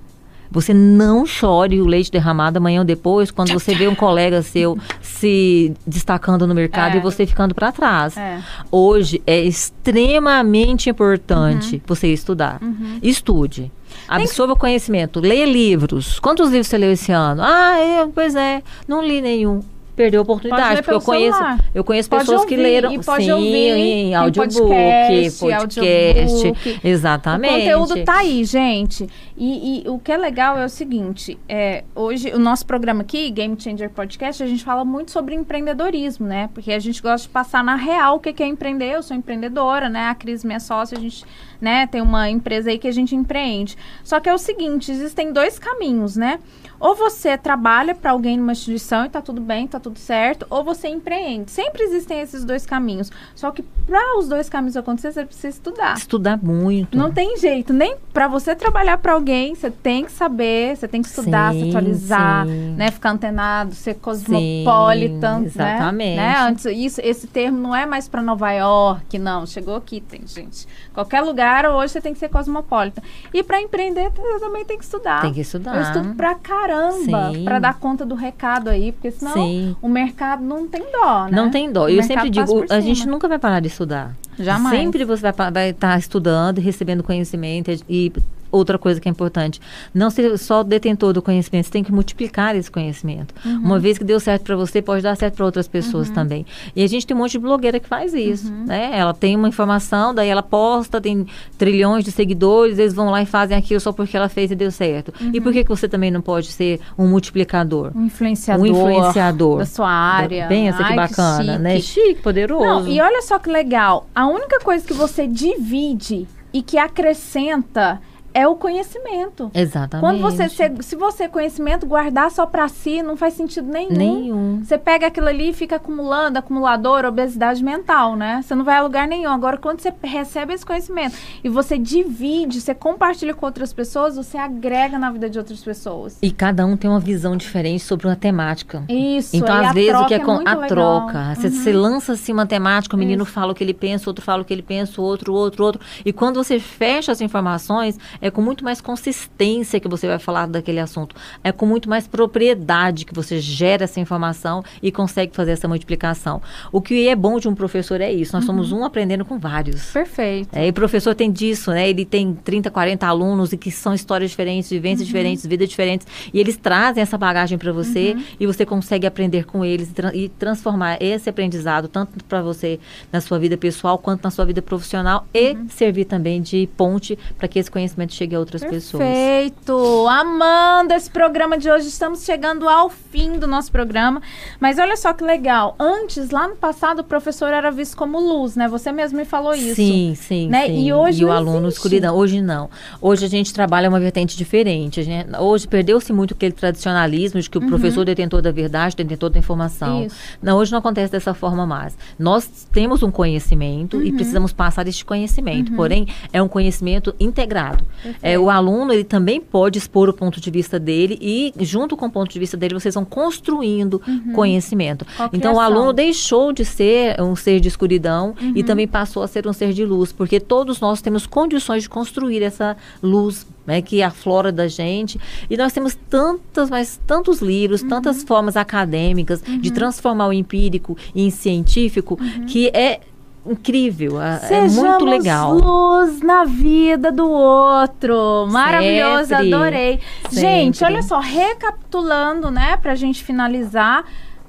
você 0.50 0.72
não 0.72 1.26
chore 1.26 1.80
o 1.80 1.86
leite 1.86 2.10
derramado 2.10 2.56
amanhã 2.58 2.80
ou 2.80 2.84
depois, 2.84 3.30
quando 3.30 3.52
você 3.52 3.74
vê 3.74 3.86
um 3.86 3.94
colega 3.94 4.40
seu 4.40 4.78
se 5.02 5.74
destacando 5.86 6.46
no 6.46 6.54
mercado 6.54 6.94
É. 6.94 6.96
e 6.98 7.00
você 7.00 7.26
ficando 7.26 7.54
para 7.54 7.70
trás. 7.70 8.16
É. 8.16 8.40
Hoje 8.70 9.22
é 9.26 9.40
extremamente 9.42 10.88
importante 10.88 11.82
você 11.86 12.12
estudar. 12.12 12.60
Estude. 13.02 13.70
Absorva 14.06 14.54
conhecimento. 14.56 15.20
Leia 15.20 15.44
livros. 15.44 16.18
Quantos 16.18 16.48
livros 16.50 16.66
você 16.68 16.78
leu 16.78 16.92
esse 16.92 17.12
ano? 17.12 17.42
Ah, 17.44 17.76
eu, 17.80 18.08
pois 18.08 18.34
é, 18.34 18.62
não 18.86 19.04
li 19.04 19.20
nenhum. 19.20 19.60
Perdeu 19.98 20.20
a 20.20 20.22
oportunidade, 20.22 20.80
porque 20.80 20.94
eu 20.94 21.00
conheço, 21.00 21.36
celular. 21.36 21.64
eu 21.74 21.82
conheço 21.82 22.08
Pode 22.08 22.24
pessoas 22.24 22.44
que 22.44 22.54
ouvir, 22.54 22.62
leram 22.62 22.92
e 22.92 23.02
pode 23.02 23.24
sim, 23.24 23.32
ouvir 23.32 23.72
em 23.72 24.14
audiobook, 24.14 24.60
podcast, 24.60 25.40
podcast, 25.40 26.34
audiobook. 26.36 26.80
exatamente. 26.84 27.52
O 27.52 27.80
conteúdo 27.80 28.04
tá 28.04 28.18
aí, 28.18 28.44
gente. 28.44 29.08
E, 29.36 29.82
e 29.82 29.88
o 29.88 29.98
que 29.98 30.12
é 30.12 30.16
legal 30.16 30.56
é 30.56 30.64
o 30.64 30.68
seguinte: 30.68 31.36
é, 31.48 31.82
hoje, 31.96 32.30
o 32.32 32.38
nosso 32.38 32.64
programa 32.64 33.02
aqui, 33.02 33.28
Game 33.28 33.60
Changer 33.60 33.90
Podcast, 33.90 34.40
a 34.40 34.46
gente 34.46 34.62
fala 34.62 34.84
muito 34.84 35.10
sobre 35.10 35.34
empreendedorismo, 35.34 36.28
né? 36.28 36.48
Porque 36.54 36.72
a 36.72 36.78
gente 36.78 37.02
gosta 37.02 37.26
de 37.26 37.32
passar 37.32 37.64
na 37.64 37.74
real 37.74 38.18
o 38.18 38.20
que 38.20 38.32
que 38.32 38.42
é 38.44 38.46
empreender. 38.46 38.92
Eu 38.92 39.02
sou 39.02 39.16
empreendedora, 39.16 39.88
né? 39.88 40.06
A 40.06 40.14
Cris, 40.14 40.44
minha 40.44 40.60
sócia, 40.60 40.96
a 40.96 41.00
gente 41.00 41.24
né, 41.60 41.86
tem 41.86 42.00
uma 42.00 42.28
empresa 42.30 42.70
aí 42.70 42.78
que 42.78 42.88
a 42.88 42.92
gente 42.92 43.14
empreende. 43.14 43.76
Só 44.04 44.20
que 44.20 44.28
é 44.28 44.34
o 44.34 44.38
seguinte: 44.38 44.90
existem 44.90 45.32
dois 45.32 45.58
caminhos, 45.58 46.16
né? 46.16 46.38
Ou 46.80 46.94
você 46.94 47.36
trabalha 47.36 47.92
para 47.94 48.12
alguém 48.12 48.36
numa 48.36 48.52
instituição 48.52 49.04
e 49.04 49.08
tá 49.08 49.20
tudo 49.20 49.40
bem, 49.40 49.66
tá 49.66 49.80
tudo 49.80 49.98
certo, 49.98 50.46
ou 50.48 50.62
você 50.62 50.86
empreende. 50.86 51.50
Sempre 51.50 51.82
existem 51.82 52.20
esses 52.20 52.44
dois 52.44 52.64
caminhos. 52.64 53.10
Só 53.34 53.50
que 53.50 53.62
para 53.62 54.18
os 54.18 54.28
dois 54.28 54.48
caminhos 54.48 54.76
acontecer, 54.76 55.12
você 55.12 55.24
precisa 55.24 55.48
estudar. 55.48 55.96
Estudar 55.96 56.38
muito. 56.40 56.96
Não 56.96 57.10
tem 57.10 57.36
jeito, 57.36 57.72
nem 57.72 57.96
para 58.12 58.28
você 58.28 58.54
trabalhar 58.54 58.98
para 58.98 59.12
alguém, 59.12 59.56
você 59.56 59.70
tem 59.70 60.04
que 60.04 60.12
saber, 60.12 60.76
você 60.76 60.86
tem 60.86 61.02
que 61.02 61.08
estudar, 61.08 61.52
se 61.52 61.60
Sim, 61.60 61.68
atualizar, 61.70 62.46
sim. 62.46 62.74
né, 62.76 62.90
ficar 62.92 63.10
antenado, 63.10 63.74
ser 63.74 63.94
cosmopolitan, 63.94 65.40
né? 65.40 65.46
exatamente. 65.46 66.16
né? 66.16 66.36
Antes 66.38 66.64
isso, 66.66 67.00
esse 67.02 67.26
termo 67.26 67.58
não 67.58 67.74
é 67.74 67.86
mais 67.86 68.08
para 68.08 68.22
Nova 68.22 68.52
York, 68.52 69.18
não, 69.18 69.46
chegou 69.46 69.74
aqui, 69.74 70.00
tem 70.00 70.22
gente. 70.26 70.66
Qualquer 70.94 71.22
lugar 71.22 71.47
hoje 71.74 71.92
você 71.92 72.00
tem 72.00 72.12
que 72.12 72.18
ser 72.18 72.28
cosmopolitan. 72.28 73.02
E 73.32 73.42
para 73.42 73.60
empreender 73.60 74.10
você 74.10 74.40
também 74.40 74.64
tem 74.64 74.78
que 74.78 74.84
estudar. 74.84 75.22
Tem 75.22 75.32
que 75.32 75.40
estudar. 75.40 75.76
Eu 75.76 75.82
estudo 75.82 76.14
pra 76.14 76.34
caramba 76.34 77.32
para 77.44 77.58
dar 77.58 77.78
conta 77.78 78.04
do 78.04 78.14
recado 78.14 78.68
aí, 78.68 78.92
porque 78.92 79.10
senão 79.10 79.32
Sim. 79.32 79.76
o 79.80 79.88
mercado 79.88 80.42
não 80.42 80.66
tem 80.66 80.84
dó, 80.90 81.24
né? 81.24 81.30
Não 81.32 81.50
tem 81.50 81.70
dó. 81.70 81.84
O 81.84 81.88
Eu 81.88 82.02
sempre 82.02 82.30
digo, 82.30 82.64
a 82.70 82.80
gente 82.80 83.06
nunca 83.06 83.28
vai 83.28 83.38
parar 83.38 83.60
de 83.60 83.68
estudar. 83.68 84.14
Jamais. 84.38 84.76
Sempre 84.76 85.04
você 85.04 85.22
vai 85.22 85.70
estar 85.70 85.74
tá 85.74 85.98
estudando 85.98 86.58
recebendo 86.60 87.02
conhecimento 87.02 87.70
e 87.88 88.12
outra 88.50 88.78
coisa 88.78 89.00
que 89.00 89.08
é 89.08 89.10
importante, 89.10 89.60
não 89.94 90.10
ser 90.10 90.36
só 90.38 90.62
detentor 90.62 91.12
do 91.12 91.22
conhecimento, 91.22 91.66
você 91.66 91.72
tem 91.72 91.84
que 91.84 91.92
multiplicar 91.92 92.54
esse 92.56 92.70
conhecimento. 92.70 93.34
Uhum. 93.44 93.56
Uma 93.58 93.78
vez 93.78 93.98
que 93.98 94.04
deu 94.04 94.18
certo 94.20 94.42
para 94.44 94.56
você, 94.56 94.80
pode 94.82 95.02
dar 95.02 95.16
certo 95.16 95.34
para 95.36 95.44
outras 95.44 95.68
pessoas 95.68 96.10
também. 96.10 96.44
E 96.74 96.82
a 96.82 96.86
gente 96.86 97.06
tem 97.06 97.16
um 97.16 97.20
monte 97.20 97.32
de 97.32 97.38
blogueira 97.38 97.78
que 97.80 97.88
faz 97.88 98.14
isso, 98.14 98.48
Uhum. 98.52 98.64
né? 98.66 98.90
Ela 98.92 99.12
tem 99.14 99.36
uma 99.36 99.48
informação, 99.48 100.14
daí 100.14 100.28
ela 100.28 100.42
posta, 100.42 101.00
tem 101.00 101.26
trilhões 101.56 102.04
de 102.04 102.10
seguidores, 102.10 102.78
eles 102.78 102.94
vão 102.94 103.10
lá 103.10 103.22
e 103.22 103.26
fazem 103.26 103.56
aquilo 103.56 103.80
só 103.80 103.92
porque 103.92 104.16
ela 104.16 104.28
fez 104.28 104.50
e 104.50 104.54
deu 104.54 104.70
certo. 104.70 105.12
E 105.32 105.40
por 105.40 105.52
que, 105.52 105.62
que 105.64 105.70
você 105.70 105.88
também 105.88 106.10
não 106.10 106.20
pode 106.20 106.48
ser 106.52 106.80
um 106.98 107.06
multiplicador? 107.06 107.92
Um 107.94 108.06
influenciador, 108.06 108.62
Um 108.64 108.66
influenciador. 108.66 109.58
da 109.58 109.66
sua 109.66 109.88
área. 109.90 110.46
Pensa 110.48 110.78
que 110.78 110.82
Ai, 110.84 110.96
bacana, 110.96 111.58
né? 111.58 111.80
chique. 111.80 111.98
Chique, 112.08 112.22
poderoso. 112.22 112.64
Não, 112.64 112.88
e 112.88 113.00
olha 113.00 113.22
só 113.22 113.38
que 113.38 113.50
legal. 113.50 114.06
A 114.14 114.26
única 114.26 114.60
coisa 114.60 114.86
que 114.86 114.92
você 114.94 115.26
divide 115.26 116.26
e 116.52 116.62
que 116.62 116.78
acrescenta 116.78 118.00
é 118.34 118.46
o 118.46 118.54
conhecimento. 118.56 119.50
Exatamente. 119.54 120.00
Quando 120.06 120.20
você, 120.20 120.48
se, 120.48 120.70
se 120.82 120.96
você 120.96 121.28
conhecimento 121.28 121.86
guardar 121.86 122.30
só 122.30 122.46
pra 122.46 122.68
si, 122.68 123.02
não 123.02 123.16
faz 123.16 123.34
sentido 123.34 123.68
nenhum. 123.70 123.92
Nenhum. 123.96 124.60
Você 124.64 124.78
pega 124.78 125.06
aquilo 125.06 125.26
ali 125.28 125.50
e 125.50 125.52
fica 125.52 125.76
acumulando, 125.76 126.38
acumulador, 126.38 127.04
obesidade 127.04 127.62
mental, 127.62 128.16
né? 128.16 128.40
Você 128.42 128.54
não 128.54 128.64
vai 128.64 128.76
a 128.76 128.82
lugar 128.82 129.06
nenhum. 129.08 129.30
Agora, 129.30 129.56
quando 129.56 129.80
você 129.80 129.92
recebe 130.02 130.52
esse 130.54 130.64
conhecimento 130.64 131.16
e 131.42 131.48
você 131.48 131.78
divide, 131.78 132.60
você 132.60 132.74
compartilha 132.74 133.34
com 133.34 133.46
outras 133.46 133.72
pessoas, 133.72 134.16
você 134.16 134.36
agrega 134.38 134.98
na 134.98 135.10
vida 135.10 135.28
de 135.28 135.38
outras 135.38 135.60
pessoas. 135.62 136.16
E 136.22 136.30
cada 136.30 136.64
um 136.66 136.76
tem 136.76 136.88
uma 136.90 137.00
visão 137.00 137.36
diferente 137.36 137.82
sobre 137.84 138.06
uma 138.06 138.16
temática. 138.16 138.82
Isso. 138.88 139.36
Então, 139.36 139.54
às 139.54 139.72
vezes, 139.72 139.94
o 140.00 140.06
que 140.06 140.14
é, 140.14 140.18
com 140.18 140.34
muito 140.34 140.48
a 140.48 140.54
legal. 140.54 140.68
troca. 140.68 141.34
Você, 141.34 141.48
Uhum. 141.48 141.52
você 141.54 141.72
lança 141.72 142.12
assim 142.12 142.32
uma 142.32 142.46
temática, 142.46 142.94
o 142.94 142.98
menino 142.98 143.24
Isso. 143.24 143.32
fala 143.32 143.52
o 143.52 143.54
que 143.54 143.64
ele 143.64 143.74
pensa, 143.74 144.08
outro 144.10 144.24
fala 144.24 144.42
o 144.42 144.44
que 144.44 144.52
ele 144.52 144.62
pensa, 144.62 145.00
outro, 145.00 145.32
outro, 145.32 145.62
o 145.62 145.66
outro. 145.66 145.80
E 146.04 146.12
quando 146.12 146.42
você 146.42 146.58
fecha 146.60 147.10
as 147.12 147.20
informações, 147.20 147.98
é 148.20 148.30
com 148.30 148.40
muito 148.42 148.64
mais 148.64 148.80
consistência 148.80 149.80
que 149.80 149.88
você 149.88 150.06
vai 150.06 150.18
falar 150.18 150.46
daquele 150.46 150.80
assunto. 150.80 151.14
É 151.42 151.52
com 151.52 151.66
muito 151.66 151.88
mais 151.88 152.06
propriedade 152.06 153.04
que 153.04 153.14
você 153.14 153.40
gera 153.40 153.84
essa 153.84 154.00
informação 154.00 154.62
e 154.82 154.90
consegue 154.92 155.34
fazer 155.34 155.52
essa 155.52 155.66
multiplicação. 155.68 156.40
O 156.72 156.80
que 156.80 157.08
é 157.08 157.16
bom 157.16 157.38
de 157.38 157.48
um 157.48 157.54
professor 157.54 158.00
é 158.00 158.12
isso. 158.12 158.34
Nós 158.34 158.44
somos 158.44 158.72
Uhum. 158.72 158.80
um 158.80 158.84
aprendendo 158.84 159.24
com 159.24 159.38
vários. 159.38 159.90
Perfeito. 159.92 160.48
É, 160.52 160.66
e 160.66 160.70
o 160.70 160.72
professor 160.72 161.14
tem 161.14 161.30
disso, 161.30 161.70
né? 161.70 161.88
Ele 161.88 162.04
tem 162.04 162.34
30, 162.34 162.70
40 162.70 163.06
alunos 163.06 163.52
e 163.52 163.56
que 163.56 163.70
são 163.70 163.92
histórias 163.94 164.30
diferentes, 164.30 164.70
vivências 164.70 165.00
Uhum. 165.00 165.06
diferentes, 165.06 165.46
vidas 165.46 165.68
diferentes. 165.68 166.06
E 166.32 166.38
eles 166.38 166.56
trazem 166.56 167.02
essa 167.02 167.18
bagagem 167.18 167.58
para 167.58 167.72
você 167.72 168.12
Uhum. 168.16 168.22
e 168.40 168.46
você 168.46 168.64
consegue 168.66 169.06
aprender 169.06 169.44
com 169.44 169.64
eles 169.64 169.90
e, 169.90 169.92
tra- 169.92 170.14
e 170.14 170.28
transformar 170.28 170.98
esse 171.00 171.28
aprendizado 171.28 171.88
tanto 171.88 172.22
para 172.24 172.42
você 172.42 172.78
na 173.12 173.20
sua 173.20 173.38
vida 173.38 173.56
pessoal 173.56 173.98
quanto 173.98 174.22
na 174.24 174.30
sua 174.30 174.44
vida 174.44 174.62
profissional 174.62 175.26
e 175.34 175.52
Uhum. 175.52 175.66
servir 175.68 176.04
também 176.04 176.40
de 176.42 176.68
ponte 176.76 177.18
para 177.36 177.48
que 177.48 177.58
esse 177.58 177.70
conhecimento 177.70 178.07
chegue 178.14 178.34
a 178.34 178.38
outras 178.38 178.62
pessoas. 178.64 179.02
Perfeito! 179.02 180.06
Amanda, 180.08 180.94
esse 180.96 181.10
programa 181.10 181.56
de 181.58 181.70
hoje, 181.70 181.88
estamos 181.88 182.24
chegando 182.24 182.68
ao 182.68 182.88
fim 182.88 183.38
do 183.38 183.46
nosso 183.46 183.70
programa. 183.70 184.20
Mas 184.60 184.78
olha 184.78 184.96
só 184.96 185.12
que 185.12 185.24
legal. 185.24 185.74
Antes, 185.78 186.30
lá 186.30 186.48
no 186.48 186.56
passado, 186.56 187.00
o 187.00 187.04
professor 187.04 187.52
era 187.52 187.70
visto 187.70 187.96
como 187.96 188.18
luz, 188.18 188.56
né? 188.56 188.68
Você 188.68 188.90
mesmo 188.92 189.18
me 189.18 189.24
falou 189.24 189.54
isso. 189.54 189.74
Sim, 189.76 190.14
sim, 190.16 190.48
né? 190.48 190.66
sim. 190.66 190.86
E 190.86 190.92
hoje 190.92 191.24
o 191.24 191.28
não 191.28 191.34
aluno 191.36 191.58
existe. 191.66 191.76
escuridão. 191.78 192.16
Hoje 192.16 192.40
não. 192.40 192.68
Hoje 193.00 193.24
a 193.24 193.28
gente 193.28 193.52
trabalha 193.52 193.88
uma 193.88 194.00
vertente 194.00 194.36
diferente. 194.36 195.02
Gente- 195.02 195.36
hoje 195.38 195.66
perdeu-se 195.68 196.12
muito 196.12 196.34
aquele 196.34 196.52
tradicionalismo 196.52 197.40
de 197.40 197.48
que 197.48 197.58
o 197.58 197.66
professor 197.66 198.04
detentor 198.04 198.40
da 198.42 198.50
verdade, 198.52 198.96
detentor 198.96 199.30
da 199.30 199.38
informação. 199.38 199.98
Uhum. 199.98 200.06
Isso. 200.06 200.16
Não, 200.42 200.56
hoje 200.58 200.72
não 200.72 200.78
acontece 200.78 201.12
dessa 201.12 201.34
forma 201.34 201.66
mais. 201.66 201.96
Nós 202.18 202.46
temos 202.72 203.02
um 203.02 203.10
conhecimento 203.10 203.96
Uhum. 203.96 204.02
e 204.02 204.12
precisamos 204.12 204.52
passar 204.52 204.86
este 204.88 205.04
conhecimento. 205.04 205.72
Porém, 205.72 206.06
é 206.32 206.42
um 206.42 206.48
conhecimento 206.48 207.14
integrado. 207.18 207.84
É, 208.22 208.38
o 208.38 208.50
aluno 208.50 208.92
ele 208.92 209.04
também 209.04 209.40
pode 209.40 209.78
expor 209.78 210.08
o 210.08 210.12
ponto 210.12 210.40
de 210.40 210.50
vista 210.50 210.78
dele 210.78 211.18
e 211.20 211.52
junto 211.60 211.96
com 211.96 212.06
o 212.06 212.10
ponto 212.10 212.30
de 212.30 212.38
vista 212.38 212.56
dele 212.56 212.74
vocês 212.74 212.94
vão 212.94 213.04
construindo 213.04 214.00
uhum. 214.06 214.32
conhecimento. 214.32 215.06
Então 215.32 215.54
o 215.54 215.60
aluno 215.60 215.92
deixou 215.92 216.52
de 216.52 216.64
ser 216.64 217.20
um 217.20 217.34
ser 217.36 217.60
de 217.60 217.68
escuridão 217.68 218.34
uhum. 218.40 218.52
e 218.54 218.62
também 218.62 218.86
passou 218.86 219.22
a 219.22 219.28
ser 219.28 219.46
um 219.46 219.52
ser 219.52 219.72
de 219.72 219.84
luz, 219.84 220.12
porque 220.12 220.40
todos 220.40 220.80
nós 220.80 221.00
temos 221.00 221.26
condições 221.26 221.82
de 221.84 221.88
construir 221.88 222.42
essa 222.42 222.76
luz 223.02 223.46
né, 223.68 223.82
que 223.82 224.02
aflora 224.02 224.50
da 224.50 224.66
gente. 224.66 225.20
E 225.50 225.54
nós 225.54 225.74
temos 225.74 225.94
tantas, 226.08 226.70
mas 226.70 226.98
tantos 227.06 227.40
livros, 227.40 227.82
uhum. 227.82 227.88
tantas 227.90 228.22
formas 228.22 228.56
acadêmicas 228.56 229.42
de 229.42 229.68
uhum. 229.68 229.74
transformar 229.74 230.28
o 230.28 230.32
empírico 230.32 230.96
em 231.14 231.28
científico, 231.28 232.18
uhum. 232.18 232.46
que 232.46 232.68
é 232.68 233.00
incrível, 233.46 234.12
Sejamos 234.46 234.78
é 234.78 234.80
muito 234.82 235.04
legal. 235.04 235.54
luz 235.54 236.20
na 236.20 236.44
vida 236.44 237.10
do 237.10 237.28
outro. 237.30 238.46
Maravilhoso, 238.50 239.28
Sempre. 239.28 239.54
adorei. 239.54 240.00
Sempre. 240.24 240.40
Gente, 240.40 240.84
olha 240.84 241.02
só, 241.02 241.18
recapitulando, 241.18 242.50
né, 242.50 242.76
pra 242.76 242.94
gente 242.94 243.22
finalizar, 243.24 244.04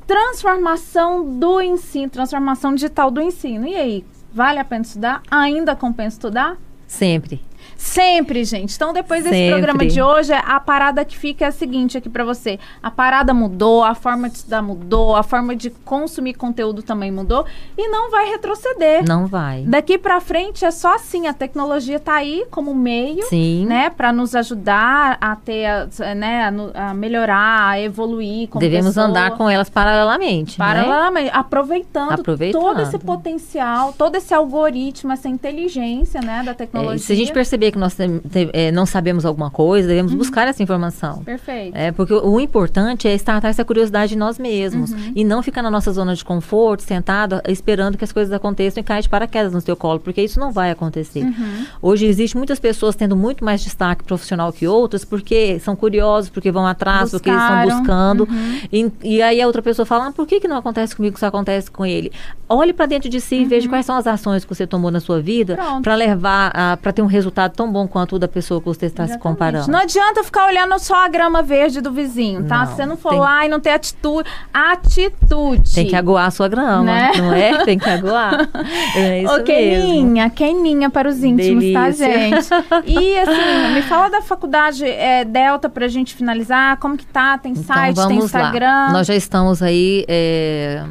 transformação 0.05 1.37
do 1.37 1.61
ensino, 1.61 2.09
transformação 2.09 2.73
digital 2.73 3.09
do 3.11 3.21
ensino. 3.21 3.67
E 3.67 3.75
aí, 3.75 4.05
vale 4.33 4.59
a 4.59 4.65
pena 4.65 4.81
estudar? 4.81 5.21
Ainda 5.29 5.75
compensa 5.75 6.15
estudar? 6.15 6.57
Sempre. 6.87 7.41
Sempre, 7.79 8.43
gente. 8.43 8.75
Então, 8.75 8.91
depois 8.91 9.23
desse 9.23 9.35
Sempre. 9.35 9.53
programa 9.53 9.85
de 9.85 10.01
hoje, 10.01 10.33
a 10.33 10.59
parada 10.59 11.05
que 11.05 11.17
fica 11.17 11.45
é 11.45 11.47
a 11.47 11.51
seguinte 11.51 11.97
aqui 11.97 12.09
para 12.09 12.25
você. 12.25 12.59
A 12.83 12.91
parada 12.91 13.33
mudou, 13.33 13.85
a 13.85 13.95
forma 13.95 14.29
de 14.29 14.35
estudar 14.35 14.61
mudou, 14.61 15.15
a 15.15 15.23
forma 15.23 15.55
de 15.55 15.69
consumir 15.69 16.33
conteúdo 16.33 16.83
também 16.83 17.09
mudou 17.09 17.45
e 17.77 17.87
não 17.87 18.11
vai 18.11 18.27
retroceder. 18.27 19.05
Não 19.07 19.27
vai. 19.27 19.63
Daqui 19.65 19.97
para 19.97 20.19
frente 20.19 20.65
é 20.65 20.71
só 20.71 20.95
assim, 20.95 21.25
a 21.25 21.33
tecnologia 21.33 22.01
tá 22.01 22.15
aí 22.15 22.45
como 22.51 22.75
meio, 22.75 23.23
Sim. 23.27 23.65
né, 23.65 23.89
para 23.89 24.11
nos 24.11 24.35
ajudar 24.35 25.17
a 25.21 25.37
ter, 25.37 25.65
a, 25.65 25.87
né, 26.15 26.51
a, 26.75 26.89
a, 26.89 26.93
melhorar, 26.93 27.69
a 27.69 27.79
evoluir 27.79 28.49
Devemos 28.57 28.89
pessoa. 28.89 29.07
andar 29.07 29.37
com 29.37 29.49
elas 29.49 29.69
paralelamente, 29.69 30.59
né? 30.59 30.65
Paralelamente, 30.65 31.27
né? 31.27 31.31
aproveitando, 31.33 32.11
aproveitando, 32.11 32.61
todo 32.61 32.81
esse 32.81 32.99
potencial, 32.99 33.93
todo 33.93 34.15
esse 34.15 34.33
algoritmo, 34.33 35.13
essa 35.13 35.29
inteligência, 35.29 36.19
né, 36.19 36.43
da 36.43 36.53
tecnologia. 36.53 36.95
É, 36.95 36.99
se 36.99 37.13
a 37.13 37.15
gente 37.15 37.31
perceber 37.31 37.68
que 37.71 37.77
nós 37.77 37.95
te, 37.95 38.07
te, 38.29 38.49
é, 38.53 38.71
não 38.71 38.85
sabemos 38.85 39.25
alguma 39.25 39.49
coisa, 39.49 39.87
devemos 39.87 40.11
uhum. 40.11 40.17
buscar 40.17 40.47
essa 40.47 40.61
informação. 40.61 41.23
Perfeito. 41.23 41.75
É, 41.75 41.91
porque 41.91 42.13
o, 42.13 42.33
o 42.33 42.39
importante 42.39 43.07
é 43.07 43.13
estartar 43.13 43.49
essa 43.49 43.65
curiosidade 43.65 44.15
em 44.15 44.17
nós 44.17 44.37
mesmos 44.37 44.91
uhum. 44.91 45.13
e 45.15 45.23
não 45.23 45.41
ficar 45.43 45.61
na 45.61 45.71
nossa 45.71 45.91
zona 45.91 46.15
de 46.15 46.23
conforto, 46.23 46.83
sentado, 46.83 47.41
esperando 47.47 47.97
que 47.97 48.03
as 48.03 48.11
coisas 48.11 48.33
aconteçam 48.33 48.81
e 48.81 48.83
cair 48.83 49.01
de 49.01 49.09
paraquedas 49.09 49.53
no 49.53 49.61
seu 49.61 49.75
colo, 49.75 49.99
porque 49.99 50.21
isso 50.21 50.39
não 50.39 50.51
vai 50.51 50.71
acontecer. 50.71 51.23
Uhum. 51.23 51.65
Hoje 51.81 52.05
existe 52.05 52.37
muitas 52.37 52.59
pessoas 52.59 52.95
tendo 52.95 53.15
muito 53.15 53.43
mais 53.43 53.61
destaque 53.61 54.03
profissional 54.03 54.51
que 54.51 54.67
outras, 54.67 55.05
porque 55.05 55.59
são 55.59 55.75
curiosos, 55.75 56.29
porque 56.29 56.51
vão 56.51 56.65
atrás, 56.65 57.11
Buscaram. 57.11 57.19
porque 57.19 57.29
eles 57.29 57.73
estão 57.73 57.79
buscando. 57.79 58.27
Uhum. 58.29 58.59
E, 58.71 58.91
e, 59.03 59.21
aí 59.21 59.41
a 59.41 59.47
outra 59.47 59.61
pessoa 59.61 59.85
fala, 59.85 60.07
ah, 60.07 60.11
por 60.11 60.27
que, 60.27 60.39
que 60.39 60.47
não 60.47 60.57
acontece 60.57 60.95
comigo, 60.95 61.15
isso 61.15 61.25
acontece 61.25 61.69
com 61.69 61.85
ele? 61.85 62.11
Olhe 62.47 62.73
para 62.73 62.85
dentro 62.85 63.09
de 63.09 63.21
si 63.21 63.37
e 63.37 63.45
veja 63.45 63.65
uhum. 63.65 63.71
quais 63.71 63.85
são 63.85 63.95
as 63.95 64.07
ações 64.07 64.43
que 64.43 64.53
você 64.53 64.65
tomou 64.65 64.91
na 64.91 64.99
sua 64.99 65.21
vida 65.21 65.57
para 65.81 65.95
levar, 65.95 66.77
para 66.77 66.91
ter 66.91 67.01
um 67.01 67.07
resultado 67.07 67.53
tão 67.59 67.69
bom 67.69 67.85
quanto 67.85 68.15
o 68.15 68.19
da 68.19 68.27
pessoa 68.29 68.61
que 68.61 68.67
você 68.67 68.85
está 68.85 69.05
se 69.05 69.19
comparando. 69.19 69.69
Não 69.69 69.79
adianta 69.79 70.23
ficar 70.23 70.47
olhando 70.47 70.79
só 70.79 71.03
a 71.03 71.09
grama 71.09 71.43
verde 71.43 71.81
do 71.81 71.91
vizinho, 71.91 72.45
tá? 72.45 72.59
Não, 72.59 72.67
Se 72.67 72.75
você 72.75 72.85
não 72.85 72.95
for 72.95 73.09
tem... 73.09 73.19
lá 73.19 73.45
e 73.45 73.49
não 73.49 73.59
ter 73.59 73.71
atitude, 73.71 74.29
atitude. 74.53 75.73
Tem 75.75 75.85
que 75.85 75.93
aguar 75.93 76.27
a 76.27 76.31
sua 76.31 76.47
grama, 76.47 76.83
né? 76.83 77.11
não 77.17 77.33
é? 77.33 77.57
Tem 77.65 77.77
que 77.77 77.89
aguar. 77.89 78.49
É 78.95 79.23
isso 79.23 79.35
Ô, 79.35 79.43
Keninha, 79.43 80.29
Keninha 80.29 80.89
para 80.89 81.09
os 81.09 81.21
íntimos, 81.21 81.65
tá, 81.73 81.83
Delícia. 81.89 82.07
tá, 82.07 82.81
gente? 82.81 82.87
E 82.99 83.19
assim, 83.19 83.73
me 83.73 83.81
fala 83.81 84.09
da 84.09 84.21
faculdade 84.21 84.85
é, 84.85 85.25
Delta 85.25 85.67
pra 85.67 85.89
gente 85.89 86.15
finalizar, 86.15 86.77
como 86.77 86.95
que 86.95 87.05
tá? 87.05 87.37
Tem 87.37 87.51
então, 87.51 87.63
site, 87.63 88.07
tem 88.07 88.19
Instagram? 88.19 88.67
Lá. 88.67 88.93
Nós 88.93 89.05
já 89.05 89.15
estamos 89.15 89.61
aí... 89.61 90.05
É 90.07 90.85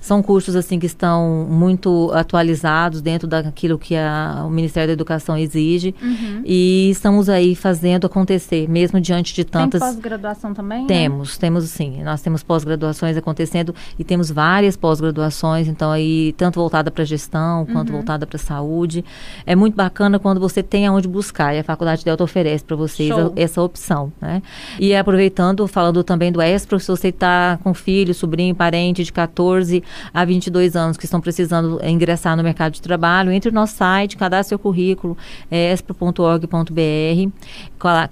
São 0.00 0.22
cursos, 0.22 0.56
assim, 0.56 0.78
que 0.78 0.86
estão 0.86 1.46
muito 1.50 2.10
atualizados 2.14 2.37
atualizados 2.38 3.02
dentro 3.02 3.26
daquilo 3.26 3.78
que 3.78 3.96
a, 3.96 4.44
o 4.46 4.50
Ministério 4.50 4.88
da 4.88 4.92
Educação 4.92 5.36
exige. 5.36 5.94
Uhum. 6.00 6.42
E 6.44 6.88
estamos 6.90 7.28
aí 7.28 7.54
fazendo 7.54 8.06
acontecer, 8.06 8.68
mesmo 8.68 9.00
diante 9.00 9.34
de 9.34 9.44
tantas. 9.44 9.80
Tem 9.80 9.90
pós-graduação 9.90 10.54
também? 10.54 10.82
Né? 10.82 10.86
Temos, 10.86 11.30
né? 11.30 11.36
temos 11.40 11.64
sim. 11.64 12.02
Nós 12.02 12.22
temos 12.22 12.42
pós-graduações 12.42 13.16
acontecendo 13.16 13.74
e 13.98 14.04
temos 14.04 14.30
várias 14.30 14.76
pós-graduações, 14.76 15.66
então 15.66 15.90
aí, 15.90 16.34
tanto 16.36 16.56
voltada 16.60 16.90
para 16.90 17.04
gestão 17.04 17.66
quanto 17.66 17.90
uhum. 17.90 17.96
voltada 17.96 18.26
para 18.26 18.38
saúde. 18.38 19.04
É 19.44 19.56
muito 19.56 19.74
bacana 19.74 20.18
quando 20.18 20.40
você 20.40 20.62
tem 20.62 20.86
aonde 20.86 21.08
buscar. 21.08 21.54
E 21.54 21.58
a 21.58 21.64
Faculdade 21.64 22.04
Delta 22.04 22.22
oferece 22.22 22.64
para 22.64 22.76
vocês 22.76 23.10
a, 23.10 23.32
essa 23.36 23.60
opção. 23.60 24.12
Né? 24.20 24.42
E 24.78 24.94
aproveitando, 24.94 25.66
falando 25.66 26.04
também 26.04 26.30
do 26.30 26.40
ESPRO, 26.40 26.78
se 26.78 26.88
você 26.88 27.08
está 27.08 27.58
com 27.62 27.74
filho, 27.74 28.14
sobrinho, 28.14 28.54
parente 28.54 29.02
de 29.02 29.12
14 29.12 29.82
a 30.12 30.24
22 30.24 30.76
anos 30.76 30.96
que 30.96 31.04
estão 31.04 31.20
precisando 31.20 31.80
ingressar 31.84 32.27
ingressar 32.28 32.36
no 32.36 32.42
mercado 32.42 32.72
de 32.72 32.82
trabalho, 32.82 33.32
entre 33.32 33.50
no 33.50 33.60
nosso 33.60 33.76
site, 33.76 34.16
cadastre 34.16 34.50
seu 34.50 34.58
currículo, 34.58 35.16
é, 35.50 35.72
espro.org.br. 35.72 36.78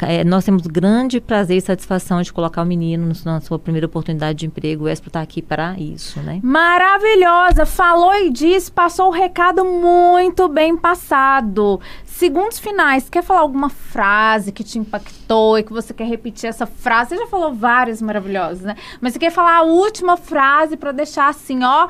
É, 0.02 0.24
nós 0.24 0.44
temos 0.44 0.66
grande 0.66 1.20
prazer 1.20 1.58
e 1.58 1.60
satisfação 1.60 2.22
de 2.22 2.32
colocar 2.32 2.62
o 2.62 2.66
menino 2.66 3.12
na 3.24 3.40
sua 3.40 3.58
primeira 3.58 3.86
oportunidade 3.86 4.38
de 4.40 4.46
emprego. 4.46 4.84
O 4.84 4.88
Espro 4.88 5.08
está 5.08 5.20
aqui 5.20 5.42
para 5.42 5.78
isso, 5.78 6.20
né? 6.20 6.40
Maravilhosa! 6.42 7.66
Falou 7.66 8.14
e 8.14 8.30
disse, 8.30 8.70
passou 8.70 9.08
o 9.08 9.10
recado 9.10 9.64
muito 9.64 10.48
bem 10.48 10.76
passado. 10.76 11.80
Segundos 12.04 12.58
finais, 12.58 13.10
quer 13.10 13.22
falar 13.22 13.40
alguma 13.40 13.68
frase 13.68 14.50
que 14.50 14.64
te 14.64 14.78
impactou 14.78 15.58
e 15.58 15.62
que 15.62 15.72
você 15.72 15.92
quer 15.92 16.06
repetir 16.06 16.48
essa 16.48 16.64
frase? 16.64 17.10
Você 17.10 17.18
já 17.18 17.26
falou 17.26 17.52
várias 17.52 18.00
maravilhosas, 18.00 18.62
né? 18.62 18.74
Mas 19.00 19.12
você 19.12 19.18
quer 19.18 19.30
falar 19.30 19.58
a 19.58 19.62
última 19.62 20.16
frase 20.16 20.76
para 20.76 20.92
deixar 20.92 21.28
assim, 21.28 21.62
ó, 21.62 21.88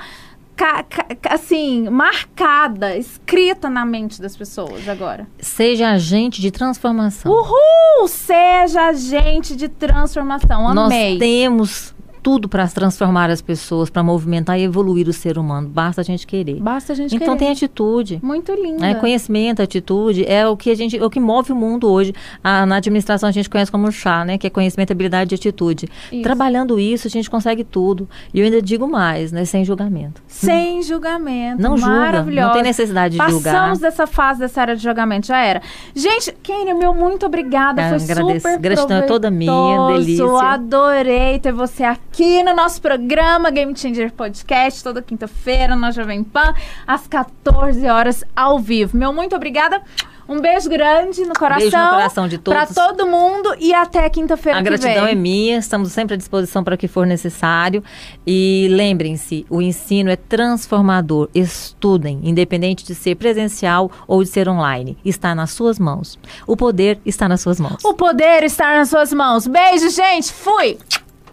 assim, 1.28 1.88
marcada, 1.88 2.96
escrita 2.96 3.68
na 3.68 3.84
mente 3.84 4.20
das 4.20 4.36
pessoas 4.36 4.88
agora. 4.88 5.26
Seja 5.38 5.90
agente 5.90 6.40
de 6.40 6.50
transformação. 6.50 7.30
Uhul! 7.30 8.08
Seja 8.08 8.88
agente 8.88 9.56
de 9.56 9.68
transformação. 9.68 10.68
Amei. 10.68 11.10
Nós 11.12 11.18
temos 11.18 11.95
tudo 12.26 12.48
para 12.48 12.66
transformar 12.66 13.30
as 13.30 13.40
pessoas, 13.40 13.88
para 13.88 14.02
movimentar 14.02 14.58
e 14.58 14.64
evoluir 14.64 15.06
o 15.06 15.12
ser 15.12 15.38
humano. 15.38 15.68
Basta 15.68 16.00
a 16.00 16.04
gente 16.04 16.26
querer. 16.26 16.56
Basta 16.56 16.92
a 16.92 16.96
gente 16.96 17.14
então, 17.14 17.18
querer. 17.20 17.24
Então 17.24 17.36
tem 17.36 17.52
atitude. 17.52 18.18
Muito 18.20 18.52
linda. 18.52 18.84
É, 18.84 18.94
conhecimento, 18.96 19.62
atitude 19.62 20.24
é 20.26 20.44
o 20.44 20.56
que 20.56 20.70
a 20.70 20.74
gente, 20.74 21.00
o 21.00 21.08
que 21.08 21.20
move 21.20 21.52
o 21.52 21.54
mundo 21.54 21.88
hoje. 21.88 22.12
A, 22.42 22.66
na 22.66 22.78
administração 22.78 23.28
a 23.28 23.32
gente 23.32 23.48
conhece 23.48 23.70
como 23.70 23.92
chá, 23.92 24.24
né? 24.24 24.38
Que 24.38 24.48
é 24.48 24.50
conhecimento, 24.50 24.90
habilidade 24.90 25.32
e 25.32 25.36
atitude. 25.36 25.88
Isso. 26.10 26.22
Trabalhando 26.24 26.80
isso, 26.80 27.06
a 27.06 27.10
gente 27.10 27.30
consegue 27.30 27.62
tudo. 27.62 28.08
E 28.34 28.40
eu 28.40 28.44
ainda 28.44 28.60
digo 28.60 28.88
mais, 28.88 29.30
né? 29.30 29.44
Sem 29.44 29.64
julgamento. 29.64 30.20
Sem 30.26 30.82
julgamento. 30.82 31.62
Não 31.62 31.76
julga. 31.76 32.24
Não 32.24 32.52
tem 32.52 32.64
necessidade 32.64 33.12
de 33.12 33.18
Passamos 33.18 33.36
julgar. 33.36 33.54
Passamos 33.54 33.78
dessa 33.78 34.04
fase 34.04 34.40
dessa 34.40 34.62
área 34.62 34.74
de 34.74 34.82
julgamento, 34.82 35.28
já 35.28 35.38
era. 35.38 35.62
Gente, 35.94 36.32
Kênia, 36.42 36.74
meu 36.74 36.92
muito 36.92 37.24
obrigada. 37.24 37.80
É, 37.80 37.88
Foi 37.90 38.02
agradeço. 38.02 38.48
super 38.48 38.58
Gratidão 38.58 38.98
é 38.98 39.02
toda 39.02 39.30
minha, 39.30 39.86
delícia. 39.92 40.26
Adorei 40.26 41.38
ter 41.38 41.52
você 41.52 41.84
aqui 41.84 42.15
no 42.24 42.54
nosso 42.54 42.80
programa 42.80 43.50
Game 43.50 43.76
Changer 43.76 44.10
Podcast, 44.10 44.82
toda 44.82 45.02
quinta-feira 45.02 45.76
na 45.76 45.90
Jovem 45.90 46.24
Pan, 46.24 46.54
às 46.86 47.06
14 47.06 47.86
horas, 47.86 48.24
ao 48.34 48.58
vivo. 48.58 48.96
Meu 48.96 49.12
muito 49.12 49.36
obrigada. 49.36 49.82
Um 50.28 50.40
beijo 50.40 50.68
grande 50.68 51.24
no 51.24 51.34
coração. 51.34 51.70
Beijo 51.70 51.76
no 51.76 51.90
coração 51.90 52.26
de 52.26 52.38
todos. 52.38 52.58
Para 52.58 52.74
todo 52.74 53.06
mundo 53.06 53.54
e 53.60 53.72
até 53.72 54.08
quinta-feira 54.08 54.58
A 54.58 54.62
gratidão 54.62 55.06
é 55.06 55.14
minha, 55.14 55.58
estamos 55.58 55.92
sempre 55.92 56.14
à 56.14 56.16
disposição 56.16 56.64
para 56.64 56.74
o 56.74 56.78
que 56.78 56.88
for 56.88 57.06
necessário. 57.06 57.84
E 58.26 58.66
lembrem-se, 58.70 59.46
o 59.50 59.60
ensino 59.60 60.10
é 60.10 60.16
transformador. 60.16 61.28
Estudem, 61.34 62.20
independente 62.24 62.84
de 62.84 62.94
ser 62.94 63.14
presencial 63.16 63.90
ou 64.08 64.24
de 64.24 64.30
ser 64.30 64.48
online. 64.48 64.96
Está 65.04 65.34
nas 65.34 65.50
suas 65.50 65.78
mãos. 65.78 66.18
O 66.46 66.56
poder 66.56 66.98
está 67.04 67.28
nas 67.28 67.42
suas 67.42 67.60
mãos. 67.60 67.84
O 67.84 67.94
poder 67.94 68.42
está 68.42 68.74
nas 68.74 68.88
suas 68.88 69.12
mãos. 69.12 69.46
Beijo, 69.46 69.90
gente. 69.90 70.32
Fui. 70.32 70.78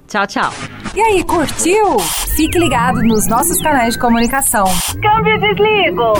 Tchau, 0.07 0.27
tchau. 0.27 0.51
E 0.95 1.01
aí, 1.01 1.23
curtiu? 1.23 1.99
Fique 2.35 2.59
ligado 2.59 3.01
nos 3.01 3.27
nossos 3.27 3.59
canais 3.61 3.93
de 3.93 3.99
comunicação. 3.99 4.65
Câmbio 5.01 5.39
desligo. 5.39 6.13